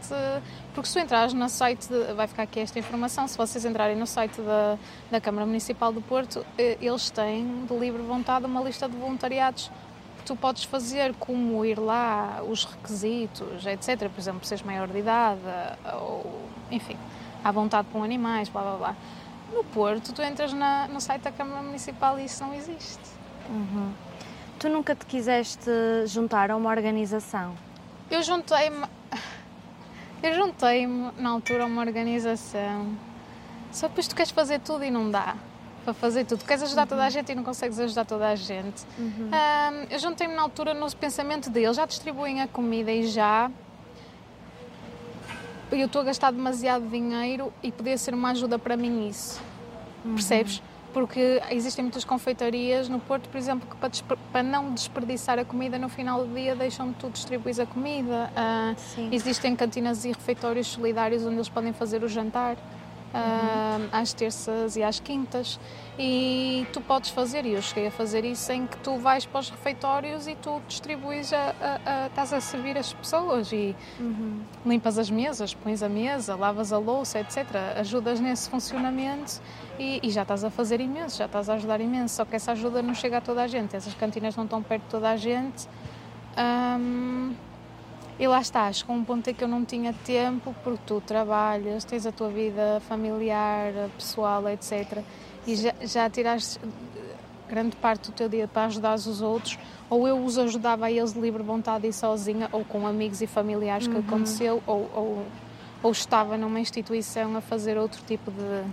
Porque 0.74 0.88
se 0.88 0.94
tu 0.94 0.98
entrares 1.00 1.33
no 1.33 1.48
site, 1.48 1.87
de- 1.88 2.12
vai 2.14 2.27
ficar 2.27 2.42
aqui 2.44 2.61
esta 2.61 2.79
informação, 2.79 3.29
se 3.29 3.37
vocês 3.38 3.64
entrarem 3.64 3.96
no 3.96 4.07
site 4.07 4.40
da, 4.40 4.77
da 5.11 5.20
Câmara 5.20 5.46
Municipal 5.46 5.92
do 5.92 6.00
Porto, 6.03 6.44
eh, 6.59 6.77
eles 6.81 7.11
têm 7.11 7.64
de 7.66 7.74
livre 7.79 8.03
vontade 8.03 8.44
uma 8.46 8.61
lista 8.61 8.88
de 8.88 8.96
voluntariados 8.96 9.70
que 10.18 10.24
tu 10.24 10.35
podes 10.35 10.64
fazer, 10.64 11.14
como 11.20 11.64
ir 11.64 11.79
lá, 11.79 12.40
os 12.48 12.64
requisitos, 12.64 13.64
etc. 13.66 14.09
Por 14.09 14.18
exemplo, 14.20 14.44
seres 14.44 14.64
maior 14.64 14.88
de 14.88 14.98
idade, 14.98 15.40
ou 16.00 16.40
enfim, 16.70 16.96
à 17.44 17.53
vontade 17.53 17.87
com 17.92 18.03
animais, 18.03 18.48
blá 18.48 18.62
blá 18.62 18.77
blá. 18.77 18.96
No 19.52 19.62
Porto, 19.64 20.12
tu 20.12 20.22
entras 20.22 20.52
na- 20.52 20.88
no 20.88 21.00
site 21.00 21.22
da 21.22 21.33
Câmara 21.33 21.62
Municipal 21.62 22.18
e 22.18 22.24
isso 22.24 22.42
não 22.44 22.54
existe. 22.54 22.98
Tu 24.59 24.68
nunca 24.68 24.94
te 24.94 25.04
quiseste 25.07 25.70
juntar 26.07 26.50
a 26.50 26.57
uma 26.57 26.70
organização? 26.70 27.54
Eu 28.11 28.22
juntei-me. 28.22 28.87
Eu 30.22 30.35
juntei-me 30.35 31.11
na 31.18 31.30
altura 31.30 31.64
a 31.64 31.66
uma 31.66 31.83
organização. 31.83 32.96
Só 33.70 33.87
que 33.87 33.90
depois 33.92 34.09
tu 34.09 34.14
queres 34.16 34.30
fazer 34.33 34.61
tudo 34.61 34.85
e 34.85 34.90
não 34.90 35.11
dá 35.11 35.35
para 35.85 35.92
fazer 35.92 36.24
tudo. 36.24 36.38
Tu 36.38 36.46
queres 36.46 36.62
ajudar 36.62 36.87
toda 36.87 37.04
a 37.04 37.11
gente 37.11 37.30
e 37.30 37.35
não 37.35 37.44
consegues 37.44 37.78
ajudar 37.78 38.04
toda 38.07 38.28
a 38.28 38.35
gente. 38.37 38.85
Ahm, 38.98 39.87
eu 39.90 39.98
juntei-me 39.98 40.35
na 40.35 40.42
altura 40.42 40.72
no 40.72 40.90
pensamento 40.96 41.50
deles, 41.50 41.76
já 41.76 41.85
distribuem 41.85 42.40
a 42.40 42.48
comida 42.48 42.90
e 42.90 43.07
já. 43.07 43.50
Eu 45.72 45.87
estou 45.87 46.03
a 46.03 46.05
gastar 46.05 46.31
demasiado 46.31 46.88
dinheiro 46.88 47.53
e 47.62 47.72
podia 47.72 47.98
ser 47.98 48.14
uma 48.14 48.31
ajuda 48.31 48.59
para 48.59 48.77
mim 48.77 49.09
isso. 49.09 49.40
Percebes? 50.03 50.62
Porque 50.92 51.42
existem 51.50 51.83
muitas 51.83 52.05
confeitarias 52.05 52.88
no 52.88 53.00
Porto, 53.00 53.29
por 53.29 53.37
exemplo, 53.37 53.68
que 53.68 53.77
para, 53.77 54.16
para 54.33 54.42
não 54.44 54.72
desperdiçar 54.72 55.38
a 55.40 55.44
comida 55.44 55.77
no 55.77 55.88
final 55.88 56.24
do 56.24 56.33
dia 56.33 56.55
deixam-me 56.55 56.94
tu 56.94 57.11
distribuir 57.11 57.61
a 57.61 57.66
comida. 57.66 58.31
Sim. 58.77 59.09
Existem 59.11 59.57
cantinas 59.57 60.05
e 60.05 60.09
refeitórios 60.12 60.68
solidários 60.68 61.24
onde 61.24 61.35
eles 61.35 61.48
podem 61.48 61.72
fazer 61.72 62.05
o 62.05 62.09
jantar. 62.09 62.57
Ah, 63.14 63.79
às 63.92 64.12
terças 64.12 64.77
e 64.77 64.83
às 64.83 64.98
quintas 65.00 65.59
e 65.96 66.66
tu 66.72 66.81
podes 66.81 67.11
fazer, 67.11 67.46
e 67.46 67.53
eu 67.53 67.62
cheguei 67.62 67.87
a 67.87 67.90
fazer 67.90 68.24
isso 68.24 68.50
em 68.50 68.66
que 68.66 68.77
tu 68.79 68.96
vais 68.96 69.24
para 69.24 69.38
os 69.40 69.48
refeitórios 69.50 70.27
e 70.27 70.35
tu 70.35 70.61
distribuis, 70.66 71.33
a, 71.33 71.37
a- 71.38 71.81
a- 72.05 72.07
estás 72.09 72.33
a 72.33 72.40
servir 72.40 72.77
as 72.77 72.92
pessoas 72.92 73.53
e 73.53 73.77
limpas 74.66 74.98
as 74.98 75.09
mesas, 75.09 75.55
pões 75.55 75.83
a 75.85 75.88
mesa, 75.88 76.35
lavas 76.35 76.72
a 76.72 76.79
louça, 76.79 77.20
etc. 77.20 77.46
Ajudas 77.79 78.18
nesse 78.18 78.50
funcionamento 78.50 79.40
e, 79.79 80.00
e 80.03 80.11
já 80.11 80.22
estás 80.22 80.42
a 80.42 80.50
fazer 80.50 80.81
imenso, 80.81 81.16
já 81.18 81.27
estás 81.27 81.48
a 81.48 81.55
ajudar 81.55 81.81
imenso. 81.81 82.16
Só 82.16 82.24
que 82.24 82.35
essa 82.35 82.50
ajuda 82.53 82.83
não 82.83 82.94
chega 82.94 83.18
a 83.18 83.20
toda 83.20 83.42
a 83.42 83.46
gente, 83.46 83.77
essas 83.77 83.94
cantinas 83.94 84.35
não 84.35 84.44
estão 84.44 84.61
perto 84.62 84.83
de 84.83 84.88
toda 84.88 85.09
a 85.11 85.16
gente. 85.16 85.68
Ahm, 86.37 87.33
e 88.18 88.29
lá 88.29 88.40
estás, 88.40 88.83
com 88.83 88.94
um 88.94 89.05
ponto 89.05 89.29
em 89.29 89.35
que 89.35 89.42
eu 89.42 89.48
não 89.48 89.64
tinha 89.64 89.92
tempo, 90.05 90.55
porque 90.62 90.81
tu 90.87 91.00
trabalhas, 91.00 91.85
tens 91.85 92.07
a 92.07 92.12
tua 92.12 92.29
vida 92.29 92.81
familiar, 92.88 93.72
pessoal, 93.96 94.48
etc. 94.48 95.03
E 95.46 95.57
já, 95.57 95.74
já 95.83 96.09
tiraste 96.09 96.61
grande 97.48 97.74
parte 97.77 98.11
do 98.11 98.14
teu 98.14 98.29
dia 98.29 98.46
para 98.46 98.66
ajudar 98.66 98.94
os 98.94 99.20
outros, 99.20 99.59
ou 99.90 100.07
eu 100.07 100.24
os 100.24 100.38
ajudava 100.38 100.87
a 100.87 100.92
eles 100.92 101.12
de 101.12 101.20
livre 101.20 101.42
vontade 101.42 101.88
e 101.88 101.92
sozinha, 101.92 102.48
ou 102.53 102.64
com 102.64 102.87
amigos 102.87 103.20
e 103.20 103.27
familiares 103.27 103.88
que 103.88 103.96
aconteceu, 103.96 104.62
ou, 104.64 104.90
ou, 104.94 105.27
ou 105.83 105.92
estava 105.92 106.38
numa 106.38 106.61
instituição 106.61 107.37
a 107.37 107.40
fazer 107.40 107.77
outro 107.77 108.00
tipo 108.07 108.31
de. 108.31 108.64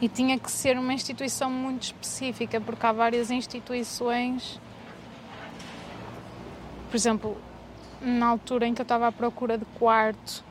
E 0.00 0.08
tinha 0.08 0.38
que 0.38 0.50
ser 0.50 0.78
uma 0.78 0.94
instituição 0.94 1.50
muito 1.50 1.84
específica, 1.84 2.60
porque 2.60 2.84
há 2.84 2.92
várias 2.92 3.30
instituições. 3.30 4.58
Por 6.90 6.96
exemplo, 6.96 7.36
na 8.02 8.26
altura 8.26 8.66
em 8.66 8.74
que 8.74 8.80
eu 8.80 8.84
estava 8.84 9.06
à 9.06 9.12
procura 9.12 9.56
de 9.56 9.64
quarto, 9.78 10.44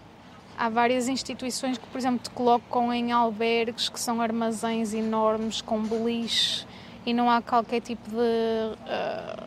há 0.57 0.69
várias 0.69 1.07
instituições 1.07 1.77
que, 1.77 1.85
por 1.87 1.97
exemplo, 1.97 2.19
te 2.19 2.29
colocam 2.29 2.93
em 2.93 3.11
albergues 3.11 3.89
que 3.89 3.99
são 3.99 4.21
armazéns 4.21 4.93
enormes 4.93 5.61
com 5.61 5.81
beliche 5.81 6.65
e 7.05 7.13
não 7.13 7.29
há 7.29 7.41
qualquer 7.41 7.81
tipo 7.81 8.09
de 8.09 8.77
ah, 8.87 9.43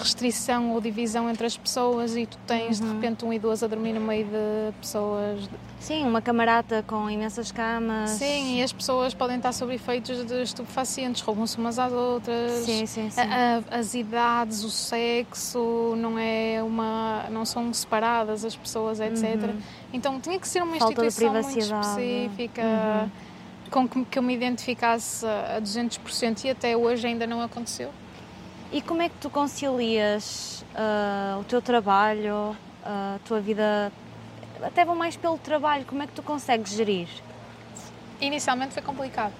restrição 0.00 0.72
ou 0.72 0.80
divisão 0.80 1.28
entre 1.30 1.46
as 1.46 1.56
pessoas 1.56 2.16
e 2.16 2.26
tu 2.26 2.36
tens 2.46 2.80
de 2.80 2.86
repente 2.86 3.24
um 3.24 3.32
idoso 3.32 3.64
a 3.64 3.68
dormir 3.68 3.92
no 3.92 4.00
meio 4.00 4.24
de 4.24 4.72
pessoas. 4.80 5.48
Sim, 5.78 6.04
uma 6.04 6.20
camarata 6.20 6.84
com 6.86 7.08
imensas 7.08 7.50
camas. 7.50 8.10
Sim, 8.10 8.58
e 8.58 8.62
as 8.62 8.72
pessoas 8.72 9.14
podem 9.14 9.36
estar 9.36 9.52
sob 9.52 9.74
efeitos 9.74 10.26
de 10.26 10.42
estupefacientes, 10.42 11.22
roubam-se 11.22 11.56
umas 11.56 11.78
às 11.78 11.92
outras. 11.92 12.64
Sim, 12.64 12.84
sim, 12.86 13.08
sim. 13.10 13.20
A- 13.20 13.62
a- 13.72 13.78
as 13.78 13.94
idades, 13.94 14.62
o 14.62 14.70
sexo, 14.70 15.94
não 15.96 16.18
é 16.18 16.62
uma, 16.62 17.24
não 17.30 17.44
são 17.44 17.72
separadas 17.72 18.44
as 18.44 18.54
pessoas, 18.56 19.00
etc. 19.00 19.54
Então 19.92 20.20
tinha 20.20 20.38
que 20.38 20.46
ser 20.48 20.62
uma 20.62 20.72
Uhum. 20.74 20.78
Falta 20.78 21.06
instituição 21.06 21.32
muito 21.42 21.58
específica, 21.58 22.62
Uhum. 22.62 23.10
com 23.70 23.88
que, 23.88 24.04
que 24.04 24.18
eu 24.18 24.22
me 24.22 24.34
identificasse 24.34 25.24
a 25.26 25.58
200% 25.60 26.44
e 26.44 26.50
até 26.50 26.76
hoje 26.76 27.06
ainda 27.06 27.26
não 27.26 27.40
aconteceu. 27.40 27.90
E 28.72 28.80
como 28.80 29.02
é 29.02 29.08
que 29.08 29.16
tu 29.16 29.28
concilias 29.28 30.64
ah, 30.76 31.38
o 31.40 31.44
teu 31.44 31.60
trabalho, 31.60 32.56
a 32.84 33.18
tua 33.24 33.40
vida? 33.40 33.92
Até 34.62 34.84
vou 34.84 34.94
mais 34.94 35.16
pelo 35.16 35.36
trabalho, 35.38 35.84
como 35.86 36.02
é 36.02 36.06
que 36.06 36.12
tu 36.12 36.22
consegues 36.22 36.72
gerir? 36.72 37.08
Inicialmente 38.20 38.72
foi 38.72 38.82
complicado. 38.82 39.32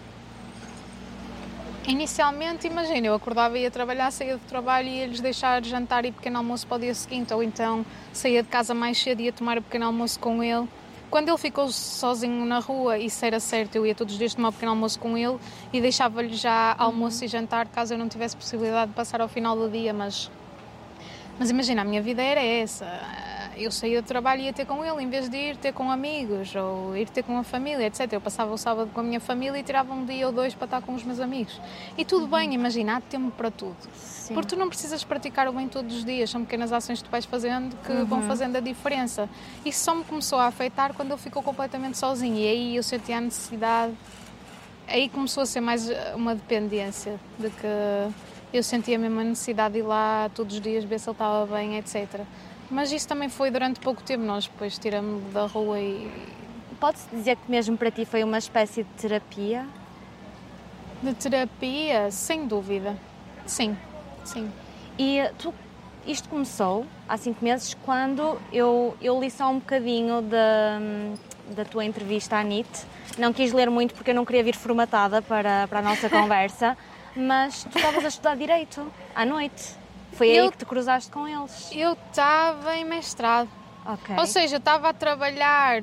Inicialmente, 1.87 2.67
imagina, 2.67 3.07
eu 3.07 3.15
acordava 3.15 3.57
e 3.59 3.63
ia 3.63 3.71
trabalhar, 3.71 4.11
saía 4.11 4.37
do 4.37 4.47
trabalho 4.47 4.89
e 4.89 4.99
ia 4.99 5.07
lhes 5.07 5.21
deixar 5.21 5.65
jantar 5.65 6.05
e 6.05 6.13
pequeno 6.13 6.39
almoço 6.39 6.67
para 6.67 6.77
o 6.77 6.81
dia 6.81 6.95
seguinte, 6.95 7.33
ou 7.33 7.43
então 7.43 7.87
saía 8.13 8.43
de 8.43 8.49
casa 8.49 8.75
mais 8.75 9.01
cedo 9.01 9.21
e 9.21 9.25
ia 9.25 9.33
tomar 9.33 9.59
o 9.59 9.63
pequeno 9.63 9.87
almoço 9.87 10.19
com 10.19 10.43
ele. 10.43 10.69
Quando 11.11 11.29
ele 11.29 11.39
ficou 11.39 11.69
sozinho 11.73 12.45
na 12.47 12.61
rua, 12.61 12.97
isso 12.97 13.25
era 13.25 13.41
certo, 13.41 13.75
eu 13.75 13.85
ia 13.85 13.95
todos 13.95 14.15
os 14.15 14.19
dias 14.19 14.33
tomar 14.33 14.51
o 14.51 14.53
pequeno 14.53 14.71
almoço 14.71 14.99
com 14.99 15.19
ele 15.19 15.39
e 15.73 15.81
deixava-lhe 15.81 16.35
já 16.35 16.75
almoço 16.79 17.25
e 17.25 17.29
jantar 17.29 17.67
caso 17.67 17.95
eu 17.95 17.99
não 17.99 18.09
tivesse 18.09 18.37
possibilidade 18.37 18.91
de 18.93 18.97
passar 18.97 19.21
ao 19.21 19.29
final 19.29 19.57
do 19.57 19.69
dia, 19.69 19.93
mas 19.93 20.31
mas 21.41 21.49
imagina, 21.49 21.81
a 21.81 21.85
minha 21.87 22.03
vida 22.03 22.23
era 22.23 22.43
essa. 22.43 22.85
Eu 23.61 23.71
saía 23.71 24.01
do 24.01 24.07
trabalho 24.07 24.41
e 24.41 24.45
ia 24.47 24.55
ter 24.55 24.65
com 24.65 24.83
ele, 24.83 25.03
em 25.03 25.11
vez 25.11 25.29
de 25.29 25.37
ir 25.37 25.57
ter 25.57 25.71
com 25.75 25.91
amigos 25.91 26.55
ou 26.55 26.97
ir 26.97 27.11
ter 27.11 27.23
com 27.23 27.37
a 27.37 27.45
família, 27.45 27.87
etc. 27.87 28.11
Eu 28.11 28.21
passava 28.21 28.51
o 28.55 28.57
sábado 28.57 28.91
com 28.95 29.01
a 29.01 29.03
minha 29.03 29.21
família 29.21 29.59
e 29.59 29.63
tirava 29.63 29.93
um 29.93 30.03
dia 30.03 30.27
ou 30.27 30.33
dois 30.33 30.55
para 30.55 30.65
estar 30.65 30.81
com 30.81 30.95
os 30.95 31.05
meus 31.05 31.21
amigos. 31.21 31.61
E 31.99 32.03
tudo 32.03 32.27
bem, 32.27 32.55
imagina, 32.55 32.97
há 32.97 33.01
tempo 33.03 33.31
para 33.33 33.51
tudo. 33.51 33.77
Sim. 33.93 34.33
Porque 34.33 34.55
tu 34.55 34.59
não 34.59 34.67
precisas 34.67 35.05
praticar 35.05 35.47
o 35.47 35.53
bem 35.53 35.69
todos 35.69 35.95
os 35.95 36.05
dias, 36.07 36.31
são 36.31 36.43
pequenas 36.43 36.73
ações 36.73 37.03
que 37.03 37.09
tu 37.09 37.11
vais 37.11 37.27
fazendo 37.27 37.77
que 37.85 37.93
vão 38.05 38.23
fazendo 38.23 38.57
a 38.57 38.61
diferença. 38.61 39.29
Isso 39.63 39.85
só 39.85 39.95
me 39.95 40.05
começou 40.05 40.39
a 40.39 40.47
afetar 40.47 40.95
quando 40.95 41.11
ele 41.11 41.21
ficou 41.21 41.43
completamente 41.43 41.99
sozinho 41.99 42.37
e 42.37 42.49
aí 42.49 42.77
eu 42.77 42.83
senti 42.83 43.13
a 43.13 43.21
necessidade. 43.21 43.93
Aí 44.89 45.11
começou 45.11 45.43
a 45.43 45.47
ser 45.47 45.61
mais 45.61 45.89
eh, 45.91 46.15
uma 46.17 46.35
dependência 46.35 47.21
de 47.39 47.51
que 47.51 47.67
eu 48.53 48.63
sentia 48.63 48.99
mesmo 48.99 49.21
a 49.21 49.25
necessidade 49.25 49.75
de 49.75 49.81
ir 49.81 49.83
lá 49.83 50.31
todos 50.35 50.57
os 50.57 50.61
dias 50.61 50.83
ver 50.83 50.99
se 50.99 51.09
ele 51.09 51.15
estava 51.15 51.47
bem, 51.47 51.77
etc. 51.77 52.25
Mas 52.71 52.93
isso 52.93 53.09
também 53.09 53.29
foi 53.29 53.51
durante 53.51 53.81
pouco 53.81 54.03
tempo, 54.03 54.23
nós 54.25 54.47
depois 54.47 54.79
tiramos 54.79 55.33
da 55.33 55.47
rua 55.47 55.81
e 55.81 56.11
Pode-se 56.79 57.15
dizer 57.15 57.37
que 57.37 57.51
mesmo 57.51 57.77
para 57.77 57.91
ti 57.91 58.07
foi 58.07 58.25
uma 58.25 58.39
espécie 58.39 58.85
de 58.85 58.91
terapia? 58.95 59.67
de 61.03 61.15
terapia, 61.15 62.11
sem 62.11 62.47
dúvida. 62.47 62.97
Sim, 63.47 63.77
sim. 64.25 64.51
E 64.99 65.23
tu, 65.39 65.53
isto 66.07 66.29
começou 66.29 66.87
há 67.09 67.17
cinco 67.17 67.43
meses 67.45 67.75
quando 67.85 68.41
eu, 68.53 68.97
eu 69.01 69.19
li 69.21 69.31
só 69.31 69.49
um 69.51 69.59
bocadinho 69.59 70.23
da, 70.23 70.79
da 71.55 71.65
tua 71.65 71.85
entrevista 71.85 72.37
à 72.37 72.45
NIT. 72.45 72.69
Não 73.19 73.33
quis 73.33 73.53
ler 73.53 73.71
muito 73.71 73.95
porque 73.95 74.11
eu 74.11 74.15
não 74.15 74.25
queria 74.25 74.43
vir 74.43 74.55
formatada 74.55 75.23
para, 75.23 75.67
para 75.69 75.79
a 75.79 75.83
nossa 75.83 76.09
conversa, 76.11 76.77
mas 77.17 77.65
tu 77.65 77.77
estavas 77.79 78.05
a 78.05 78.09
estudar 78.09 78.37
Direito 78.37 78.87
à 79.15 79.25
noite. 79.25 79.80
Foi 80.21 80.33
aí 80.33 80.37
Eu- 80.37 80.53
que 80.53 80.59
te 80.59 80.67
cruzaste 80.67 81.11
com 81.11 81.27
eles. 81.27 81.71
Eu 81.73 81.95
estava 81.95 82.77
em 82.77 82.85
mestrado. 82.85 83.49
Ok. 83.87 84.15
Ou 84.19 84.27
seja, 84.27 84.57
eu 84.57 84.59
estava 84.59 84.89
a 84.91 84.93
trabalhar 84.93 85.83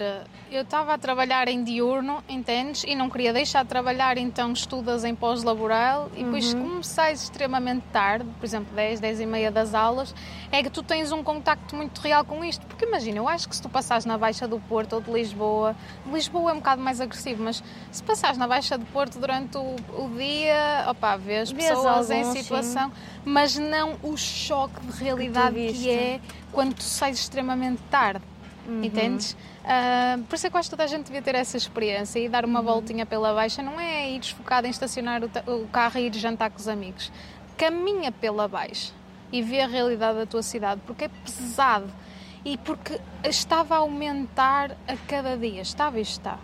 eu 0.50 0.62
estava 0.62 0.94
a 0.94 0.98
trabalhar 0.98 1.50
em 1.50 1.62
diurno, 1.62 2.24
entendes? 2.30 2.86
E 2.88 2.96
não 2.96 3.10
queria 3.10 3.34
deixar 3.34 3.64
de 3.64 3.70
trabalhar, 3.70 4.18
então 4.18 4.54
estudas 4.54 5.04
em 5.04 5.14
pós-laboral 5.14 6.10
e 6.16 6.24
depois 6.24 6.54
Uhum. 6.54 6.62
como 6.62 6.84
sais 6.86 7.24
extremamente 7.24 7.84
tarde, 7.92 8.26
por 8.40 8.46
exemplo 8.46 8.74
10, 8.74 9.02
10 9.02 9.20
e 9.20 9.26
meia 9.26 9.52
das 9.52 9.74
aulas, 9.74 10.16
é 10.50 10.64
que 10.64 10.70
tu 10.70 10.82
tens 10.82 11.12
um 11.12 11.22
contacto 11.22 11.76
muito 11.76 12.00
real 12.00 12.24
com 12.24 12.46
isto. 12.46 12.66
Porque 12.66 12.86
imagina, 12.86 13.18
eu 13.18 13.28
acho 13.28 13.50
que 13.50 13.56
se 13.58 13.62
tu 13.62 13.68
passares 13.68 14.06
na 14.06 14.18
Baixa 14.18 14.48
do 14.48 14.58
Porto 14.58 14.94
ou 14.94 15.02
de 15.02 15.12
Lisboa, 15.12 15.76
Lisboa 16.10 16.52
é 16.52 16.54
um 16.54 16.58
bocado 16.58 16.82
mais 16.82 17.02
agressivo, 17.02 17.44
mas 17.44 17.62
se 17.92 18.02
passares 18.02 18.38
na 18.38 18.48
Baixa 18.48 18.78
do 18.78 18.86
Porto 18.86 19.20
durante 19.20 19.58
o, 19.58 19.76
o 19.98 20.10
dia, 20.18 20.86
opá, 20.90 21.18
vês 21.18 21.52
Vês 21.52 21.68
pessoas 21.68 22.10
em 22.10 22.20
alguns, 22.22 22.38
sim. 22.38 22.44
situação, 22.44 22.90
mas 23.26 23.58
não 23.58 23.98
o 24.02 24.16
choque 24.16 24.80
de 24.80 25.04
realidade 25.04 25.56
que, 25.56 25.72
viste. 25.74 25.90
é 25.90 26.22
quando 26.54 26.74
tu 26.74 26.84
sais 26.84 27.20
extremamente 27.20 27.82
tarde. 27.88 28.22
Uhum. 28.68 28.84
Entendes? 28.84 29.36
Ah, 29.64 30.18
por 30.28 30.36
isso 30.36 30.46
é 30.48 30.50
que 30.50 30.56
eu 30.56 30.60
acho 30.60 30.70
que 30.70 30.76
toda 30.76 30.84
a 30.84 30.88
gente 30.88 31.06
devia 31.06 31.22
ter 31.22 31.36
essa 31.36 31.56
experiência 31.58 32.20
e 32.20 32.28
dar 32.30 32.44
Uhum. 32.44 32.50
uma 32.52 32.62
voltinha 32.62 33.06
pela 33.06 33.34
baixa. 33.34 33.62
Não 33.64 33.80
é 33.80 34.10
ir 34.12 34.24
focado 34.26 34.68
em 34.68 34.70
estacionar 34.70 35.22
o, 35.24 35.30
o 35.64 35.68
carro 35.70 35.98
e 36.00 36.08
ir 36.08 36.14
jantar 36.16 36.50
com 36.52 36.58
os 36.60 36.68
amigos. 36.68 37.12
Caminha 37.58 38.12
pela 38.12 38.48
baixa 38.48 38.92
e 39.32 39.42
vê 39.42 39.62
a 39.62 39.68
realidade 39.68 40.18
da 40.20 40.26
tua 40.26 40.44
cidade, 40.44 40.82
porque 40.86 41.06
é 41.06 41.10
pesado 41.26 41.88
e 42.46 42.58
porque 42.58 43.00
estava 43.24 43.76
a 43.76 43.80
aumentar 43.80 44.72
a 44.88 44.96
cada 45.08 45.36
dia. 45.38 45.62
Estava 45.62 45.98
e 46.00 46.02
está. 46.02 46.38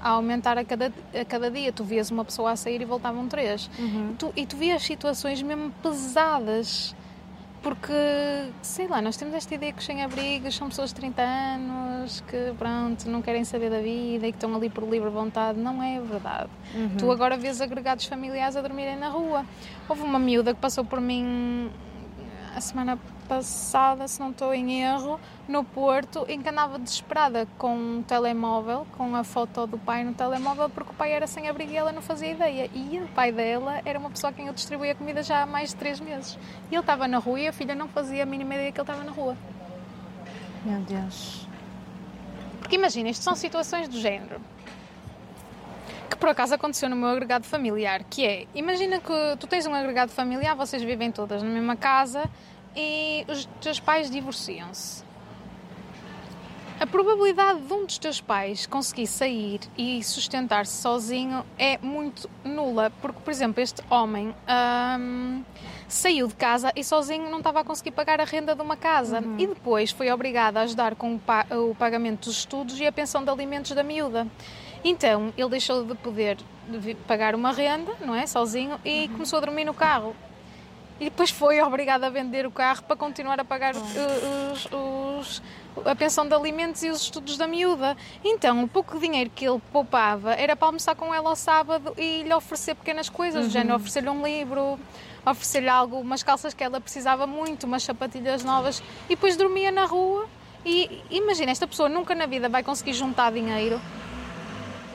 A 0.00 0.10
aumentar 0.10 0.56
a 0.58 0.64
cada, 0.64 0.92
a 1.18 1.24
cada 1.24 1.50
dia. 1.50 1.72
Tu 1.72 1.82
vias 1.84 2.10
uma 2.10 2.24
pessoa 2.24 2.52
a 2.52 2.56
sair 2.56 2.80
e 2.80 2.84
voltavam 2.84 3.26
três. 3.28 3.68
Uhum. 3.78 4.14
Tu- 4.18 4.32
e 4.36 4.46
tu 4.46 4.56
vias 4.56 4.82
situações 4.82 5.40
mesmo 5.42 5.70
pesadas. 5.82 6.94
Porque, 7.64 8.50
sei 8.60 8.86
lá, 8.86 9.00
nós 9.00 9.16
temos 9.16 9.34
esta 9.34 9.54
ideia 9.54 9.72
que 9.72 9.78
os 9.78 9.86
sem-abrigos 9.86 10.54
são 10.54 10.68
pessoas 10.68 10.90
de 10.90 10.96
30 10.96 11.22
anos, 11.22 12.22
que 12.28 12.52
pronto, 12.58 13.08
não 13.08 13.22
querem 13.22 13.42
saber 13.42 13.70
da 13.70 13.80
vida 13.80 14.26
e 14.26 14.32
que 14.32 14.36
estão 14.36 14.54
ali 14.54 14.68
por 14.68 14.84
livre 14.84 15.08
vontade. 15.08 15.58
Não 15.58 15.82
é 15.82 15.98
verdade. 15.98 16.50
Uhum. 16.74 16.96
Tu 16.98 17.10
agora 17.10 17.38
vês 17.38 17.62
agregados 17.62 18.04
familiares 18.04 18.54
a 18.54 18.60
dormirem 18.60 18.98
na 18.98 19.08
rua. 19.08 19.46
Houve 19.88 20.02
uma 20.02 20.18
miúda 20.18 20.52
que 20.52 20.60
passou 20.60 20.84
por 20.84 21.00
mim 21.00 21.70
a 22.54 22.60
semana 22.60 22.98
passada, 23.28 24.06
se 24.06 24.20
não 24.20 24.30
estou 24.30 24.54
em 24.54 24.82
erro, 24.82 25.18
no 25.48 25.64
Porto, 25.64 26.24
em 26.28 26.40
que 26.40 26.48
andava 26.48 26.78
desesperada 26.78 27.46
com 27.58 27.76
um 27.76 28.02
telemóvel, 28.02 28.86
com 28.96 29.14
a 29.16 29.24
foto 29.24 29.66
do 29.66 29.78
pai 29.78 30.04
no 30.04 30.14
telemóvel, 30.14 30.70
porque 30.70 30.90
o 30.90 30.94
pai 30.94 31.12
era 31.12 31.26
sem 31.26 31.48
abrigo 31.48 31.72
e 31.72 31.76
ela 31.76 31.92
não 31.92 32.02
fazia 32.02 32.30
ideia. 32.30 32.70
E 32.74 32.98
o 33.00 33.08
pai 33.08 33.32
dela 33.32 33.80
era 33.84 33.98
uma 33.98 34.10
pessoa 34.10 34.30
a 34.30 34.32
quem 34.32 34.46
eu 34.46 34.52
distribuía 34.52 34.94
comida 34.94 35.22
já 35.22 35.42
há 35.42 35.46
mais 35.46 35.70
de 35.70 35.76
três 35.76 36.00
meses. 36.00 36.38
E 36.70 36.74
ele 36.74 36.80
estava 36.80 37.08
na 37.08 37.18
rua 37.18 37.40
e 37.40 37.48
a 37.48 37.52
filha 37.52 37.74
não 37.74 37.88
fazia 37.88 38.22
a 38.22 38.26
mínima 38.26 38.54
ideia 38.54 38.72
que 38.72 38.80
ele 38.80 38.82
estava 38.82 39.04
na 39.04 39.12
rua. 39.12 39.36
Meu 40.64 40.80
Deus. 40.80 41.46
Porque 42.60 42.76
imagina, 42.76 43.10
isto 43.10 43.22
são 43.22 43.34
situações 43.34 43.88
do 43.88 43.98
género. 43.98 44.40
Que 46.08 46.16
por 46.16 46.28
acaso 46.28 46.54
aconteceu 46.54 46.88
no 46.88 46.96
meu 46.96 47.08
agregado 47.08 47.44
familiar, 47.44 48.04
que 48.04 48.26
é, 48.26 48.46
imagina 48.54 49.00
que 49.00 49.36
tu 49.38 49.46
tens 49.46 49.66
um 49.66 49.74
agregado 49.74 50.12
familiar, 50.12 50.54
vocês 50.54 50.82
vivem 50.82 51.10
todas 51.10 51.42
na 51.42 51.48
mesma 51.48 51.76
casa 51.76 52.30
e 52.76 53.24
os 53.28 53.46
teus 53.60 53.78
pais 53.80 54.10
divorciam-se. 54.10 55.04
A 56.80 56.86
probabilidade 56.86 57.60
de 57.60 57.72
um 57.72 57.86
dos 57.86 57.98
teus 57.98 58.20
pais 58.20 58.66
conseguir 58.66 59.06
sair 59.06 59.60
e 59.78 60.02
sustentar-se 60.02 60.82
sozinho 60.82 61.44
é 61.56 61.78
muito 61.78 62.28
nula, 62.44 62.90
porque, 63.00 63.20
por 63.20 63.30
exemplo, 63.30 63.62
este 63.62 63.80
homem 63.88 64.34
hum, 64.98 65.44
saiu 65.88 66.26
de 66.26 66.34
casa 66.34 66.72
e 66.74 66.82
sozinho 66.82 67.30
não 67.30 67.38
estava 67.38 67.60
a 67.60 67.64
conseguir 67.64 67.92
pagar 67.92 68.20
a 68.20 68.24
renda 68.24 68.56
de 68.56 68.60
uma 68.60 68.76
casa 68.76 69.22
e 69.38 69.46
depois 69.46 69.92
foi 69.92 70.10
obrigado 70.10 70.56
a 70.56 70.62
ajudar 70.62 70.96
com 70.96 71.14
o, 71.14 71.18
pa- 71.18 71.46
o 71.52 71.76
pagamento 71.76 72.24
dos 72.28 72.38
estudos 72.38 72.78
e 72.80 72.86
a 72.86 72.92
pensão 72.92 73.22
de 73.22 73.30
alimentos 73.30 73.70
da 73.70 73.84
miúda. 73.84 74.26
Então 74.82 75.32
ele 75.38 75.48
deixou 75.50 75.84
de 75.84 75.94
poder 75.94 76.36
pagar 77.06 77.36
uma 77.36 77.52
renda, 77.52 77.92
não 78.04 78.14
é? 78.16 78.26
Sozinho 78.26 78.80
e 78.84 79.06
começou 79.08 79.36
a 79.38 79.40
dormir 79.40 79.64
no 79.64 79.72
carro. 79.74 80.14
E 81.00 81.04
depois 81.06 81.30
foi 81.30 81.60
obrigado 81.60 82.04
a 82.04 82.08
vender 82.10 82.46
o 82.46 82.50
carro 82.50 82.82
para 82.84 82.94
continuar 82.96 83.40
a 83.40 83.44
pagar 83.44 83.74
os- 83.74 84.68
os- 84.72 85.42
a 85.84 85.94
pensão 85.96 86.26
de 86.26 86.32
alimentos 86.34 86.82
e 86.84 86.88
os 86.90 87.02
estudos 87.02 87.36
da 87.36 87.48
miúda. 87.48 87.96
Então, 88.22 88.62
o 88.62 88.68
pouco 88.68 88.98
dinheiro 88.98 89.28
que 89.34 89.44
ele 89.44 89.60
poupava 89.72 90.34
era 90.34 90.54
para 90.54 90.68
almoçar 90.68 90.94
com 90.94 91.12
ela 91.12 91.30
ao 91.30 91.36
sábado 91.36 91.92
e 91.98 92.22
lhe 92.22 92.32
oferecer 92.32 92.76
pequenas 92.76 93.08
coisas, 93.08 93.46
do 93.46 93.50
género 93.50 93.74
oferecer-lhe 93.74 94.08
um 94.08 94.22
livro, 94.24 94.78
oferecer-lhe 95.26 95.68
algo, 95.68 95.98
umas 96.00 96.22
calças 96.22 96.54
que 96.54 96.62
ela 96.62 96.80
precisava 96.80 97.26
muito, 97.26 97.64
umas 97.64 97.82
sapatilhas 97.82 98.44
novas, 98.44 98.80
e 99.06 99.16
depois 99.16 99.36
dormia 99.36 99.72
na 99.72 99.86
rua. 99.86 100.28
E 100.64 101.02
imagina, 101.10 101.50
esta 101.50 101.66
pessoa 101.66 101.88
nunca 101.88 102.14
na 102.14 102.24
vida 102.26 102.48
vai 102.48 102.62
conseguir 102.62 102.92
juntar 102.94 103.32
dinheiro 103.32 103.80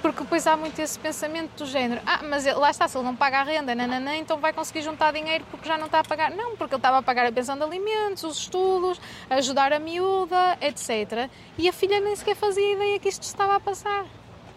porque 0.01 0.23
depois 0.23 0.45
há 0.47 0.55
muito 0.55 0.79
esse 0.79 0.97
pensamento 0.97 1.51
do 1.57 1.65
género, 1.65 2.01
ah, 2.05 2.21
mas 2.23 2.45
lá 2.45 2.69
está, 2.69 2.87
se 2.87 2.97
ele 2.97 3.05
não 3.05 3.15
paga 3.15 3.39
a 3.39 3.43
renda, 3.43 3.75
nananã, 3.75 4.15
então 4.15 4.37
vai 4.37 4.53
conseguir 4.53 4.81
juntar 4.81 5.11
dinheiro 5.13 5.45
porque 5.51 5.67
já 5.67 5.77
não 5.77 5.85
está 5.85 5.99
a 5.99 6.03
pagar. 6.03 6.31
Não, 6.31 6.55
porque 6.55 6.73
ele 6.73 6.79
estava 6.79 6.97
a 6.97 7.01
pagar 7.03 7.25
a 7.25 7.31
pensão 7.31 7.57
de 7.57 7.63
alimentos, 7.63 8.23
os 8.23 8.37
estudos, 8.37 8.99
ajudar 9.29 9.73
a 9.73 9.79
miúda, 9.79 10.57
etc. 10.61 11.29
E 11.57 11.67
a 11.67 11.73
filha 11.73 11.99
nem 11.99 12.15
sequer 12.15 12.35
fazia 12.35 12.73
ideia 12.73 12.99
que 12.99 13.09
isto 13.09 13.23
estava 13.23 13.55
a 13.55 13.59
passar. 13.59 14.05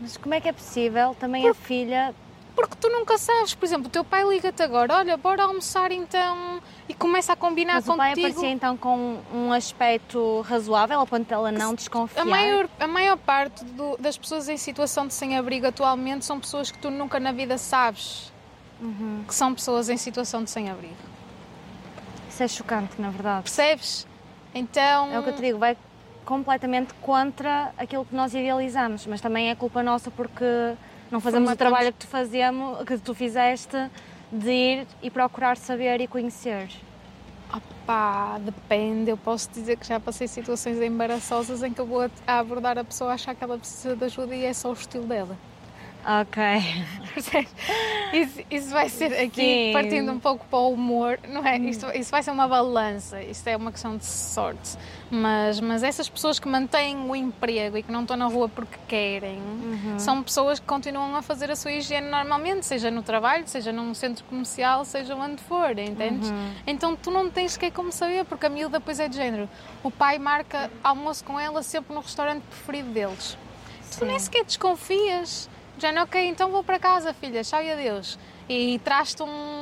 Mas 0.00 0.16
como 0.16 0.34
é 0.34 0.40
que 0.40 0.48
é 0.48 0.52
possível 0.52 1.14
também 1.18 1.48
a 1.48 1.54
filha 1.54 2.14
Porque 2.54 2.76
tu 2.78 2.88
nunca 2.90 3.16
sabes, 3.16 3.54
por 3.54 3.64
exemplo, 3.64 3.86
o 3.86 3.90
teu 3.90 4.04
pai 4.04 4.24
liga-te 4.28 4.62
agora, 4.62 4.96
olha, 4.96 5.16
bora 5.16 5.44
almoçar 5.44 5.90
então, 5.90 6.60
e 6.86 6.92
começa 6.92 7.32
a 7.32 7.36
combinar 7.36 7.74
Mas 7.74 7.88
o 7.88 7.96
pai 7.96 8.10
contigo. 8.10 8.26
aparecia 8.28 8.50
então 8.50 8.76
com 8.76 9.20
um 9.32 9.52
aspecto 9.52 10.42
razoável, 10.42 11.00
ao 11.00 11.06
ponto 11.06 11.26
dela 11.26 11.50
não 11.50 11.74
desconfiar. 11.74 12.20
A 12.22 12.24
maior, 12.26 12.68
a 12.78 12.86
maior 12.86 13.16
parte 13.16 13.64
do- 13.64 13.96
das 13.98 14.18
pessoas 14.18 14.48
em 14.50 14.58
situação 14.58 15.06
de 15.06 15.14
sem-abrigo 15.14 15.66
atualmente 15.66 16.24
são 16.26 16.38
pessoas 16.38 16.70
que 16.70 16.78
tu 16.78 16.90
nunca 16.90 17.18
na 17.18 17.32
vida 17.32 17.56
sabes 17.56 18.30
Uhum. 18.80 19.24
que 19.26 19.34
são 19.34 19.54
pessoas 19.54 19.88
em 19.88 19.96
situação 19.96 20.44
de 20.44 20.50
sem-abrigo. 20.50 20.94
Isso 22.28 22.42
é 22.42 22.48
chocante, 22.48 23.00
na 23.00 23.08
verdade. 23.10 23.42
Percebes? 23.44 24.06
Então. 24.54 25.10
É 25.12 25.18
o 25.18 25.22
que 25.22 25.30
eu 25.30 25.34
te 25.36 25.40
digo, 25.40 25.58
vai 25.58 25.76
completamente 26.26 26.92
contra 27.00 27.72
aquilo 27.78 28.04
que 28.04 28.14
nós 28.14 28.32
idealizamos, 28.34 29.06
mas 29.06 29.20
também 29.20 29.48
é 29.50 29.54
culpa 29.54 29.82
nossa 29.82 30.10
porque 30.10 30.74
não 31.12 31.20
fazemos 31.20 31.52
o 31.52 31.56
trabalho 31.56 31.92
que 31.92 31.98
tu, 31.98 32.06
fazemos, 32.06 32.84
que 32.84 32.96
tu 32.96 33.12
fizeste 33.14 33.76
de 34.32 34.50
ir 34.50 34.86
e 35.02 35.10
procurar 35.10 35.58
saber 35.58 36.00
e 36.00 36.08
conhecer. 36.08 36.70
Opá, 37.54 38.38
depende. 38.38 39.10
Eu 39.10 39.18
posso 39.18 39.50
dizer 39.50 39.76
que 39.76 39.86
já 39.86 40.00
passei 40.00 40.26
situações 40.26 40.80
embaraçosas 40.80 41.62
em 41.62 41.70
que 41.70 41.78
eu 41.78 41.86
vou 41.86 42.10
a 42.26 42.38
abordar 42.38 42.78
a 42.78 42.84
pessoa 42.84 43.12
achar 43.12 43.34
que 43.34 43.44
ela 43.44 43.58
precisa 43.58 43.94
de 43.94 44.04
ajuda 44.06 44.34
e 44.34 44.46
é 44.46 44.54
só 44.54 44.70
o 44.70 44.72
estilo 44.72 45.04
dela. 45.04 45.36
Ok. 46.04 46.42
Isso, 48.12 48.40
isso 48.50 48.68
vai 48.70 48.90
ser 48.90 49.12
aqui, 49.14 49.68
Sim. 49.68 49.72
partindo 49.72 50.12
um 50.12 50.18
pouco 50.18 50.44
para 50.46 50.58
o 50.58 50.72
humor, 50.72 51.18
não 51.28 51.46
é? 51.46 51.56
Isto, 51.58 51.86
isso 51.96 52.10
vai 52.10 52.22
ser 52.22 52.30
uma 52.30 52.46
balança, 52.46 53.22
isto 53.22 53.46
é 53.48 53.56
uma 53.56 53.72
questão 53.72 53.96
de 53.96 54.04
sorte. 54.04 54.76
Mas, 55.10 55.60
mas 55.60 55.82
essas 55.82 56.08
pessoas 56.10 56.38
que 56.38 56.46
mantêm 56.46 56.96
o 56.96 57.16
emprego 57.16 57.78
e 57.78 57.82
que 57.82 57.90
não 57.90 58.02
estão 58.02 58.16
na 58.16 58.26
rua 58.26 58.50
porque 58.50 58.76
querem, 58.86 59.40
são 59.98 60.22
pessoas 60.22 60.58
que 60.60 60.66
continuam 60.66 61.16
a 61.16 61.22
fazer 61.22 61.50
a 61.50 61.56
sua 61.56 61.72
higiene 61.72 62.08
normalmente, 62.08 62.66
seja 62.66 62.90
no 62.90 63.02
trabalho, 63.02 63.44
seja 63.46 63.72
num 63.72 63.94
centro 63.94 64.24
comercial, 64.24 64.84
seja 64.84 65.14
onde 65.16 65.42
for, 65.42 65.78
entendes? 65.78 66.30
Então 66.66 66.94
tu 66.94 67.10
não 67.10 67.30
tens 67.30 67.56
que 67.56 67.70
como 67.70 67.90
saber, 67.92 68.26
porque 68.26 68.44
a 68.44 68.50
miúda 68.50 68.78
depois 68.78 69.00
é 69.00 69.08
de 69.08 69.16
género. 69.16 69.48
O 69.82 69.90
pai 69.90 70.18
marca 70.18 70.70
almoço 70.84 71.24
com 71.24 71.40
ela 71.40 71.62
sempre 71.62 71.94
no 71.94 72.00
restaurante 72.00 72.42
preferido 72.42 72.90
deles. 72.90 73.38
Tu 73.98 74.04
nem 74.04 74.18
sequer 74.18 74.44
desconfias. 74.44 75.48
Já 75.78 75.90
não, 75.90 76.02
ok, 76.02 76.26
então 76.28 76.50
vou 76.50 76.62
para 76.62 76.78
casa, 76.78 77.12
filha, 77.14 77.42
tchau 77.42 77.62
e 77.62 77.72
adeus. 77.72 78.18
E 78.48 78.78
traz-te 78.80 79.22
um 79.22 79.61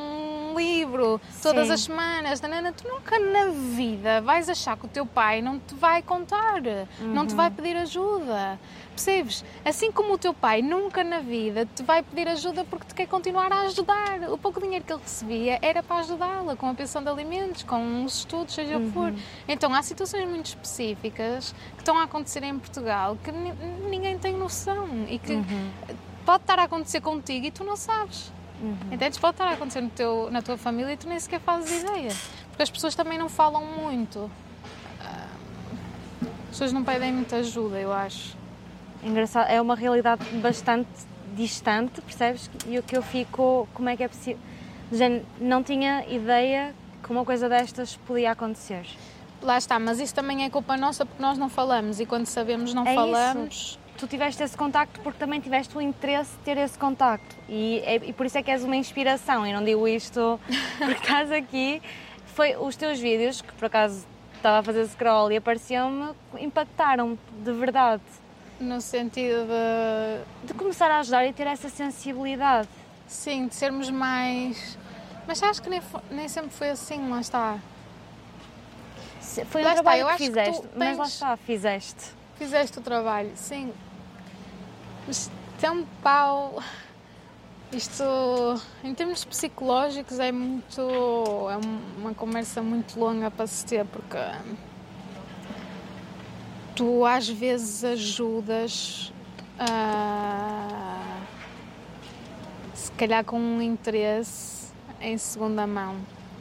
livro 0.59 1.21
todas 1.43 1.67
Sim. 1.69 1.73
as 1.73 1.81
semanas. 1.83 2.41
Nanana, 2.41 2.73
tu 2.73 2.87
nunca 2.89 3.19
na 3.19 3.47
vida 3.47 4.21
vais 4.21 4.49
achar 4.49 4.77
que 4.77 4.87
o 4.87 4.89
teu 4.89 5.05
pai 5.07 5.41
não 5.43 5.59
te 5.59 5.75
vai 5.75 6.03
contar, 6.03 6.61
não 7.01 7.27
te 7.27 7.35
vai 7.35 7.51
pedir 7.51 7.77
ajuda. 7.77 8.59
Percebes? 8.91 9.45
Assim 9.65 9.91
como 9.91 10.13
o 10.15 10.19
teu 10.19 10.35
pai 10.35 10.61
nunca 10.61 11.03
na 11.03 11.21
vida 11.21 11.67
te 11.75 11.83
vai 11.83 12.03
pedir 12.03 12.29
ajuda 12.29 12.65
porque 12.69 12.87
te 12.87 12.95
quer 12.95 13.07
continuar 13.07 13.51
a 13.53 13.61
ajudar. 13.63 14.21
O 14.31 14.37
pouco 14.37 14.61
dinheiro 14.61 14.85
que 14.85 14.93
ele 14.93 15.01
recebia 15.03 15.59
era 15.63 15.83
para 15.83 16.01
ajudá-la 16.01 16.55
com 16.57 16.69
a 16.69 16.75
pensão 16.75 17.03
de 17.03 17.09
alimentos, 17.09 17.63
com 17.63 18.05
os 18.05 18.19
estudos, 18.19 18.55
seja 18.55 18.77
o 18.77 18.81
que 18.83 18.91
for. 18.91 19.15
Então 19.49 19.73
há 19.75 19.83
situações 19.83 20.29
muito 20.29 20.47
específicas 20.47 21.55
que 21.77 21.79
estão 21.81 21.97
a 21.99 22.03
acontecer 22.03 22.43
em 22.43 22.59
Portugal 22.59 23.17
que 23.25 23.33
ni- 23.33 23.53
ninguém 23.89 24.19
tem 24.19 24.35
noção 24.37 24.87
e 25.09 25.19
que 25.19 25.39
pode 26.27 26.43
estar 26.43 26.59
a 26.59 26.65
acontecer 26.65 27.01
contigo 27.01 27.47
e 27.47 27.51
tu 27.51 27.65
não 27.65 27.77
sabes. 27.77 28.31
Entendes? 28.91 29.19
Pode 29.19 29.35
estar 29.35 29.47
a 29.49 29.53
acontecer 29.53 29.81
no 29.81 29.91
teu, 29.91 30.29
na 30.31 30.43
tua 30.43 30.57
família 30.57 30.93
e 30.93 30.97
tu 30.97 31.09
nem 31.09 31.19
sequer 31.19 31.41
fazes 31.41 31.83
ideia. 31.83 32.13
Porque 32.51 32.63
as 32.63 32.71
pessoas 32.71 32.95
também 32.95 33.19
não 33.19 33.29
falam 33.29 33.65
muito. 33.65 34.31
Ah, 35.01 35.27
As 36.23 36.51
pessoas 36.51 36.73
não 36.73 36.85
pedem 36.85 37.13
muita 37.13 37.37
ajuda, 37.37 37.79
eu 37.79 37.93
acho. 37.93 38.37
Engraçado, 39.03 39.49
é 39.49 39.61
uma 39.61 39.75
realidade 39.75 40.23
bastante 40.43 40.89
distante, 41.35 42.01
percebes? 42.03 42.51
E 42.67 42.79
o 42.79 42.83
que 42.83 42.97
eu 42.97 43.03
fico, 43.03 43.67
como 43.73 43.89
é 43.89 43.97
que 43.97 44.03
é 44.03 44.09
possível? 44.09 44.41
Não 45.41 45.63
tinha 45.63 46.05
ideia 46.09 46.75
que 47.03 47.11
uma 47.11 47.25
coisa 47.25 47.49
destas 47.49 47.97
podia 47.97 48.33
acontecer. 48.33 48.85
Lá 49.41 49.57
está, 49.57 49.79
mas 49.79 50.01
isso 50.01 50.15
também 50.15 50.45
é 50.45 50.51
culpa 50.51 50.77
nossa 50.77 51.07
porque 51.07 51.23
nós 51.23 51.39
não 51.39 51.49
falamos 51.49 51.99
e 51.99 52.05
quando 52.05 52.27
sabemos 52.27 52.75
não 52.75 52.87
É 52.87 52.95
isso. 53.47 53.79
Tu 54.01 54.07
tiveste 54.07 54.43
esse 54.43 54.57
contacto 54.57 54.99
porque 55.01 55.19
também 55.19 55.41
tiveste 55.41 55.77
o 55.77 55.81
interesse 55.81 56.33
de 56.39 56.39
ter 56.39 56.57
esse 56.57 56.79
contacto. 56.79 57.37
E, 57.49 57.83
é, 57.85 57.97
e 57.97 58.13
por 58.15 58.25
isso 58.25 58.39
é 58.39 58.43
que 58.43 58.51
és 58.51 58.65
uma 58.65 58.75
inspiração. 58.75 59.47
E 59.47 59.53
não 59.53 59.63
digo 59.63 59.87
isto 59.87 60.41
porque 60.79 61.03
estás 61.03 61.31
aqui. 61.31 61.83
Foi 62.35 62.57
os 62.57 62.75
teus 62.77 62.99
vídeos, 62.99 63.43
que 63.43 63.53
por 63.53 63.67
acaso 63.67 64.07
estava 64.35 64.61
a 64.61 64.63
fazer 64.63 64.87
scroll 64.89 65.31
e 65.31 65.37
apareciam-me, 65.37 66.15
impactaram-me 66.39 67.19
de 67.45 67.53
verdade. 67.53 68.03
No 68.59 68.81
sentido 68.81 69.47
de. 69.47 70.47
De 70.47 70.55
começar 70.55 70.91
a 70.91 71.01
ajudar 71.01 71.27
e 71.27 71.33
ter 71.33 71.47
essa 71.47 71.69
sensibilidade. 71.69 72.69
Sim, 73.07 73.49
de 73.49 73.55
sermos 73.55 73.91
mais. 73.91 74.79
Mas 75.27 75.43
acho 75.43 75.61
que 75.61 75.69
nem, 75.69 75.83
nem 76.11 76.29
sempre 76.29 76.51
foi 76.51 76.71
assim, 76.71 77.11
lá 77.11 77.21
está. 77.21 77.59
Foi 79.47 79.63
lá 79.63 79.71
um 79.71 79.73
está, 79.73 79.83
trabalho 79.83 80.09
que 80.09 80.17
fizeste, 80.17 80.63
que 80.63 80.79
mas 80.79 80.99
lá 80.99 81.05
está, 81.05 81.37
fizeste. 81.37 82.21
Fizeste 82.37 82.79
o 82.79 82.83
trabalho, 82.83 83.31
sim. 83.35 83.73
Mas 85.11 85.29
tem 85.61 85.85
pau. 86.05 86.63
Isto, 87.73 88.05
em 88.85 88.95
termos 88.95 89.25
psicológicos, 89.25 90.21
é 90.21 90.31
muito. 90.31 90.81
É 91.51 91.57
uma 91.99 92.15
conversa 92.15 92.63
muito 92.63 92.97
longa 92.97 93.29
para 93.29 93.45
se 93.49 93.67
ter, 93.67 93.85
porque 93.87 94.17
tu 96.77 97.05
às 97.05 97.29
vezes 97.29 97.83
ajudas 97.83 99.13
a. 99.59 101.19
se 102.73 102.93
calhar 102.93 103.25
com 103.25 103.41
um 103.41 103.61
interesse 103.61 104.73
em 105.01 105.19
segunda 105.19 105.67
mão, 105.67 105.97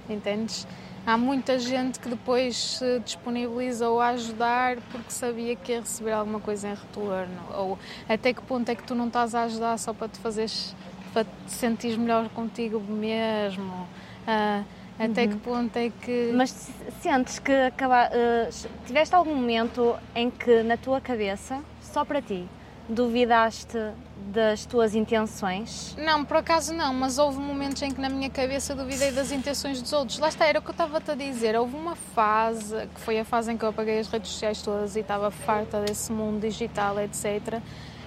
entendes? 0.08 0.68
Há 1.10 1.18
muita 1.18 1.58
gente 1.58 2.00
que 2.00 2.08
depois 2.08 2.56
se 2.56 3.00
disponibilizou 3.00 4.00
a 4.00 4.10
ajudar 4.10 4.78
porque 4.92 5.10
sabia 5.10 5.56
que 5.56 5.72
ia 5.72 5.80
receber 5.80 6.12
alguma 6.12 6.40
coisa 6.40 6.68
em 6.68 6.76
retorno. 6.76 7.42
Ou 7.56 7.80
até 8.08 8.32
que 8.32 8.44
ponto 8.44 8.70
é 8.70 8.76
que 8.76 8.84
tu 8.84 8.94
não 8.94 9.08
estás 9.08 9.34
a 9.34 9.46
ajudar 9.46 9.80
só 9.80 9.92
para 9.92 10.08
te 10.08 10.20
fazeres, 10.20 10.76
para 11.12 11.24
te 11.24 11.52
sentir 11.52 11.98
melhor 11.98 12.30
contigo 12.30 12.80
mesmo? 12.80 13.88
Uh, 14.28 14.64
até 15.00 15.24
uhum. 15.24 15.30
que 15.30 15.36
ponto 15.38 15.78
é 15.78 15.90
que. 15.90 16.32
Mas 16.36 16.70
sentes 17.02 17.40
que 17.40 17.54
acaba, 17.54 18.08
uh, 18.10 18.70
tiveste 18.86 19.16
algum 19.16 19.34
momento 19.34 19.96
em 20.14 20.30
que 20.30 20.62
na 20.62 20.78
tua 20.78 21.02
cabeça, 21.02 21.60
só 21.82 22.06
para 22.06 22.22
ti, 22.22 22.46
duvidaste 22.88 23.80
das 24.28 24.66
tuas 24.66 24.94
intenções? 24.94 25.96
Não, 25.98 26.24
por 26.24 26.38
acaso 26.38 26.74
não, 26.74 26.94
mas 26.94 27.18
houve 27.18 27.40
momentos 27.40 27.82
em 27.82 27.92
que 27.92 28.00
na 28.00 28.10
minha 28.10 28.30
cabeça 28.30 28.76
duvidei 28.76 29.12
das 29.12 29.32
intenções 29.32 29.82
dos 29.82 29.92
outros. 29.94 30.20
Lá 30.20 30.30
está, 30.30 30.46
era 30.46 30.60
o 30.60 30.62
que 30.62 30.70
eu 30.70 30.74
estava-te 30.74 31.12
a 31.12 31.16
dizer. 31.16 31.56
Houve 31.56 31.76
uma 31.76 31.96
fase, 31.96 32.88
que 32.94 33.02
foi 33.02 33.20
a 33.20 33.26
fase 33.26 33.52
em 33.52 33.58
que 33.58 33.64
eu 33.64 33.70
apaguei 33.70 34.00
as 34.00 34.08
redes 34.08 34.32
sociais 34.32 34.62
todas 34.62 34.96
e 34.96 35.00
estava 35.00 35.32
farta 35.32 35.82
desse 35.82 36.12
mundo 36.12 36.42
digital, 36.42 37.00
etc., 37.00 37.62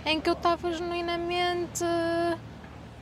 em 0.04 0.20
que 0.20 0.28
eu 0.28 0.34
estava 0.34 0.72
genuinamente 0.72 1.84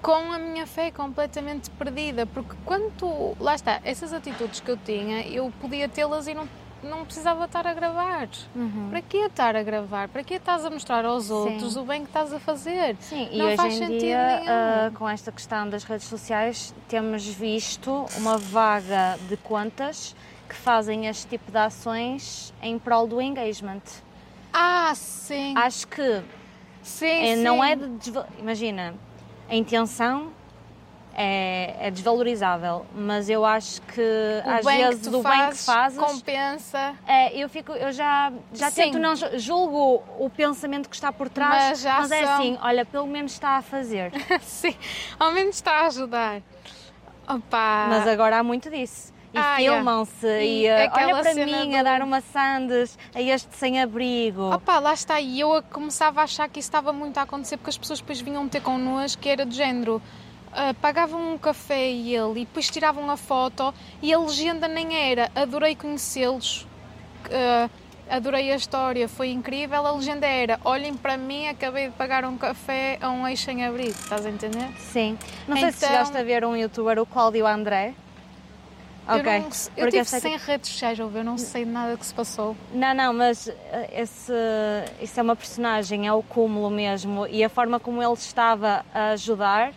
com 0.03 0.33
a 0.33 0.39
minha 0.39 0.67
fé 0.67 0.91
completamente 0.91 1.71
perdida, 1.71 2.27
porque 2.27 2.55
quando 2.65 2.91
tu, 2.97 3.37
lá 3.39 3.55
está, 3.55 3.81
essas 3.85 4.13
atitudes 4.13 4.61
que 4.61 4.71
eu 4.71 4.77
tinha, 4.77 5.23
eu 5.27 5.53
podia 5.61 5.89
tê-las 5.89 6.27
e 6.27 6.35
não 6.35 6.49
não 6.83 7.05
precisava 7.05 7.45
estar 7.45 7.67
a 7.67 7.75
gravar. 7.75 8.29
Uhum. 8.55 8.89
Para 8.91 9.03
que 9.03 9.17
estar 9.19 9.57
a 9.57 9.63
gravar? 9.63 10.09
Para 10.09 10.25
que 10.25 10.35
estás 10.35 10.65
a 10.65 10.71
mostrar 10.71 11.05
aos 11.05 11.31
outros 11.31 11.75
Sim. 11.75 11.81
o 11.81 11.85
bem 11.85 12.03
que 12.03 12.09
estás 12.09 12.33
a 12.33 12.41
fazer? 12.41 12.97
Sim, 13.01 13.29
não 13.37 13.51
e 13.51 13.57
faz 13.57 13.75
hoje 13.75 13.85
em 13.85 13.99
dia, 13.99 14.43
uh, 14.43 14.99
com 14.99 15.09
esta 15.09 15.31
questão 15.31 15.69
das 15.69 15.85
redes 15.85 16.07
sociais, 16.07 16.75
temos 16.89 17.27
visto 17.27 18.07
uma 18.17 18.39
vaga 18.39 19.19
de 19.29 19.37
contas 19.37 20.15
que 20.49 20.55
fazem 20.55 21.07
este 21.07 21.29
tipo 21.29 21.51
de 21.51 21.59
ações 21.59 22.53
em 22.63 22.79
prol 22.79 23.07
do 23.07 23.21
engagement. 23.21 23.83
Ah, 24.53 24.93
sim. 24.95 25.55
Acho 25.57 25.87
que 25.87 26.23
sim, 26.83 27.07
é, 27.07 27.37
sim. 27.37 27.43
não 27.43 27.63
é 27.63 27.77
de. 27.77 28.13
Imagina, 28.39 28.95
a 29.49 29.55
intenção 29.55 30.33
é, 31.15 31.77
é, 31.81 31.91
desvalorizável, 31.91 32.87
mas 32.95 33.29
eu 33.29 33.45
acho 33.45 33.83
que 33.83 34.01
o 34.01 34.51
às 34.51 34.65
vezes 34.65 35.07
o 35.07 35.23
bem 35.23 35.51
que 35.51 35.57
fazes 35.59 35.99
compensa. 35.99 36.95
É, 37.07 37.37
eu 37.37 37.49
fico, 37.49 37.73
eu 37.73 37.93
já 37.93 38.33
já 38.53 38.71
tento 38.71 38.99
não 38.99 39.15
julgo 39.39 40.03
o 40.19 40.31
pensamento 40.31 40.89
que 40.89 40.95
está 40.95 41.13
por 41.13 41.29
trás, 41.29 41.85
mas, 41.85 42.11
mas 42.11 42.13
é 42.13 42.25
assim, 42.25 42.59
olha, 42.63 42.85
pelo 42.85 43.07
menos 43.07 43.33
está 43.33 43.57
a 43.57 43.63
fazer. 43.63 44.13
Sim, 44.41 44.75
ao 45.19 45.33
menos 45.33 45.57
está 45.57 45.81
a 45.81 45.87
ajudar. 45.87 46.43
Opa. 47.29 47.87
Mas 47.89 48.09
agora 48.09 48.39
há 48.39 48.43
muito 48.43 48.71
disso. 48.71 49.13
E 49.33 49.39
ah, 49.39 49.55
filmam-se 49.57 50.27
e, 50.27 50.67
e 50.67 50.69
uh, 50.69 50.91
olha 50.93 51.23
para 51.23 51.35
mim 51.35 51.71
do... 51.71 51.77
a 51.77 51.83
dar 51.85 52.03
uma 52.03 52.21
sandes 52.21 52.99
a 53.15 53.23
este 53.23 53.57
sem-abrigo. 53.57 54.53
Opa, 54.53 54.81
lá 54.81 54.93
está. 54.93 55.21
E 55.21 55.39
eu 55.39 55.63
começava 55.71 56.21
a 56.21 56.25
achar 56.25 56.49
que 56.49 56.59
isso 56.59 56.69
estava 56.69 56.93
muito 56.93 57.17
a 57.19 57.23
acontecer 57.23 57.57
porque 57.57 57.71
as 57.71 57.79
pessoas 57.79 58.01
depois 58.01 58.21
vinham 58.21 58.49
ter 58.49 58.61
connosco 58.61 59.23
que 59.23 59.29
era 59.29 59.47
do 59.47 59.55
género 59.55 60.03
uh, 60.53 60.75
pagavam 60.81 61.35
um 61.35 61.39
café 61.39 61.91
e 61.91 62.15
ele 62.15 62.43
e 62.43 62.45
depois 62.45 62.69
tiravam 62.69 63.11
a 63.11 63.17
foto 63.17 63.73
e 64.03 64.13
a 64.13 64.19
legenda 64.19 64.69
nem 64.69 64.97
era 64.97 65.31
adorei 65.35 65.75
conhecê-los, 65.75 66.67
uh, 67.27 67.71
adorei 68.09 68.53
a 68.53 68.57
história, 68.57 69.09
foi 69.09 69.31
incrível. 69.31 69.87
A 69.87 69.93
legenda 69.93 70.27
era 70.27 70.61
olhem 70.65 70.95
para 70.95 71.17
mim, 71.17 71.47
acabei 71.47 71.89
de 71.89 71.95
pagar 71.95 72.25
um 72.25 72.37
café 72.37 72.99
a 73.01 73.11
um 73.11 73.27
ex 73.27 73.41
sem 73.41 73.65
abrigo, 73.65 73.91
estás 73.91 74.27
a 74.27 74.31
entender? 74.31 74.69
Sim. 74.79 75.17
Não 75.47 75.57
então, 75.57 75.71
sei 75.71 75.73
se 75.73 75.77
então 75.79 75.89
chegaste 75.89 76.17
a 76.17 76.23
ver 76.23 76.45
um 76.45 76.57
youtuber, 76.57 76.99
o 76.99 77.07
Cláudio 77.07 77.47
André. 77.47 77.95
Eu, 79.09 79.25
não, 79.25 79.51
eu 79.77 79.91
tive 79.91 80.05
sem 80.05 80.37
redes 80.37 80.71
sociais, 80.71 80.97
eu 80.99 81.25
não 81.25 81.37
sei 81.37 81.65
nada 81.65 81.97
que 81.97 82.07
se 82.07 82.15
passou. 82.15 82.57
Não, 82.73 82.95
não, 82.95 83.13
mas 83.13 83.49
eh, 83.49 84.03
esse, 84.03 84.33
isso 85.01 85.19
é 85.19 85.23
uma 85.23 85.35
personagem, 85.35 86.07
é 86.07 86.13
o 86.13 86.23
cúmulo 86.23 86.71
mesmo. 86.71 87.27
E 87.27 87.43
a 87.43 87.49
forma 87.49 87.81
como 87.81 88.01
ele 88.01 88.13
estava 88.13 88.85
a 88.95 89.11
ajudar 89.11 89.73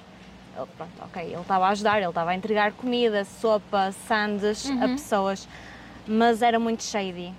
ele, 0.57 0.67
pronto, 0.77 0.91
ok, 1.01 1.23
ele 1.23 1.41
estava 1.41 1.67
a 1.67 1.69
ajudar, 1.69 1.97
ele 1.97 2.07
estava 2.07 2.31
a 2.31 2.35
entregar 2.35 2.71
comida, 2.73 3.25
sopa, 3.25 3.91
sandes 4.07 4.65
uhum. 4.65 4.83
a 4.83 4.87
pessoas, 4.89 5.47
mas 6.07 6.41
era 6.41 6.59
muito 6.59 6.83
shady. 6.83 7.33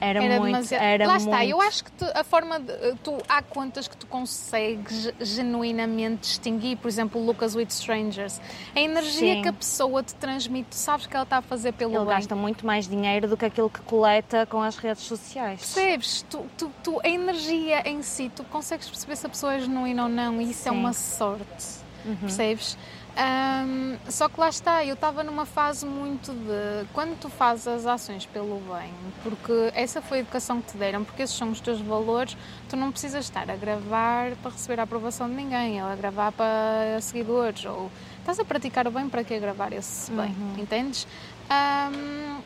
Era, 0.00 0.22
era 0.22 0.38
muito, 0.38 0.52
demasiado... 0.52 0.82
era 0.82 1.06
Lá 1.06 1.14
muito... 1.14 1.28
está, 1.28 1.44
eu 1.44 1.60
acho 1.60 1.84
que 1.84 1.90
tu, 1.92 2.04
a 2.14 2.22
forma 2.22 2.60
de, 2.60 2.94
tu 3.02 3.18
há 3.28 3.42
contas 3.42 3.88
que 3.88 3.96
tu 3.96 4.06
consegues 4.06 5.12
genuinamente 5.20 6.20
distinguir, 6.20 6.76
por 6.76 6.88
exemplo, 6.88 7.20
Lucas 7.24 7.56
with 7.56 7.66
Strangers. 7.70 8.40
A 8.74 8.80
energia 8.80 9.34
Sim. 9.34 9.42
que 9.42 9.48
a 9.48 9.52
pessoa 9.52 10.02
te 10.02 10.14
transmite, 10.14 10.68
tu 10.70 10.76
sabes 10.76 11.06
que 11.06 11.16
ela 11.16 11.24
está 11.24 11.38
a 11.38 11.42
fazer 11.42 11.72
pelo 11.72 11.92
Ele 11.94 11.98
bem. 11.98 12.08
gasta 12.14 12.36
muito 12.36 12.64
mais 12.64 12.86
dinheiro 12.86 13.26
do 13.26 13.36
que 13.36 13.44
aquilo 13.44 13.68
que 13.68 13.80
coleta 13.80 14.46
com 14.46 14.62
as 14.62 14.76
redes 14.76 15.02
sociais. 15.02 15.60
Percebes? 15.60 16.24
Tu, 16.30 16.46
tu, 16.56 16.70
tu, 16.82 17.00
a 17.02 17.08
energia 17.08 17.88
em 17.88 18.00
si, 18.02 18.30
tu 18.34 18.44
consegues 18.44 18.88
perceber 18.88 19.16
se 19.16 19.26
a 19.26 19.28
pessoa 19.28 19.54
é 19.54 19.60
genuína 19.60 20.04
ou 20.04 20.08
não 20.08 20.40
e 20.40 20.50
isso 20.50 20.62
Sim. 20.62 20.68
é 20.68 20.72
uma 20.72 20.92
sorte 20.92 21.87
uhum. 22.04 22.16
percebes? 22.16 22.76
Um, 23.18 23.96
só 24.08 24.28
que 24.28 24.38
lá 24.38 24.48
está, 24.48 24.84
eu 24.84 24.94
estava 24.94 25.24
numa 25.24 25.44
fase 25.44 25.84
muito 25.84 26.32
de 26.32 26.86
quando 26.92 27.18
tu 27.18 27.28
fazes 27.28 27.66
as 27.66 27.84
ações 27.84 28.24
pelo 28.26 28.60
bem, 28.60 28.94
porque 29.24 29.72
essa 29.74 30.00
foi 30.00 30.18
a 30.18 30.20
educação 30.20 30.60
que 30.62 30.70
te 30.70 30.76
deram, 30.76 31.02
porque 31.02 31.22
esses 31.22 31.36
são 31.36 31.50
os 31.50 31.60
teus 31.60 31.80
valores, 31.80 32.36
tu 32.68 32.76
não 32.76 32.92
precisas 32.92 33.24
estar 33.24 33.50
a 33.50 33.56
gravar 33.56 34.36
para 34.36 34.52
receber 34.52 34.78
a 34.78 34.84
aprovação 34.84 35.28
de 35.28 35.34
ninguém, 35.34 35.82
ou 35.82 35.88
a 35.88 35.96
gravar 35.96 36.30
para 36.30 37.00
seguidores, 37.00 37.64
ou 37.64 37.90
estás 38.20 38.38
a 38.38 38.44
praticar 38.44 38.86
o 38.86 38.90
bem 38.92 39.08
para 39.08 39.24
que 39.24 39.36
gravar 39.40 39.72
esse 39.72 40.12
bem, 40.12 40.30
uhum. 40.38 40.54
entendes? 40.56 41.04
Um, 41.50 42.40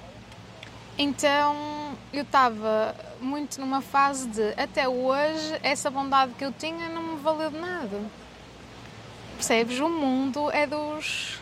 então 0.97 1.55
eu 2.15 2.23
estava 2.23 2.95
muito 3.21 3.61
numa 3.61 3.83
fase 3.83 4.27
de 4.29 4.55
até 4.57 4.89
hoje 4.89 5.59
essa 5.63 5.91
bondade 5.91 6.33
que 6.39 6.45
eu 6.45 6.53
tinha 6.53 6.89
não 6.89 7.03
me 7.03 7.17
valeu 7.21 7.51
de 7.51 7.59
nada 7.59 8.01
percebes? 9.43 9.81
O 9.81 9.89
mundo 9.89 10.53
é 10.53 10.69
dos 10.69 11.42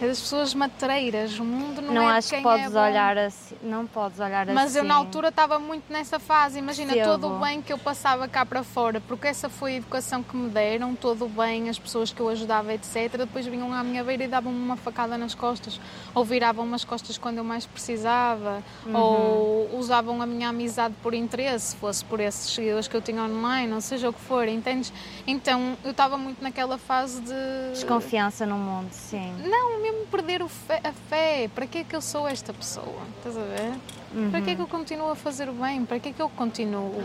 é 0.00 0.06
das 0.06 0.20
pessoas 0.20 0.54
matreiras. 0.54 1.38
O 1.38 1.44
mundo 1.44 1.82
não, 1.82 1.94
não 1.94 2.10
é 2.10 2.18
acho 2.18 2.30
que 2.30 2.42
podes 2.42 2.74
é 2.74 2.80
olhar 2.80 3.18
assim, 3.18 3.56
não 3.62 3.86
podes 3.86 4.20
olhar 4.20 4.46
Mas 4.46 4.70
assim. 4.70 4.78
eu 4.78 4.84
na 4.84 4.94
altura 4.94 5.28
estava 5.28 5.58
muito 5.58 5.92
nessa 5.92 6.18
fase. 6.18 6.58
Imagina 6.58 6.94
todo 7.04 7.28
o 7.28 7.38
bem 7.38 7.60
que 7.60 7.72
eu 7.72 7.78
passava 7.78 8.28
cá 8.28 8.46
para 8.46 8.62
fora, 8.62 9.00
porque 9.00 9.26
essa 9.26 9.48
foi 9.48 9.74
a 9.74 9.76
educação 9.76 10.22
que 10.22 10.36
me 10.36 10.48
deram, 10.48 10.94
todo 10.94 11.24
o 11.24 11.28
bem, 11.28 11.68
as 11.68 11.78
pessoas 11.78 12.12
que 12.12 12.20
eu 12.20 12.28
ajudava, 12.28 12.72
etc. 12.72 13.16
Depois 13.16 13.46
vinham 13.46 13.72
à 13.72 13.82
minha 13.82 14.04
beira 14.04 14.24
e 14.24 14.28
davam-me 14.28 14.58
uma 14.58 14.76
facada 14.76 15.18
nas 15.18 15.34
costas, 15.34 15.80
ou 16.14 16.24
viravam-me 16.24 16.74
as 16.74 16.84
costas 16.84 17.18
quando 17.18 17.38
eu 17.38 17.44
mais 17.44 17.66
precisava, 17.66 18.62
uhum. 18.86 18.96
ou 18.96 19.78
usavam 19.78 20.22
a 20.22 20.26
minha 20.26 20.48
amizade 20.48 20.94
por 21.02 21.14
interesse, 21.14 21.76
fosse 21.76 22.04
por 22.04 22.20
esses 22.20 22.54
seguidores 22.54 22.86
que 22.86 22.96
eu 22.96 23.02
tinha 23.02 23.22
online, 23.22 23.72
ou 23.72 23.80
seja 23.80 24.08
o 24.08 24.12
que 24.12 24.20
for, 24.20 24.46
entendes? 24.46 24.92
Então 25.26 25.76
eu 25.84 25.90
estava 25.90 26.16
muito 26.16 26.42
naquela 26.42 26.78
fase 26.78 27.20
de 27.20 27.72
desconfiança 27.72 28.46
no 28.46 28.56
mundo, 28.56 28.92
sim. 28.92 29.32
Não, 29.44 29.87
mesmo 29.92 30.06
perder 30.06 30.42
a 30.42 30.92
fé. 31.08 31.50
Para 31.54 31.66
que 31.66 31.78
é 31.78 31.84
que 31.84 31.94
eu 31.94 32.00
sou 32.00 32.28
esta 32.28 32.52
pessoa? 32.52 33.02
Estás 33.16 33.36
a 33.36 33.42
ver? 33.42 33.74
Uhum. 34.14 34.30
Para 34.30 34.40
que 34.42 34.50
é 34.50 34.54
que 34.54 34.62
eu 34.62 34.66
continuo 34.66 35.10
a 35.10 35.16
fazer 35.16 35.48
o 35.48 35.52
bem? 35.52 35.84
Para 35.84 35.98
que 35.98 36.10
é 36.10 36.12
que 36.12 36.22
eu 36.22 36.28
continuo 36.28 37.02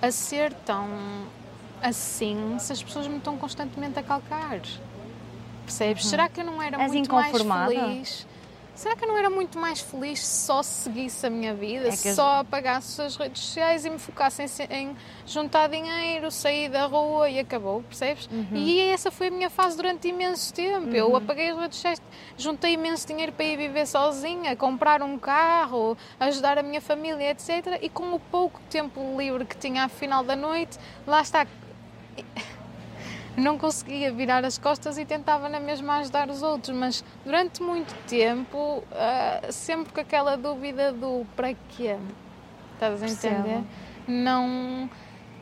a 0.00 0.10
ser 0.10 0.52
tão 0.52 0.88
assim 1.82 2.58
se 2.58 2.72
as 2.72 2.82
pessoas 2.82 3.06
me 3.06 3.18
estão 3.18 3.36
constantemente 3.36 3.98
a 3.98 4.02
calcar? 4.02 4.60
Percebes? 5.64 6.04
Uhum. 6.04 6.10
Será 6.10 6.28
que 6.28 6.40
eu 6.40 6.44
não 6.44 6.62
era 6.62 6.80
És 6.82 6.92
muito 6.92 7.12
mais 7.12 7.36
feliz? 7.36 8.26
Será 8.78 8.94
que 8.96 9.04
eu 9.04 9.08
não 9.08 9.18
era 9.18 9.28
muito 9.28 9.58
mais 9.58 9.80
feliz 9.80 10.20
se 10.24 10.46
só 10.46 10.62
seguisse 10.62 11.26
a 11.26 11.30
minha 11.30 11.52
vida, 11.52 11.88
É 11.88 11.90
se 11.90 12.02
que 12.04 12.08
as- 12.10 12.16
só 12.16 12.40
apagasse 12.40 13.02
as 13.02 13.16
redes 13.16 13.42
sociais 13.42 13.84
e 13.84 13.90
me 13.90 13.98
focasse 13.98 14.42
em, 14.42 14.48
em 14.70 14.96
juntar 15.26 15.68
dinheiro, 15.68 16.30
sair 16.30 16.68
da 16.68 16.86
rua 16.86 17.28
e 17.28 17.38
acabou, 17.40 17.82
percebes? 17.82 18.28
Uhum. 18.32 18.46
E 18.56 18.80
essa 18.80 19.10
foi 19.10 19.28
a 19.28 19.30
minha 19.30 19.50
fase 19.50 19.76
durante 19.76 20.06
imenso 20.08 20.54
tempo. 20.54 20.88
Eu 20.90 21.14
apaguei 21.16 21.50
as 21.50 21.58
redes 21.58 21.76
sociais, 21.76 22.02
juntei 22.36 22.74
imenso 22.74 23.06
dinheiro 23.06 23.32
para 23.32 23.44
ir 23.44 23.56
viver 23.56 23.86
sozinha, 23.86 24.54
comprar 24.56 25.02
um 25.02 25.18
carro, 25.18 25.96
ajudar 26.20 26.56
a 26.58 26.62
minha 26.62 26.80
família, 26.80 27.30
etc. 27.30 27.78
E 27.82 27.88
com 27.88 28.14
o 28.14 28.20
pouco 28.20 28.60
tempo 28.70 29.00
livre 29.18 29.44
que 29.44 29.56
tinha 29.56 29.82
ao 29.82 29.88
final 29.88 30.22
da 30.22 30.36
noite, 30.36 30.78
lá 31.06 31.20
está. 31.20 31.46
Não 33.38 33.56
conseguia 33.56 34.12
virar 34.12 34.44
as 34.44 34.58
costas 34.58 34.98
e 34.98 35.04
tentava 35.04 35.48
na 35.48 35.60
mesma 35.60 35.98
ajudar 35.98 36.28
os 36.28 36.42
outros, 36.42 36.76
mas 36.76 37.04
durante 37.24 37.62
muito 37.62 37.94
tempo, 38.06 38.82
ah, 38.92 39.40
sempre 39.50 39.92
com 39.92 40.00
aquela 40.00 40.36
dúvida 40.36 40.92
do 40.92 41.24
para 41.36 41.54
quê? 41.68 41.96
Estás 42.74 43.02
a 43.02 43.06
entender? 43.06 43.62
Não. 44.06 44.90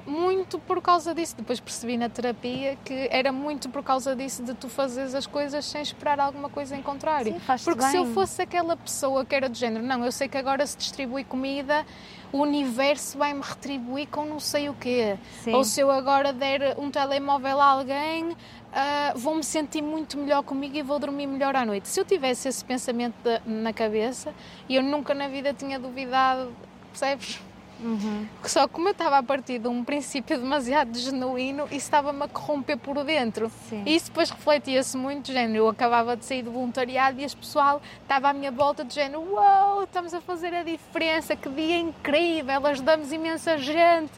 Muito 0.07 0.59
por 0.61 0.81
causa 0.81 1.15
disso. 1.15 1.35
Depois 1.37 1.59
percebi 1.59 1.97
na 1.97 2.09
terapia 2.09 2.79
que 2.85 3.09
era 3.11 3.33
muito 3.33 3.69
por 3.69 3.83
causa 3.83 4.15
disso 4.15 4.43
de 4.43 4.55
tu 4.55 4.69
fazeres 4.69 5.15
as 5.15 5.27
coisas 5.27 5.65
sem 5.65 5.83
esperar 5.83 6.21
alguma 6.21 6.49
coisa 6.49 6.77
em 6.77 6.83
contrário. 6.83 7.33
Sim, 7.33 7.41
Porque 7.65 7.83
se 7.83 7.97
eu 7.97 8.05
bem. 8.05 8.15
fosse 8.15 8.41
aquela 8.41 8.77
pessoa 8.77 9.25
que 9.25 9.35
era 9.35 9.49
do 9.49 9.57
género, 9.57 9.85
não, 9.85 10.05
eu 10.05 10.13
sei 10.13 10.29
que 10.29 10.39
agora 10.39 10.65
se 10.67 10.77
distribui 10.77 11.25
comida, 11.25 11.85
o 12.33 12.39
universo 12.39 13.19
vai-me 13.19 13.41
retribuir 13.43 14.07
com 14.09 14.25
não 14.25 14.39
sei 14.39 14.69
o 14.69 14.75
quê. 14.75 15.17
Sim. 15.43 15.53
Ou 15.55 15.65
se 15.65 15.81
eu 15.81 15.91
agora 15.91 16.33
der 16.33 16.79
um 16.79 16.91
telemóvel 16.91 17.61
a 17.61 17.65
alguém, 17.65 18.37
ah, 18.73 19.13
vou-me 19.17 19.43
sentir 19.43 19.83
muito 19.83 20.17
melhor 20.19 20.43
comigo 20.45 20.77
e 20.77 20.83
vou 20.83 20.99
dormir 21.01 21.27
melhor 21.27 21.57
à 21.57 21.65
noite. 21.65 21.89
Se 21.89 21.99
eu 21.99 22.05
tivesse 22.05 22.49
esse 22.49 22.65
pensamento 22.65 23.15
da- 23.25 23.41
na 23.45 23.73
cabeça, 23.73 24.33
e 24.69 24.77
eu 24.77 24.83
nunca 24.83 25.15
na 25.15 25.27
vida 25.29 25.53
tinha 25.53 25.79
duvidado, 25.81 26.53
percebes? 26.93 27.41
Uhum. 27.81 28.27
Só 28.45 28.67
que 28.67 28.75
como 28.75 28.89
eu 28.89 28.93
estava 28.93 29.19
a 29.19 29.23
partir 29.23 29.59
de 29.59 29.69
um 29.69 29.85
princípio 29.85 30.39
demasiado 30.39 30.97
genuíno, 30.99 31.65
isso 31.65 31.75
estava-me 31.75 32.23
a 32.23 32.29
corromper 32.29 32.79
por 32.79 33.05
dentro. 33.05 33.51
Sim. 33.69 33.83
E 33.85 33.95
isso 33.95 34.07
depois 34.07 34.31
refletia-se 34.31 34.97
muito, 34.97 35.33
género. 35.33 35.59
Eu 35.59 35.69
acabava 35.69 36.17
de 36.17 36.25
sair 36.25 36.43
do 36.43 36.51
voluntariado 36.51 37.21
e 37.21 37.25
as 37.25 37.35
pessoal 37.35 37.83
estava 38.03 38.31
à 38.31 38.33
minha 38.33 38.51
volta, 38.51 38.85
de 38.85 38.95
género, 38.95 39.23
uau, 39.33 39.83
estamos 39.85 40.15
a 40.15 40.21
fazer 40.21 40.55
a 40.55 40.63
diferença, 40.63 41.37
que 41.37 41.49
dia 41.49 41.79
incrível, 41.79 42.67
ajudamos 42.67 43.13
imensa 43.13 43.59
gente. 43.59 44.13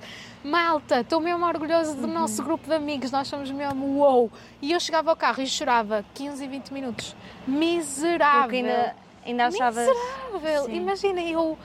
Malta, 0.45 1.01
estou 1.01 1.21
mesmo 1.21 1.45
orgulhosa 1.45 1.95
do 1.95 2.07
nosso 2.07 2.43
grupo 2.45 2.69
de 2.69 2.75
amigos, 2.75 3.11
nós 3.11 3.27
somos 3.27 3.51
mesmo 3.51 3.99
uou. 3.99 4.31
E 4.63 4.71
eu 4.71 4.79
chegava 4.79 5.11
ao 5.11 5.17
carro 5.17 5.43
e 5.43 5.47
chorava 5.49 6.05
15 6.15 6.45
e 6.45 6.49
20 6.49 6.71
minutos. 6.73 7.17
Miserável. 7.47 8.43
Porque 8.43 8.57
ainda, 8.57 8.97
ainda 9.27 9.47
achavas. 9.47 9.89
Miserável. 9.89 10.65
Sim. 10.67 10.75
Imagina, 10.77 11.21
eu, 11.23 11.59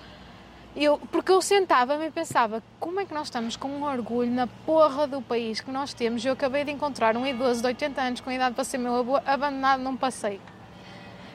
eu. 0.76 1.00
Porque 1.12 1.32
eu 1.32 1.42
sentava-me 1.42 2.08
e 2.08 2.12
pensava, 2.12 2.64
como 2.80 3.00
é 3.00 3.06
que 3.06 3.14
nós 3.14 3.28
estamos 3.28 3.56
com 3.56 3.68
um 3.68 3.84
orgulho 3.84 4.32
na 4.32 4.48
porra 4.48 5.08
do 5.08 5.22
país 5.22 5.62
que 5.62 5.72
nós 5.72 5.94
temos? 5.94 6.24
Eu 6.26 6.34
acabei 6.34 6.64
de 6.64 6.72
encontrar 6.72 7.16
um 7.18 7.26
idoso 7.26 7.62
de 7.62 7.68
80 7.68 8.02
anos 8.02 8.22
com 8.22 8.32
idade 8.32 8.56
para 8.56 8.64
ser 8.64 8.78
meu 8.78 8.96
avô 8.96 9.18
abandonado 9.26 9.82
num 9.82 9.96
passeio. 9.96 10.42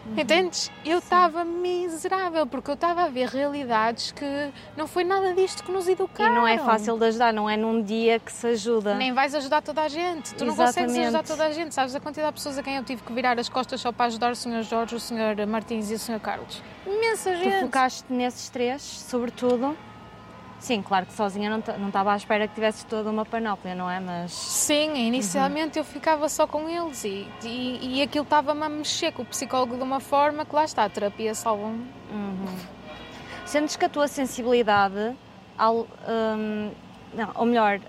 Uhum. 0.08 0.18
Entendes? 0.20 0.70
Eu 0.84 0.98
estava 0.98 1.44
miserável 1.44 2.46
porque 2.46 2.70
eu 2.70 2.74
estava 2.74 3.02
a 3.04 3.08
ver 3.08 3.28
realidades 3.28 4.10
que 4.12 4.24
não 4.76 4.86
foi 4.86 5.04
nada 5.04 5.34
disto 5.34 5.62
que 5.62 5.70
nos 5.70 5.86
E 5.88 5.92
educaram. 5.92 6.34
não 6.34 6.46
é 6.48 6.58
fácil 6.58 6.98
de 6.98 7.04
ajudar, 7.06 7.32
não 7.32 7.48
é 7.48 7.56
num 7.56 7.82
dia 7.82 8.18
que 8.18 8.32
se 8.32 8.46
ajuda. 8.46 8.94
Nem 8.94 9.12
vais 9.12 9.34
ajudar 9.34 9.62
toda 9.62 9.82
a 9.82 9.88
gente. 9.88 10.34
Tu 10.34 10.44
não 10.44 10.54
consegues 10.56 10.76
Exatamente. 10.92 11.04
ajudar 11.04 11.22
toda 11.24 11.46
a 11.46 11.52
gente. 11.52 11.74
Sabes 11.74 11.94
a 11.94 12.00
quantidade 12.00 12.28
de 12.32 12.34
pessoas 12.34 12.58
a 12.58 12.62
quem 12.62 12.76
eu 12.76 12.84
tive 12.84 13.02
que 13.02 13.12
virar 13.12 13.38
as 13.38 13.48
costas 13.48 13.80
só 13.80 13.92
para 13.92 14.06
ajudar 14.06 14.32
o 14.32 14.36
Sr. 14.36 14.62
Jorge, 14.62 14.94
o 14.94 15.00
Sr. 15.00 15.46
Martins 15.46 15.90
e 15.90 15.94
o 15.94 15.98
Sr. 15.98 16.20
Carlos? 16.20 16.62
Imensa 16.86 17.30
Tu 17.32 17.36
gente. 17.44 17.60
focaste 17.60 18.04
nesses 18.12 18.48
três, 18.48 18.82
sobretudo. 18.82 19.76
Sim, 20.60 20.82
claro 20.82 21.06
que 21.06 21.12
sozinha 21.12 21.48
não 21.48 21.60
ta- 21.60 21.78
não 21.78 21.86
estava 21.86 22.12
à 22.12 22.16
espera 22.16 22.48
que 22.48 22.54
tivesses 22.54 22.82
toda 22.84 23.08
uma 23.10 23.24
panóplia, 23.24 23.74
não 23.76 23.88
é? 23.88 24.00
Mas 24.00 24.32
Sim, 24.32 24.94
inicialmente 25.06 25.78
eu 25.78 25.84
ficava 25.84 26.28
só 26.28 26.46
com 26.48 26.68
eles 26.68 27.04
e, 27.04 27.28
e, 27.44 27.98
e 27.98 28.02
aquilo 28.02 28.24
estava-me 28.24 28.62
a 28.64 28.68
mexer 28.68 29.12
com 29.12 29.22
o 29.22 29.24
psicólogo 29.24 29.76
de 29.76 29.82
uma 29.82 30.00
forma 30.00 30.44
que 30.44 30.54
lá 30.54 30.64
está, 30.64 30.84
a 30.84 30.88
terapia 30.88 31.32
salva-me. 31.34 31.86
sentes 33.46 33.76
que 33.76 33.84
a 33.84 33.88
tua 33.88 34.08
sensibilidade, 34.08 35.14
ao, 35.56 35.86
hum, 36.36 36.70
não, 37.14 37.30
ou 37.36 37.46
melhor, 37.46 37.80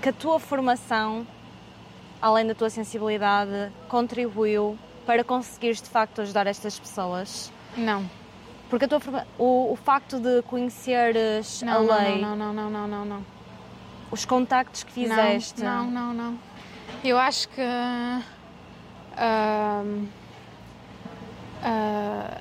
que 0.00 0.08
a 0.08 0.12
tua 0.12 0.38
formação, 0.38 1.26
além 2.22 2.46
da 2.46 2.54
tua 2.54 2.70
sensibilidade, 2.70 3.70
contribuiu 3.88 4.78
para 5.04 5.24
conseguires 5.24 5.82
de 5.82 5.88
facto 5.88 6.22
ajudar 6.22 6.46
estas 6.46 6.78
pessoas? 6.78 7.52
Não, 7.76 8.08
Porque 8.70 8.84
a 8.84 8.88
tua 8.88 9.00
forma, 9.00 9.26
o, 9.36 9.72
o 9.72 9.76
facto 9.76 10.18
de 10.20 10.42
conheceres 10.42 11.60
não, 11.62 11.72
a 11.72 11.82
não, 11.82 11.96
lei, 12.04 12.20
não, 12.22 12.36
não, 12.36 12.52
não, 12.54 12.70
não, 12.70 12.88
não, 12.88 13.04
não. 13.04 13.24
os 14.12 14.24
contactos 14.24 14.84
que 14.84 14.92
fizeste, 14.92 15.60
Não, 15.60 15.90
não, 15.90 16.14
não, 16.14 16.14
não. 16.32 16.38
Eu 17.04 17.18
acho 17.18 17.48
que 17.48 17.60
ahm, 19.16 20.06
ah, 21.62 22.40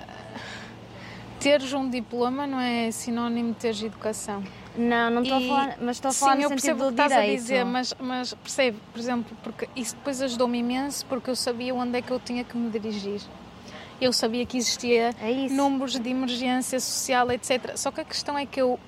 teres 1.39 1.73
um 1.73 1.89
diploma 1.89 2.45
não 2.45 2.59
é 2.59 2.91
sinónimo 2.91 3.53
de 3.53 3.59
teres 3.59 3.81
educação. 3.81 4.43
não, 4.77 5.09
não 5.09 5.21
estou 5.23 5.37
a 5.37 5.41
falar, 5.41 5.77
mas 5.81 5.97
estou 5.97 6.09
a 6.09 6.13
Sim, 6.13 6.19
falar 6.19 6.35
no 6.35 6.41
eu 6.43 6.49
percebo 6.49 6.83
o 6.83 6.87
que 6.87 6.91
estás 6.93 7.11
a 7.11 7.21
dizer, 7.25 7.65
mas, 7.65 7.93
mas 7.99 8.33
percebo, 8.35 8.79
por 8.93 8.99
exemplo, 8.99 9.37
porque 9.43 9.67
isso 9.75 9.95
depois 9.95 10.21
ajudou-me 10.21 10.59
imenso 10.59 11.05
porque 11.07 11.29
eu 11.29 11.35
sabia 11.35 11.73
onde 11.73 11.97
é 11.97 12.01
que 12.01 12.11
eu 12.11 12.19
tinha 12.19 12.43
que 12.43 12.55
me 12.57 12.69
dirigir. 12.69 13.21
Eu 14.01 14.13
sabia 14.13 14.45
que 14.45 14.57
existia 14.57 15.13
É 15.21 15.49
números 15.49 15.99
de 15.99 16.09
emergência 16.09 16.79
social, 16.79 17.31
etc. 17.31 17.75
Só 17.75 17.91
que 17.91 18.01
a 18.01 18.05
questão 18.05 18.37
é 18.37 18.45
que 18.45 18.61
eu. 18.61 18.79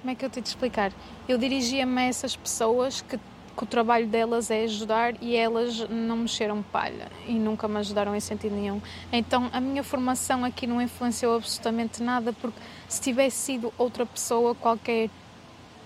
Como 0.00 0.10
é 0.10 0.14
que 0.14 0.24
eu 0.24 0.30
tenho 0.30 0.42
de 0.42 0.48
explicar? 0.48 0.92
Eu 1.28 1.36
dirigia-me 1.36 2.00
a 2.00 2.04
essas 2.04 2.36
pessoas 2.36 3.02
que, 3.02 3.18
que 3.18 3.62
o 3.64 3.66
trabalho 3.66 4.06
delas 4.06 4.50
é 4.50 4.62
ajudar 4.62 5.20
e 5.20 5.34
elas 5.34 5.88
não 5.90 6.18
mexeram 6.18 6.62
palha 6.62 7.08
e 7.26 7.32
nunca 7.32 7.66
me 7.66 7.78
ajudaram 7.78 8.14
em 8.14 8.20
sentido 8.20 8.54
nenhum. 8.54 8.80
Então 9.12 9.50
a 9.52 9.60
minha 9.60 9.82
formação 9.82 10.44
aqui 10.44 10.66
não 10.66 10.80
influenciou 10.80 11.34
absolutamente 11.36 12.02
nada 12.02 12.32
porque 12.32 12.58
se 12.88 13.00
tivesse 13.00 13.36
sido 13.36 13.74
outra 13.76 14.06
pessoa 14.06 14.54
qualquer, 14.54 15.10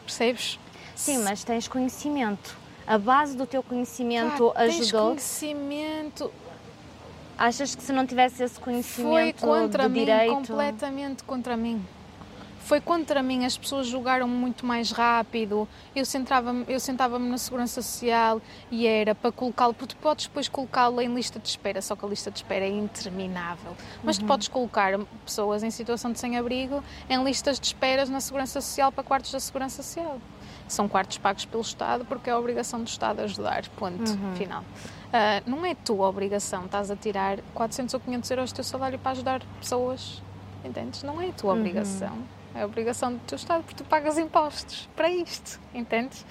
percebes? 0.04 0.58
Sim, 0.94 1.24
mas 1.24 1.42
tens 1.42 1.66
conhecimento. 1.66 2.54
A 2.86 2.98
base 2.98 3.36
do 3.36 3.46
teu 3.46 3.62
conhecimento 3.62 4.50
Pá, 4.52 4.60
tens 4.66 4.80
ajudou. 4.82 5.06
conhecimento 5.08 6.30
Achas 7.44 7.74
que 7.74 7.82
se 7.82 7.92
não 7.92 8.06
tivesse 8.06 8.40
esse 8.44 8.54
foi 8.54 8.62
conhecimento 8.62 9.40
contra 9.40 9.82
de 9.88 9.88
mim, 9.88 9.98
direito, 10.04 10.32
completamente 10.32 11.24
contra 11.24 11.56
mim. 11.56 11.84
Foi 12.60 12.80
contra 12.80 13.20
mim, 13.20 13.44
as 13.44 13.58
pessoas 13.58 13.88
julgaram 13.88 14.28
muito 14.28 14.64
mais 14.64 14.92
rápido. 14.92 15.68
Eu 15.92 16.04
sentava-me 16.04 16.64
eu 16.68 16.78
sentava 16.78 17.18
na 17.18 17.36
segurança 17.36 17.82
social 17.82 18.40
e 18.70 18.86
era 18.86 19.12
para 19.12 19.32
colocá-lo, 19.32 19.74
porque 19.74 19.96
tu 19.96 19.98
podes 20.00 20.26
depois 20.28 20.48
colocá-lo 20.48 21.00
em 21.00 21.12
lista 21.12 21.40
de 21.40 21.48
espera, 21.48 21.82
só 21.82 21.96
que 21.96 22.04
a 22.04 22.08
lista 22.08 22.30
de 22.30 22.38
espera 22.38 22.64
é 22.64 22.68
interminável. 22.68 23.76
Mas 24.04 24.16
Uhum. 24.18 24.22
tu 24.22 24.26
podes 24.28 24.46
colocar 24.46 24.96
pessoas 25.26 25.64
em 25.64 25.70
situação 25.72 26.12
de 26.12 26.20
sem-abrigo 26.20 26.80
em 27.10 27.24
listas 27.24 27.58
de 27.58 27.66
esperas 27.66 28.08
na 28.08 28.20
segurança 28.20 28.60
social 28.60 28.92
para 28.92 29.02
quartos 29.02 29.32
da 29.32 29.40
segurança 29.40 29.82
social. 29.82 30.20
São 30.68 30.88
quartos 30.88 31.18
pagos 31.18 31.44
pelo 31.44 31.62
Estado 31.62 32.04
porque 32.04 32.30
é 32.30 32.32
a 32.32 32.38
obrigação 32.38 32.80
do 32.84 32.86
Estado 32.86 33.18
ajudar, 33.22 33.68
ponto, 33.70 34.08
Uhum. 34.12 34.36
final. 34.36 34.62
Ah, 35.12 35.42
não 35.46 35.64
é 35.64 35.74
tua 35.74 36.08
obrigação, 36.08 36.64
estás 36.64 36.90
a 36.90 36.96
tirar 36.96 37.38
400 37.54 37.92
ou 37.94 38.00
500 38.00 38.30
euros 38.30 38.52
do 38.52 38.54
teu 38.56 38.64
salário 38.64 38.98
para 38.98 39.10
ajudar 39.12 39.42
pessoas, 39.60 40.22
entendes? 40.64 41.02
Não 41.02 41.20
é 41.20 41.28
a 41.28 41.32
tua 41.32 41.52
Uhum. 41.52 41.58
obrigação, 41.60 42.16
é 42.54 42.62
a 42.62 42.64
obrigação 42.66 43.12
do 43.12 43.18
teu 43.20 43.36
Estado 43.36 43.62
porque 43.62 43.76
tu 43.76 43.84
pagas 43.84 44.16
impostos 44.16 44.88
para 44.96 45.10
isto, 45.10 45.60
entendes? 45.74 46.24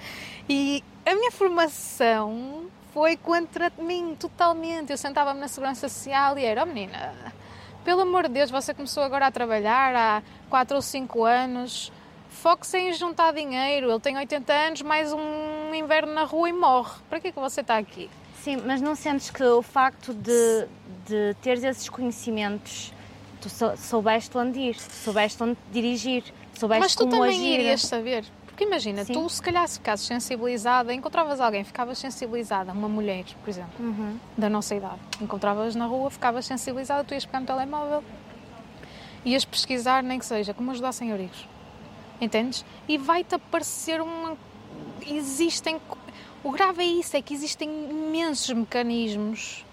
E 0.48 0.82
a 1.06 1.14
minha 1.14 1.30
formação 1.30 2.64
foi 2.92 3.16
contra 3.16 3.72
mim 3.78 4.16
totalmente. 4.18 4.90
Eu 4.90 4.98
sentava-me 4.98 5.38
na 5.40 5.48
segurança 5.48 5.88
social 5.88 6.36
e 6.36 6.44
era, 6.44 6.62
oh 6.64 6.66
menina, 6.66 7.14
pelo 7.84 8.02
amor 8.02 8.24
de 8.24 8.30
Deus, 8.30 8.50
você 8.50 8.74
começou 8.74 9.02
agora 9.04 9.26
a 9.28 9.30
trabalhar 9.30 9.94
há 9.94 10.22
4 10.50 10.74
ou 10.76 10.82
5 10.82 11.24
anos. 11.24 11.92
Foque-se 12.28 12.78
em 12.78 12.92
juntar 12.92 13.32
dinheiro. 13.32 13.90
Ele 13.90 14.00
tem 14.00 14.16
80 14.16 14.52
anos, 14.52 14.82
mais 14.82 15.12
um 15.12 15.72
inverno 15.74 16.12
na 16.14 16.24
rua 16.24 16.48
e 16.48 16.52
morre. 16.52 16.92
Para 17.08 17.20
que 17.20 17.28
é 17.28 17.32
que 17.32 17.38
você 17.40 17.60
está 17.60 17.76
aqui? 17.76 18.08
Sim, 18.42 18.56
mas 18.66 18.80
não 18.80 18.94
sentes 18.94 19.30
que 19.30 19.42
o 19.44 19.62
facto 19.62 20.12
de, 20.12 20.66
de 21.06 21.34
teres 21.42 21.62
esses 21.62 21.88
conhecimentos, 21.88 22.92
tu 23.40 23.48
sou- 23.48 23.76
soubeste 23.76 24.36
onde 24.36 24.58
ir, 24.58 24.76
soubeste 24.80 25.40
onde 25.42 25.56
dirigir, 25.72 26.24
soubeste 26.54 26.80
Mas 26.82 26.94
tu 26.94 27.04
como 27.06 27.10
também 27.22 27.28
agir. 27.38 27.60
irias 27.60 27.82
saber. 27.82 28.24
Porque 28.46 28.64
imagina, 28.64 29.04
Sim. 29.04 29.12
tu 29.14 29.28
se 29.30 29.40
calhar 29.40 29.66
se 29.68 29.78
ficasses 29.78 30.06
sensibilizada, 30.06 30.92
encontravas 30.92 31.40
alguém, 31.40 31.62
ficavas 31.64 31.98
sensibilizada, 31.98 32.72
uma 32.72 32.88
mulher, 32.88 33.24
por 33.42 33.48
exemplo, 33.48 33.72
Uhum. 33.78 34.18
da 34.36 34.48
nossa 34.50 34.74
idade, 34.74 34.98
encontravas 35.20 35.74
na 35.74 35.86
rua, 35.86 36.10
ficavas 36.10 36.44
sensibilizada, 36.44 37.02
tu 37.04 37.14
ias 37.14 37.24
pegar 37.24 37.40
no 37.40 37.46
telemóvel, 37.46 38.02
ias 39.24 39.44
pesquisar, 39.44 40.02
nem 40.02 40.18
que 40.18 40.26
seja, 40.26 40.52
como 40.52 40.70
ajudar 40.72 40.92
sem 40.92 41.12
abrigos. 41.12 41.46
Entendes? 42.20 42.64
E 42.88 42.98
vai-te 42.98 43.34
aparecer 43.36 44.00
uma. 44.00 44.36
Existem. 45.06 45.80
O 46.44 46.50
grave 46.50 46.82
é 46.82 46.86
isso, 46.86 47.16
é 47.16 47.22
que 47.22 47.32
existem 47.32 47.68
imensos 47.68 48.50
mecanismos 48.50 49.64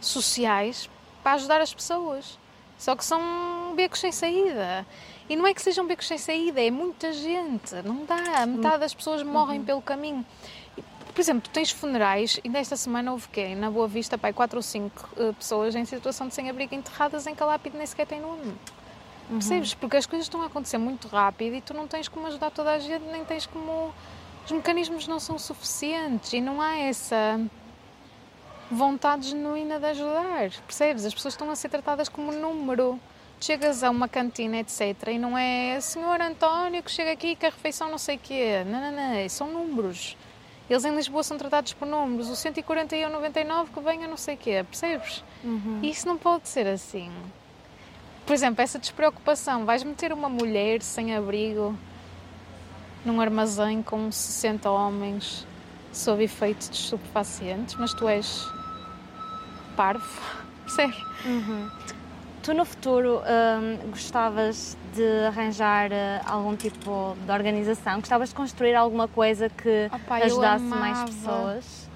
sociais 0.00 0.88
para 1.22 1.32
ajudar 1.32 1.60
as 1.60 1.72
pessoas. 1.72 2.38
Só 2.78 2.96
que 2.96 3.04
são 3.04 3.74
becos 3.74 4.00
sem 4.00 4.12
saída. 4.12 4.86
E 5.28 5.36
não 5.36 5.46
é 5.46 5.54
que 5.54 5.62
sejam 5.62 5.86
becos 5.86 6.06
sem 6.06 6.18
saída, 6.18 6.60
é 6.60 6.70
muita 6.70 7.12
gente. 7.12 7.74
Não 7.84 8.04
dá. 8.04 8.46
Metade 8.46 8.78
das 8.78 8.94
pessoas 8.94 9.22
morrem 9.22 9.62
pelo 9.62 9.82
caminho. 9.82 10.24
Por 11.14 11.20
exemplo, 11.20 11.42
tu 11.42 11.50
tens 11.50 11.70
funerais 11.70 12.40
e 12.42 12.48
nesta 12.48 12.76
semana 12.76 13.12
houve 13.12 13.28
quê? 13.28 13.54
Na 13.54 13.70
Boa 13.70 13.88
Vista, 13.88 14.16
pai, 14.16 14.32
quatro 14.32 14.58
ou 14.58 14.62
cinco 14.62 15.08
uh, 15.16 15.34
pessoas 15.34 15.74
em 15.74 15.84
situação 15.84 16.28
de 16.28 16.34
sem-abrigo 16.34 16.74
enterradas 16.74 17.26
em 17.26 17.34
que 17.34 17.42
a 17.42 17.46
lápide 17.46 17.76
nem 17.76 17.86
sequer 17.86 18.06
tem 18.06 18.20
nome. 18.20 18.46
Uhum. 19.28 19.38
Percebes? 19.38 19.74
Porque 19.74 19.96
as 19.96 20.06
coisas 20.06 20.26
estão 20.26 20.40
a 20.42 20.46
acontecer 20.46 20.78
muito 20.78 21.08
rápido 21.08 21.54
e 21.56 21.60
tu 21.60 21.74
não 21.74 21.86
tens 21.86 22.08
como 22.08 22.26
ajudar 22.26 22.50
toda 22.50 22.72
a 22.72 22.78
gente, 22.78 23.04
nem 23.10 23.24
tens 23.24 23.46
como. 23.46 23.92
Os 24.50 24.56
mecanismos 24.56 25.06
não 25.06 25.20
são 25.20 25.38
suficientes 25.38 26.32
e 26.32 26.40
não 26.40 26.60
há 26.60 26.76
essa 26.76 27.40
vontade 28.68 29.28
genuína 29.28 29.78
de 29.78 29.86
ajudar. 29.86 30.50
Percebes? 30.66 31.04
As 31.04 31.14
pessoas 31.14 31.34
estão 31.34 31.48
a 31.52 31.54
ser 31.54 31.68
tratadas 31.68 32.08
como 32.08 32.32
número. 32.32 32.98
Chegas 33.40 33.84
a 33.84 33.90
uma 33.90 34.08
cantina, 34.08 34.58
etc., 34.58 35.06
e 35.12 35.18
não 35.20 35.38
é 35.38 35.80
senhor 35.80 36.20
António 36.20 36.82
que 36.82 36.90
chega 36.90 37.12
aqui 37.12 37.36
que 37.36 37.46
a 37.46 37.50
refeição 37.50 37.88
não 37.88 37.96
sei 37.96 38.16
o 38.16 38.18
quê. 38.18 38.64
Não, 38.66 38.80
não, 38.80 38.90
não. 38.90 39.28
São 39.28 39.46
números. 39.46 40.16
Eles 40.68 40.84
em 40.84 40.96
Lisboa 40.96 41.22
são 41.22 41.38
tratados 41.38 41.72
por 41.72 41.86
números. 41.86 42.28
O 42.28 42.34
140 42.34 42.96
e 42.96 43.04
o 43.04 43.08
99 43.08 43.70
que 43.70 43.78
venha 43.78 44.08
não 44.08 44.16
sei 44.16 44.34
o 44.34 44.38
quê. 44.38 44.64
Percebes? 44.68 45.22
Uhum. 45.44 45.78
Isso 45.80 46.08
não 46.08 46.18
pode 46.18 46.48
ser 46.48 46.66
assim. 46.66 47.08
Por 48.26 48.32
exemplo, 48.32 48.60
essa 48.62 48.80
despreocupação. 48.80 49.64
Vais 49.64 49.84
meter 49.84 50.12
uma 50.12 50.28
mulher 50.28 50.82
sem 50.82 51.14
abrigo 51.14 51.78
num 53.04 53.20
armazém 53.20 53.82
com 53.82 54.10
60 54.10 54.70
homens 54.70 55.46
sob 55.92 56.22
efeito 56.22 56.68
de 56.68 56.76
estupefacientes, 56.76 57.74
mas 57.76 57.92
tu 57.92 58.08
és 58.08 58.48
parvo, 59.76 60.06
percebes? 60.64 61.02
Uhum. 61.24 61.70
Tu 62.42 62.54
no 62.54 62.64
futuro 62.64 63.20
hum, 63.20 63.90
gostavas 63.90 64.76
de 64.94 65.26
arranjar 65.26 65.90
uh, 65.90 65.94
algum 66.26 66.56
tipo 66.56 67.14
de 67.26 67.32
organização? 67.32 68.00
Gostavas 68.00 68.30
de 68.30 68.34
construir 68.34 68.74
alguma 68.74 69.06
coisa 69.06 69.50
que 69.50 69.90
Opa, 69.92 70.16
ajudasse 70.16 70.64
mais 70.64 71.04
pessoas? 71.04 71.90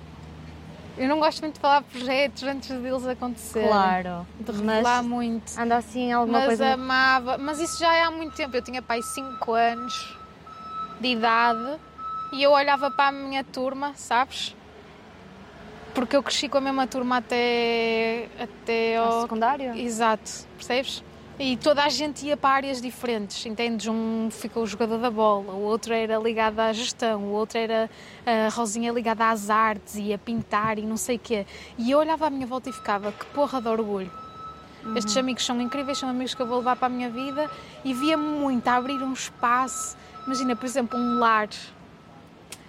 Eu 0.98 1.08
não 1.08 1.18
gosto 1.18 1.40
muito 1.40 1.54
de 1.54 1.60
falar 1.60 1.82
projetos 1.82 2.42
antes 2.42 2.68
deles 2.68 3.06
acontecerem. 3.06 3.68
Claro. 3.68 4.26
De 4.38 4.52
revelar 4.52 5.02
muito. 5.02 5.58
Anda 5.58 5.78
assim 5.78 6.12
alguma 6.12 6.38
mas 6.38 6.46
coisa. 6.46 6.64
Mas 6.64 6.74
amava. 6.74 7.38
Mas 7.38 7.60
isso 7.60 7.78
já 7.80 7.92
é 7.94 8.04
há 8.04 8.10
muito 8.10 8.36
tempo. 8.36 8.54
Eu 8.54 8.62
tinha 8.62 8.80
pai 8.80 9.02
5 9.02 9.52
anos 9.52 10.16
de 11.04 11.10
idade 11.10 11.78
e 12.32 12.42
eu 12.42 12.50
olhava 12.50 12.90
para 12.90 13.08
a 13.08 13.12
minha 13.12 13.44
turma, 13.44 13.92
sabes? 13.94 14.56
Porque 15.94 16.16
eu 16.16 16.22
cresci 16.22 16.48
com 16.48 16.58
a 16.58 16.60
mesma 16.60 16.86
turma 16.86 17.18
até. 17.18 18.28
até 18.38 18.96
ao. 18.96 19.22
secundário? 19.22 19.74
Exato, 19.76 20.48
percebes? 20.56 21.04
E 21.38 21.56
toda 21.56 21.82
a 21.84 21.88
gente 21.88 22.24
ia 22.24 22.36
para 22.36 22.56
áreas 22.56 22.80
diferentes, 22.80 23.44
entendes? 23.44 23.88
Um 23.88 24.28
ficou 24.30 24.62
o 24.62 24.66
jogador 24.66 24.98
da 24.98 25.10
bola, 25.10 25.52
o 25.52 25.62
outro 25.62 25.92
era 25.92 26.16
ligado 26.16 26.60
à 26.60 26.72
gestão, 26.72 27.24
o 27.24 27.32
outro 27.32 27.58
era 27.58 27.90
a 28.24 28.48
Rosinha 28.50 28.92
ligada 28.92 29.28
às 29.28 29.50
artes 29.50 29.96
e 29.96 30.12
a 30.12 30.18
pintar 30.18 30.78
e 30.78 30.82
não 30.82 30.96
sei 30.96 31.16
o 31.16 31.18
quê. 31.18 31.44
E 31.76 31.90
eu 31.90 31.98
olhava 31.98 32.28
à 32.28 32.30
minha 32.30 32.46
volta 32.46 32.70
e 32.70 32.72
ficava, 32.72 33.10
que 33.12 33.26
porra 33.26 33.60
de 33.60 33.68
orgulho. 33.68 34.12
Uhum. 34.84 34.96
Estes 34.96 35.16
amigos 35.16 35.44
são 35.44 35.60
incríveis, 35.60 35.98
são 35.98 36.08
amigos 36.08 36.34
que 36.34 36.42
eu 36.42 36.46
vou 36.46 36.58
levar 36.58 36.76
para 36.76 36.86
a 36.86 36.90
minha 36.90 37.10
vida 37.10 37.50
e 37.84 37.92
via-me 37.92 38.22
muito 38.22 38.68
a 38.68 38.76
abrir 38.76 39.02
um 39.02 39.12
espaço. 39.12 39.96
Imagina, 40.26 40.56
por 40.56 40.66
exemplo, 40.66 40.98
um 40.98 41.18
lar 41.18 41.48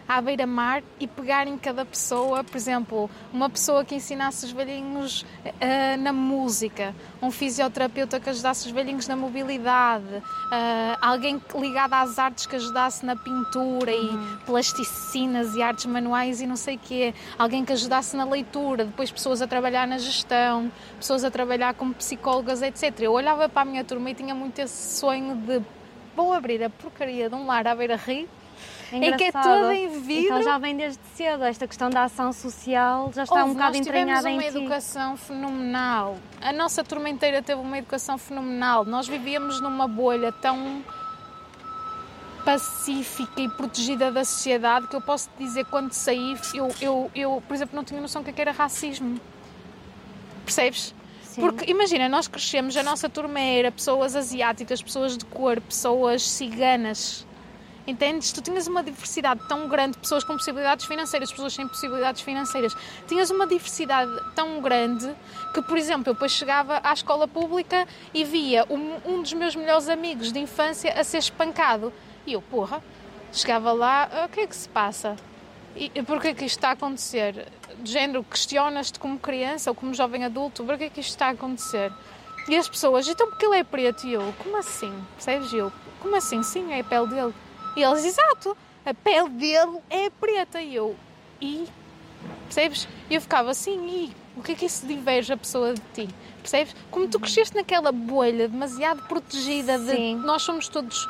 à 0.08 0.22
beira-mar 0.22 0.84
e 1.00 1.08
pegar 1.08 1.48
em 1.48 1.58
cada 1.58 1.84
pessoa, 1.84 2.44
por 2.44 2.56
exemplo, 2.56 3.10
uma 3.34 3.50
pessoa 3.50 3.84
que 3.84 3.96
ensinasse 3.96 4.46
os 4.46 4.52
velhinhos 4.52 5.24
uh, 5.44 6.00
na 6.00 6.14
música, 6.14 6.94
um 7.22 7.32
fisioterapeuta 7.32 8.20
que 8.20 8.30
ajudasse 8.30 8.68
os 8.68 8.72
velhinhos 8.72 9.08
na 9.08 9.16
mobilidade, 9.16 10.06
uh, 10.06 10.98
alguém 11.02 11.42
ligado 11.56 11.94
às 11.94 12.20
artes 12.20 12.46
que 12.46 12.56
ajudasse 12.56 13.06
na 13.06 13.16
pintura 13.16 13.92
uhum. 13.92 14.38
e 14.42 14.46
plasticinas 14.46 15.56
e 15.56 15.62
artes 15.62 15.86
manuais 15.86 16.40
e 16.40 16.48
não 16.48 16.56
sei 16.56 16.76
o 16.76 16.80
quê, 16.80 17.14
alguém 17.38 17.66
que 17.66 17.74
ajudasse 17.74 18.16
na 18.16 18.26
leitura, 18.26 18.86
depois 18.86 19.12
pessoas 19.12 19.42
a 19.42 19.48
trabalhar 19.48 19.88
na 19.88 19.98
gestão, 19.98 20.72
pessoas 21.00 21.24
a 21.24 21.32
trabalhar 21.32 21.74
como 21.74 21.94
psicólogas, 21.94 22.62
etc. 22.62 23.00
Eu 23.00 23.14
olhava 23.14 23.50
para 23.50 23.64
a 23.64 23.66
minha 23.66 23.84
turma 23.84 24.12
e 24.12 24.14
tinha 24.14 24.36
muito 24.36 24.60
esse 24.60 25.00
sonho 25.00 25.36
de 25.36 25.62
vou 26.16 26.34
abrir 26.34 26.64
a 26.64 26.70
porcaria 26.70 27.30
de 27.30 27.36
um 27.36 27.46
lar 27.46 27.68
à 27.68 27.76
beira-rio 27.76 28.28
é, 28.92 29.08
é 29.08 29.18
que 29.18 29.24
é 29.26 29.32
toda 29.32 29.76
em 29.76 29.90
vidro. 30.00 30.26
Então 30.26 30.44
já 30.44 30.58
vem 30.58 30.76
desde 30.76 31.00
cedo, 31.16 31.44
esta 31.44 31.68
questão 31.68 31.90
da 31.90 32.04
ação 32.04 32.32
social 32.32 33.12
já 33.14 33.24
está 33.24 33.36
Ouve, 33.36 33.52
um 33.52 33.54
bocado 33.54 33.78
entranhada 33.78 34.30
em 34.30 34.38
ti. 34.38 34.44
Nós 34.44 34.46
tivemos 34.46 34.56
uma 34.56 34.64
educação 34.64 35.18
fenomenal. 35.18 36.18
A 36.42 36.54
nossa 36.54 36.84
turma 36.84 37.10
inteira 37.10 37.42
teve 37.42 37.60
uma 37.60 37.78
educação 37.78 38.18
fenomenal. 38.18 38.86
Nós 38.86 39.08
vivíamos 39.08 39.60
numa 39.60 39.88
bolha 39.88 40.32
tão 40.32 40.84
pacífica 42.46 43.42
e 43.42 43.50
protegida 43.50 44.12
da 44.12 44.24
sociedade 44.24 44.88
que 44.88 44.96
eu 44.96 45.02
posso 45.02 45.30
dizer 45.38 45.66
quando 45.66 45.92
saí, 45.92 46.38
eu, 46.54 46.70
eu, 46.80 47.12
eu 47.16 47.44
por 47.48 47.56
exemplo, 47.56 47.76
não 47.76 47.84
tinha 47.84 48.00
noção 48.00 48.22
do 48.22 48.32
que 48.32 48.40
era 48.40 48.52
racismo. 48.52 49.20
Percebes? 50.46 50.95
Porque 51.40 51.70
imagina, 51.70 52.08
nós 52.10 52.28
crescemos, 52.28 52.76
a 52.78 52.84
nossa 52.84 53.10
turma 53.10 53.40
era 53.40 53.72
pessoas 53.72 54.16
asiáticas, 54.16 54.82
pessoas 54.82 55.18
de 55.18 55.26
cor, 55.26 55.60
pessoas 55.62 56.24
ciganas, 56.24 57.26
Entendes? 57.88 58.32
Tu 58.32 58.42
tinhas 58.42 58.66
uma 58.66 58.84
diversidade 58.84 59.42
tão 59.48 59.68
grande, 59.68 59.98
pessoas 59.98 60.24
com 60.24 60.34
possibilidades 60.34 60.86
financeiras, 60.86 61.30
pessoas 61.32 61.54
sem 61.54 61.68
possibilidades 61.68 62.22
financeiras. 62.22 62.76
Tinhas 63.08 63.30
uma 63.30 63.46
diversidade 63.46 64.12
tão 64.34 64.60
grande 64.60 65.14
que, 65.54 65.62
por 65.62 65.78
exemplo, 65.78 66.10
eu 66.10 66.14
depois 66.14 66.32
chegava 66.32 66.82
à 66.84 66.94
escola 66.94 67.28
pública 67.28 67.88
e 68.12 68.24
via 68.24 68.66
um, 68.72 68.96
um 69.06 69.22
dos 69.22 69.34
meus 69.34 69.56
melhores 69.56 69.88
amigos 69.88 70.32
de 70.32 70.40
infância 70.40 71.00
a 71.00 71.04
ser 71.04 71.20
espancado. 71.20 71.94
E 72.26 72.34
eu, 72.34 72.42
porra, 72.42 72.84
chegava 73.32 73.72
lá, 73.72 74.10
ah, 74.12 74.26
o 74.26 74.30
que 74.30 74.40
é 74.40 74.48
que 74.48 74.56
se 74.56 74.68
passa? 74.68 75.16
E 75.76 75.90
porquê 76.04 76.34
que 76.34 76.46
isto 76.46 76.58
está 76.58 76.70
a 76.70 76.72
acontecer? 76.72 77.48
De 77.80 77.92
género, 77.92 78.24
questionas-te 78.24 78.98
como 78.98 79.20
criança 79.20 79.70
ou 79.70 79.76
como 79.76 79.94
jovem 79.94 80.24
adulto, 80.24 80.64
porquê 80.64 80.90
que 80.90 81.02
isto 81.02 81.10
está 81.10 81.28
a 81.28 81.32
acontecer? 81.32 81.92
E 82.48 82.56
as 82.56 82.70
pessoas, 82.70 83.08
então 83.08 83.28
porque 83.28 83.46
ele 83.46 83.58
é 83.58 83.64
preto? 83.64 84.08
E 84.08 84.14
eu, 84.14 84.34
como 84.38 84.58
assim? 84.58 84.94
Percebes? 85.16 85.52
eu, 85.52 85.72
como 86.00 86.16
assim? 86.16 86.44
Sim, 86.44 86.72
é 86.72 86.80
a 86.80 86.84
pele 86.84 87.08
dele. 87.08 87.34
E 87.76 87.84
eles, 87.84 88.06
exato, 88.06 88.56
a 88.86 88.94
pele 88.94 89.30
dele 89.30 89.80
é 89.90 90.10
preta. 90.10 90.62
E 90.62 90.76
eu, 90.76 90.96
e? 91.42 91.68
Percebes? 92.46 92.88
E 93.10 93.16
eu 93.16 93.22
ficava 93.22 93.52
assim, 93.52 93.88
e? 93.88 94.14
O 94.38 94.44
que 94.44 94.54
é 94.54 94.56
que 94.56 94.66
isso 94.66 94.86
diverge 94.86 95.34
a 95.34 95.38
pessoa 95.38 95.74
de 95.74 95.82
ti? 95.94 96.10
Percebes? 96.42 96.76
Como 96.92 97.08
tu 97.08 97.20
cresceste 97.20 97.56
naquela 97.56 97.92
bolha 97.92 98.48
demasiado 98.48 99.02
protegida 99.08 99.80
de 99.80 99.92
Sim. 99.92 100.16
nós 100.18 100.44
somos 100.44 100.68
todos 100.68 101.08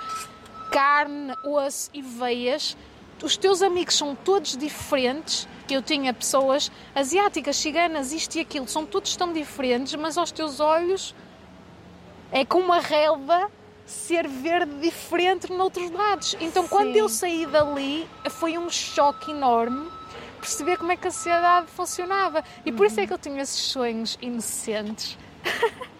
carne, 0.71 1.33
osso 1.43 1.89
e 1.93 2.01
veias, 2.01 2.77
os 3.23 3.37
teus 3.37 3.61
amigos 3.61 3.95
são 3.95 4.15
todos 4.15 4.57
diferentes. 4.57 5.47
Eu 5.69 5.81
tinha 5.81 6.13
pessoas 6.13 6.71
asiáticas, 6.93 7.55
ciganas, 7.55 8.11
isto 8.11 8.35
e 8.35 8.41
aquilo, 8.41 8.67
são 8.67 8.85
todos 8.85 9.15
tão 9.15 9.33
diferentes, 9.33 9.95
mas 9.95 10.17
aos 10.17 10.31
teus 10.31 10.59
olhos 10.59 11.15
é 12.31 12.45
como 12.45 12.65
uma 12.65 12.79
relva 12.79 13.49
ser 13.85 14.27
verde 14.27 14.79
diferente 14.79 15.51
noutros 15.51 15.89
lados. 15.91 16.35
Então, 16.39 16.63
Sim. 16.63 16.69
quando 16.69 16.95
eu 16.95 17.07
saí 17.07 17.45
dali, 17.45 18.07
foi 18.29 18.57
um 18.57 18.69
choque 18.69 19.31
enorme 19.31 19.89
perceber 20.45 20.77
como 20.77 20.91
é 20.91 20.95
que 20.95 21.07
a 21.07 21.11
sociedade 21.11 21.67
funcionava. 21.71 22.43
E 22.65 22.71
por 22.71 22.85
isso 22.85 22.99
é 22.99 23.07
que 23.07 23.13
eu 23.13 23.17
tinha 23.17 23.41
esses 23.41 23.59
sonhos 23.59 24.17
inocentes. 24.21 25.17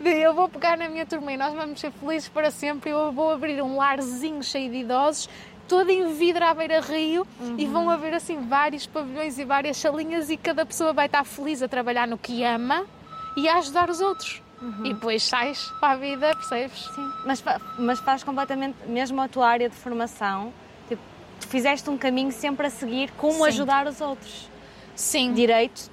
de 0.00 0.10
eu 0.10 0.32
vou 0.32 0.48
pegar 0.48 0.76
na 0.76 0.88
minha 0.88 1.04
turma 1.04 1.32
e 1.32 1.36
nós 1.36 1.52
vamos 1.54 1.80
ser 1.80 1.90
felizes 1.92 2.28
para 2.28 2.50
sempre. 2.50 2.90
Eu 2.90 3.12
vou 3.12 3.30
abrir 3.30 3.60
um 3.62 3.76
larzinho 3.76 4.42
cheio 4.42 4.70
de 4.70 4.78
idosos, 4.78 5.28
todo 5.68 5.90
em 5.90 6.12
vidro 6.14 6.44
à 6.44 6.54
beira-rio, 6.54 7.26
uhum. 7.38 7.54
e 7.58 7.66
vão 7.66 7.90
haver 7.90 8.14
assim 8.14 8.48
vários 8.48 8.86
pavilhões 8.86 9.38
e 9.38 9.44
várias 9.44 9.76
salinhas, 9.76 10.30
e 10.30 10.36
cada 10.36 10.64
pessoa 10.64 10.92
vai 10.92 11.06
estar 11.06 11.24
feliz 11.24 11.62
a 11.62 11.68
trabalhar 11.68 12.08
no 12.08 12.16
que 12.16 12.42
ama 12.42 12.86
e 13.36 13.48
a 13.48 13.56
ajudar 13.58 13.90
os 13.90 14.00
outros. 14.00 14.42
Uhum. 14.60 14.86
E 14.86 14.94
depois 14.94 15.22
sais 15.22 15.70
para 15.78 15.92
a 15.92 15.96
vida, 15.96 16.34
percebes? 16.34 16.90
Sim, 16.94 17.12
mas, 17.24 17.44
mas 17.78 18.00
faz 18.00 18.24
completamente, 18.24 18.76
mesmo 18.86 19.20
a 19.20 19.28
tua 19.28 19.46
área 19.46 19.68
de 19.68 19.76
formação, 19.76 20.52
tipo, 20.88 21.02
tu 21.38 21.46
fizeste 21.46 21.88
um 21.88 21.96
caminho 21.96 22.32
sempre 22.32 22.66
a 22.66 22.70
seguir 22.70 23.12
como 23.12 23.36
sim. 23.36 23.44
ajudar 23.44 23.86
os 23.86 24.00
outros. 24.00 24.50
Sim. 24.96 25.32
Direito, 25.32 25.88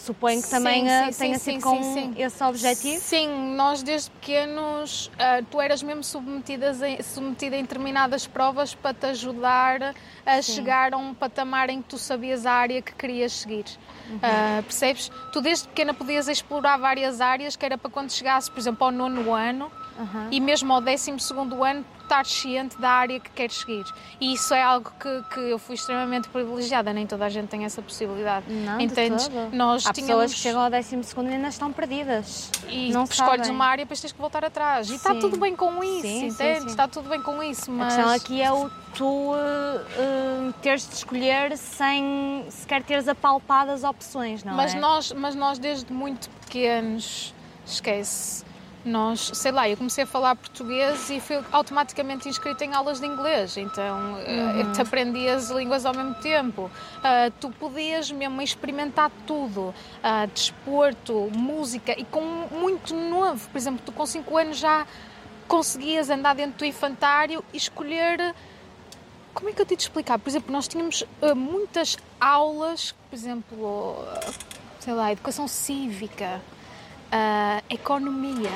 suponho 0.00 0.42
que 0.42 0.48
também 0.48 0.86
sim, 0.88 1.12
sim, 1.12 1.18
tenha 1.18 1.38
sim, 1.38 1.52
sido 1.52 1.62
com 1.62 2.14
esse 2.16 2.44
objetivo. 2.44 3.00
Sim, 3.00 3.54
nós 3.54 3.82
desde 3.82 4.10
pequenos, 4.10 5.06
uh, 5.06 5.44
tu 5.50 5.60
eras 5.60 5.82
mesmo 5.82 6.02
submetidas 6.02 6.82
em, 6.82 7.02
submetida 7.02 7.56
em 7.56 7.62
determinadas 7.62 8.26
provas 8.26 8.74
para 8.74 8.94
te 8.94 9.06
ajudar 9.06 9.94
a 10.24 10.42
chegar 10.42 10.94
a 10.94 10.96
um 10.96 11.14
patamar 11.14 11.70
em 11.70 11.82
que 11.82 11.88
tu 11.88 11.98
sabias 11.98 12.46
a 12.46 12.52
área 12.52 12.82
que 12.82 12.94
querias 12.94 13.32
seguir. 13.32 13.66
Uhum. 14.08 14.16
Uh, 14.16 14.62
percebes? 14.62 15.10
Tu 15.32 15.40
desde 15.40 15.68
pequena 15.68 15.92
podias 15.92 16.28
explorar 16.28 16.78
várias 16.78 17.20
áreas, 17.20 17.56
que 17.56 17.64
era 17.64 17.76
para 17.76 17.90
quando 17.90 18.10
chegasse, 18.10 18.50
por 18.50 18.58
exemplo, 18.58 18.84
ao 18.84 18.90
nono 18.90 19.34
ano 19.34 19.70
uhum. 19.98 20.28
e 20.30 20.40
mesmo 20.40 20.72
ao 20.72 20.80
décimo 20.80 21.18
segundo 21.20 21.62
ano, 21.64 21.84
estar 22.02 22.24
ciente 22.24 22.80
da 22.80 22.88
área 22.90 23.20
que 23.20 23.30
queres 23.30 23.56
seguir. 23.56 23.84
E 24.18 24.32
isso 24.32 24.54
é 24.54 24.62
algo 24.62 24.90
que, 24.98 25.22
que 25.34 25.40
eu 25.40 25.58
fui 25.58 25.74
extremamente 25.74 26.26
privilegiada, 26.28 26.90
nem 26.92 27.06
toda 27.06 27.26
a 27.26 27.28
gente 27.28 27.48
tem 27.48 27.64
essa 27.66 27.82
possibilidade. 27.82 28.46
Não, 28.50 28.80
Entendes? 28.80 29.30
Nós 29.52 29.86
Há 29.86 29.92
tínhamos 29.92 30.14
pessoas 30.14 30.34
que 30.34 30.40
chegam 30.40 30.62
ao 30.62 30.70
12 30.70 30.96
e 30.96 31.28
ainda 31.34 31.48
estão 31.48 31.70
perdidas. 31.70 32.50
e 32.68 32.90
não 32.90 33.04
escolhes 33.04 33.40
sabem. 33.46 33.50
uma 33.50 33.66
área 33.66 33.84
depois 33.84 34.00
tens 34.00 34.12
que 34.12 34.18
voltar 34.18 34.42
atrás. 34.44 34.88
E 34.88 34.94
está 34.94 35.12
Sim. 35.12 35.20
tudo 35.20 35.38
bem 35.38 35.54
com 35.54 35.84
isso, 35.84 36.02
Sim, 36.02 36.26
entende? 36.28 36.60
sim. 36.60 36.66
Está 36.68 36.88
tudo 36.88 37.08
bem 37.10 37.20
com 37.20 37.42
isso, 37.42 37.70
A 37.70 37.74
mas 37.74 37.94
questão 37.94 38.14
aqui 38.14 38.40
é 38.40 38.50
o 38.50 38.70
tu 38.94 39.34
eh, 39.34 39.80
eh, 39.98 40.52
teres 40.62 40.88
de 40.88 40.94
escolher 40.94 41.58
sem 41.58 42.46
sequer 42.48 42.82
teres 42.82 43.06
apalpado 43.06 43.70
as 43.70 43.84
opções, 43.84 44.42
não 44.42 44.54
mas 44.54 44.74
é? 44.74 44.78
nós, 44.80 45.12
mas 45.12 45.34
nós 45.34 45.58
desde 45.58 45.92
muito 45.92 46.30
pequenos, 46.46 47.34
esquece. 47.66 48.47
Nós, 48.84 49.32
sei 49.34 49.50
lá, 49.52 49.68
eu 49.68 49.76
comecei 49.76 50.04
a 50.04 50.06
falar 50.06 50.34
português 50.36 51.10
e 51.10 51.20
fui 51.20 51.38
automaticamente 51.52 52.28
inscrita 52.28 52.64
em 52.64 52.74
aulas 52.74 53.00
de 53.00 53.06
inglês, 53.06 53.56
então 53.56 54.16
eh, 54.20 54.62
Uhum. 54.64 54.72
tu 54.72 54.80
aprendias 54.82 55.50
línguas 55.50 55.84
ao 55.84 55.92
mesmo 55.94 56.14
tempo. 56.14 56.70
Ah, 57.02 57.30
tu 57.40 57.50
podias 57.50 58.10
mesmo 58.10 58.40
experimentar 58.40 59.10
tudo, 59.26 59.74
ah, 60.02 60.26
desporto, 60.26 61.28
música 61.34 61.92
e 62.00 62.04
com 62.04 62.20
muito 62.52 62.94
novo, 62.94 63.48
por 63.50 63.58
exemplo, 63.58 63.80
tu 63.84 63.92
com 63.92 64.06
5 64.06 64.38
anos 64.38 64.58
já 64.58 64.86
conseguias 65.48 66.08
andar 66.08 66.34
dentro 66.34 66.58
do 66.58 66.64
infantário 66.64 67.44
e 67.52 67.56
escolher 67.56 68.34
como 69.34 69.50
é 69.50 69.52
que 69.52 69.60
eu 69.62 69.66
te 69.66 69.76
de 69.76 69.82
explicar? 69.82 70.18
Por 70.18 70.28
exemplo, 70.28 70.50
nós 70.52 70.66
tínhamos 70.66 71.02
uh, 71.22 71.34
muitas 71.36 71.96
aulas, 72.20 72.92
por 73.08 73.14
exemplo, 73.16 73.56
uh, 73.56 74.34
sei 74.80 74.92
lá, 74.94 75.12
educação 75.12 75.46
cívica, 75.46 76.40
uh, 77.12 77.64
economia. 77.68 78.50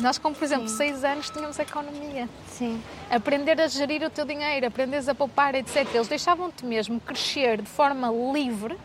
Nós, 0.00 0.16
como 0.16 0.34
por 0.34 0.44
exemplo, 0.44 0.68
Sim. 0.68 0.76
seis 0.76 1.04
anos, 1.04 1.28
tínhamos 1.28 1.58
economia. 1.58 2.28
Sim. 2.48 2.82
Aprender 3.10 3.60
a 3.60 3.66
gerir 3.66 4.02
o 4.02 4.10
teu 4.10 4.24
dinheiro, 4.24 4.66
aprenderes 4.66 5.08
a 5.08 5.14
poupar, 5.14 5.54
etc. 5.54 5.86
Eles 5.94 6.08
deixavam-te 6.08 6.64
mesmo 6.64 6.98
crescer 7.00 7.60
de 7.60 7.68
forma 7.68 8.10
livre 8.32 8.78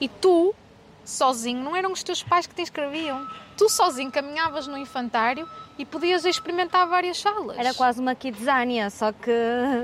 e 0.00 0.08
tu, 0.08 0.54
sozinho, 1.04 1.62
não 1.62 1.76
eram 1.76 1.92
os 1.92 2.02
teus 2.02 2.22
pais 2.22 2.46
que 2.46 2.54
te 2.54 2.62
escreviam. 2.62 3.24
Tu 3.56 3.68
sozinho 3.68 4.10
caminhavas 4.10 4.66
no 4.66 4.76
infantário 4.76 5.48
e 5.78 5.84
podias 5.84 6.24
experimentar 6.24 6.86
várias 6.88 7.20
salas. 7.20 7.56
Era 7.56 7.72
quase 7.72 8.00
uma 8.00 8.14
kidzania, 8.14 8.90
só 8.90 9.12
que 9.12 9.30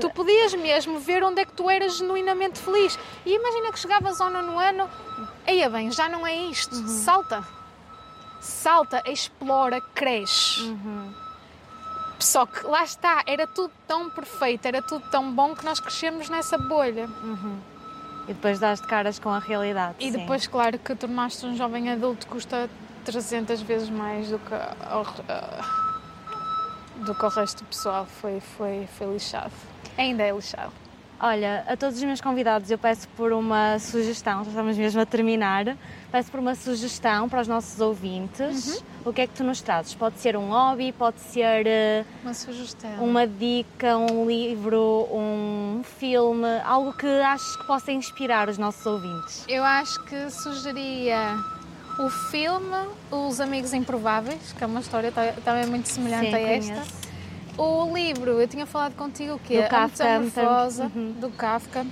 Tu 0.01 0.09
podias 0.09 0.53
mesmo 0.53 0.99
ver 0.99 1.23
onde 1.23 1.41
é 1.41 1.45
que 1.45 1.53
tu 1.53 1.69
eras 1.69 1.97
genuinamente 1.97 2.59
feliz. 2.59 2.99
E 3.25 3.33
imagina 3.33 3.71
que 3.71 3.79
chegavas 3.79 4.19
ao 4.19 4.29
nono 4.29 4.59
ano, 4.59 4.89
eia 5.47 5.69
bem, 5.69 5.89
já 5.91 6.09
não 6.09 6.27
é 6.27 6.35
isto. 6.35 6.75
Salta. 6.87 7.60
Salta, 8.41 9.03
explora, 9.05 9.79
cresce. 9.93 10.75
Só 12.19 12.45
que 12.45 12.65
lá 12.65 12.83
está, 12.83 13.23
era 13.25 13.47
tudo 13.47 13.71
tão 13.87 14.09
perfeito, 14.09 14.67
era 14.67 14.81
tudo 14.81 15.07
tão 15.09 15.33
bom 15.33 15.55
que 15.55 15.63
nós 15.63 15.79
crescemos 15.79 16.29
nessa 16.29 16.57
bolha. 16.57 17.07
e 18.27 18.33
depois 18.33 18.59
dás 18.59 18.81
de 18.81 18.87
caras 18.87 19.19
com 19.19 19.29
a 19.29 19.39
realidade. 19.39 19.95
E 19.99 20.11
sim. 20.11 20.17
depois, 20.17 20.47
claro, 20.47 20.77
que 20.77 20.93
tornaste 20.95 21.45
um 21.45 21.55
jovem 21.55 21.89
adulto 21.91 22.27
custa 22.27 22.69
300 23.05 23.61
vezes 23.61 23.89
mais 23.89 24.29
do 24.29 24.39
que 24.39 24.53
ah, 24.53 25.61
do 26.97 27.15
que 27.15 27.25
o 27.25 27.29
resto 27.29 27.63
do 27.63 27.67
pessoal. 27.67 28.05
Foi, 28.05 28.39
foi, 28.39 28.87
foi 28.97 29.13
lixado. 29.13 29.53
Ainda 29.97 30.23
é 30.23 30.31
lixado. 30.31 30.71
Olha, 31.23 31.63
a 31.67 31.77
todos 31.77 31.97
os 31.97 32.03
meus 32.03 32.19
convidados 32.19 32.71
eu 32.71 32.79
peço 32.79 33.07
por 33.09 33.31
uma 33.31 33.77
sugestão, 33.77 34.43
já 34.43 34.49
estamos 34.49 34.75
mesmo 34.75 35.01
a 35.01 35.05
terminar, 35.05 35.77
peço 36.11 36.31
por 36.31 36.39
uma 36.39 36.55
sugestão 36.55 37.29
para 37.29 37.41
os 37.41 37.47
nossos 37.47 37.79
ouvintes. 37.79 38.83
O 39.05 39.13
que 39.13 39.21
é 39.21 39.27
que 39.27 39.33
tu 39.35 39.43
nos 39.43 39.61
trazes? 39.61 39.93
Pode 39.93 40.17
ser 40.19 40.35
um 40.35 40.49
hobby, 40.49 40.91
pode 40.91 41.19
ser 41.19 41.67
eh, 41.67 42.03
Uma 42.23 42.33
sugestão. 42.33 42.89
uma 43.03 43.27
dica, 43.27 43.97
um 43.97 44.25
livro, 44.25 45.07
um 45.11 45.81
filme, 45.99 46.47
algo 46.65 46.91
que 46.93 47.05
achas 47.05 47.55
que 47.55 47.67
possa 47.67 47.91
inspirar 47.91 48.49
os 48.49 48.57
nossos 48.57 48.83
ouvintes. 48.83 49.45
Eu 49.47 49.63
acho 49.63 50.03
que 50.05 50.27
sugeria 50.31 51.37
o 51.99 52.09
filme 52.31 52.87
Os 53.11 53.39
Amigos 53.39 53.73
Improváveis, 53.73 54.53
que 54.57 54.63
é 54.63 54.65
uma 54.67 54.79
história 54.79 55.11
ta- 55.11 55.33
também 55.45 55.67
muito 55.67 55.87
semelhante 55.87 56.29
Sim, 56.29 56.33
a 56.35 56.39
esta. 56.39 56.73
conheço. 56.73 57.00
O 57.57 57.93
livro, 57.93 58.41
eu 58.41 58.47
tinha 58.47 58.65
falado 58.65 58.95
contigo 58.95 59.35
o 59.35 59.39
quê? 59.39 59.57
Do 59.57 59.63
a 59.63 59.67
Kafka, 59.67 60.19
Metamorfose, 60.19 60.81
uhum. 60.81 61.15
do 61.19 61.29
Kafka. 61.29 61.85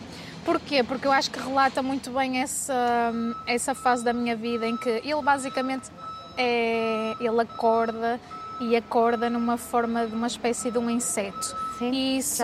Porquê? 0.45 0.84
Porque 0.84 1.05
eu 1.05 1.12
acho 1.12 1.30
que 1.30 1.39
relata 1.39 1.84
muito 1.84 2.10
bem 2.12 2.41
essa, 2.41 3.12
essa 3.45 3.76
fase 3.76 4.03
da 4.03 4.14
minha 4.14 4.36
vida 4.36 4.66
em 4.66 4.78
que 4.78 4.89
ele 4.89 5.22
basicamente 5.22 5.89
é, 6.38 7.14
ele 7.20 7.41
acorda 7.41 8.20
e 8.60 8.76
acorda 8.76 9.30
numa 9.30 9.57
forma 9.57 10.07
de 10.07 10.14
uma 10.14 10.28
espécie 10.28 10.72
de 10.72 10.78
um 10.78 10.89
inseto. 10.89 11.55
Sim, 11.78 11.91
E 11.91 12.18
isso 12.18 12.43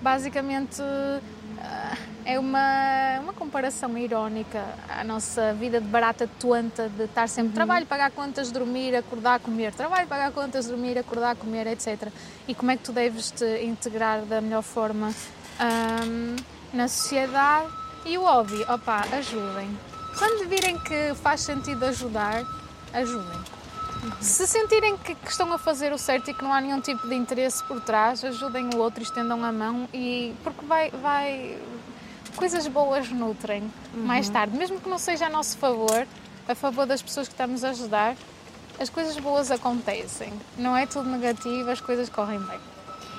basicamente 0.00 0.80
ah, 1.58 1.96
é 2.30 2.38
uma, 2.38 3.18
uma 3.22 3.32
comparação 3.32 3.98
irónica 3.98 4.64
à 4.88 5.02
nossa 5.02 5.52
vida 5.52 5.80
de 5.80 5.88
barata 5.88 6.30
tonta, 6.38 6.88
de 6.88 7.04
estar 7.04 7.28
sempre 7.28 7.54
trabalho, 7.54 7.86
pagar 7.86 8.12
contas, 8.12 8.52
dormir, 8.52 8.94
acordar, 8.94 9.40
comer, 9.40 9.72
trabalho, 9.72 10.06
pagar 10.06 10.30
contas, 10.30 10.68
dormir, 10.68 10.96
acordar, 10.96 11.34
comer, 11.34 11.66
etc. 11.66 12.08
E 12.46 12.54
como 12.54 12.70
é 12.70 12.76
que 12.76 12.84
tu 12.84 12.92
deves 12.92 13.32
te 13.32 13.64
integrar 13.64 14.20
da 14.22 14.40
melhor 14.40 14.62
forma 14.62 15.12
ahm, 15.58 16.36
na 16.72 16.86
sociedade 16.86 17.68
e 18.06 18.16
o 18.16 18.22
hobby, 18.22 18.62
opá, 18.62 19.04
ajudem. 19.12 19.76
Quando 20.16 20.48
virem 20.48 20.78
que 20.78 21.12
faz 21.16 21.40
sentido 21.40 21.84
ajudar, 21.84 22.44
ajudem. 22.92 23.40
Se 24.20 24.46
sentirem 24.46 24.96
que, 24.96 25.14
que 25.14 25.30
estão 25.30 25.52
a 25.52 25.58
fazer 25.58 25.92
o 25.92 25.98
certo 25.98 26.30
e 26.30 26.34
que 26.34 26.42
não 26.42 26.52
há 26.52 26.60
nenhum 26.60 26.80
tipo 26.80 27.06
de 27.08 27.14
interesse 27.14 27.62
por 27.64 27.80
trás, 27.80 28.24
ajudem 28.24 28.70
o 28.74 28.78
outro, 28.78 29.02
estendam 29.02 29.44
a 29.44 29.52
mão 29.52 29.88
e 29.92 30.32
porque 30.42 30.64
vai, 30.64 30.90
vai 30.90 31.58
coisas 32.36 32.66
boas 32.66 33.10
nutrem 33.10 33.70
mais 33.94 34.28
tarde, 34.28 34.56
mesmo 34.56 34.80
que 34.80 34.88
não 34.88 34.98
seja 34.98 35.26
a 35.26 35.28
nosso 35.28 35.58
favor, 35.58 36.06
a 36.48 36.54
favor 36.54 36.86
das 36.86 37.02
pessoas 37.02 37.28
que 37.28 37.34
estamos 37.34 37.64
a 37.64 37.70
ajudar, 37.70 38.16
as 38.78 38.88
coisas 38.88 39.18
boas 39.18 39.50
acontecem. 39.50 40.32
Não 40.56 40.76
é 40.76 40.86
tudo 40.86 41.08
negativo, 41.08 41.70
as 41.70 41.80
coisas 41.80 42.08
correm 42.08 42.38
bem. 42.40 42.58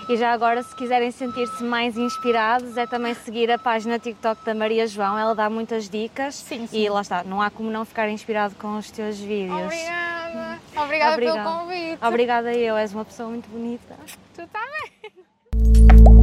E 0.10 0.18
já 0.18 0.34
agora, 0.34 0.64
se 0.64 0.76
quiserem 0.76 1.12
sentir-se 1.12 1.64
mais 1.64 1.98
inspirados, 1.98 2.76
é 2.76 2.88
também 2.88 3.14
seguir 3.14 3.52
a 3.52 3.58
página 3.58 4.00
TikTok 4.00 4.44
da 4.44 4.54
Maria 4.54 4.88
João. 4.88 5.18
Ela 5.18 5.36
dá 5.36 5.50
muitas 5.50 5.88
dicas. 5.88 6.36
Sim, 6.36 6.68
sim. 6.68 6.80
E 6.80 6.90
lá 6.90 7.02
está, 7.02 7.24
não 7.24 7.42
há 7.42 7.50
como 7.50 7.70
não 7.70 7.86
ficar 7.86 8.10
inspirado 8.10 8.56
com 8.56 8.78
os 8.78 8.90
teus 8.90 9.18
vídeos. 9.20 9.62
Obrigada! 9.62 10.60
Obrigada 10.76 11.14
Obrigada. 11.14 11.44
pelo 11.44 11.60
convite. 11.60 12.06
Obrigada 12.06 12.54
eu, 12.54 12.76
és 12.76 12.94
uma 12.94 13.06
pessoa 13.06 13.30
muito 13.30 13.48
bonita. 13.50 13.96
Tu 14.34 14.48
também. 14.48 16.21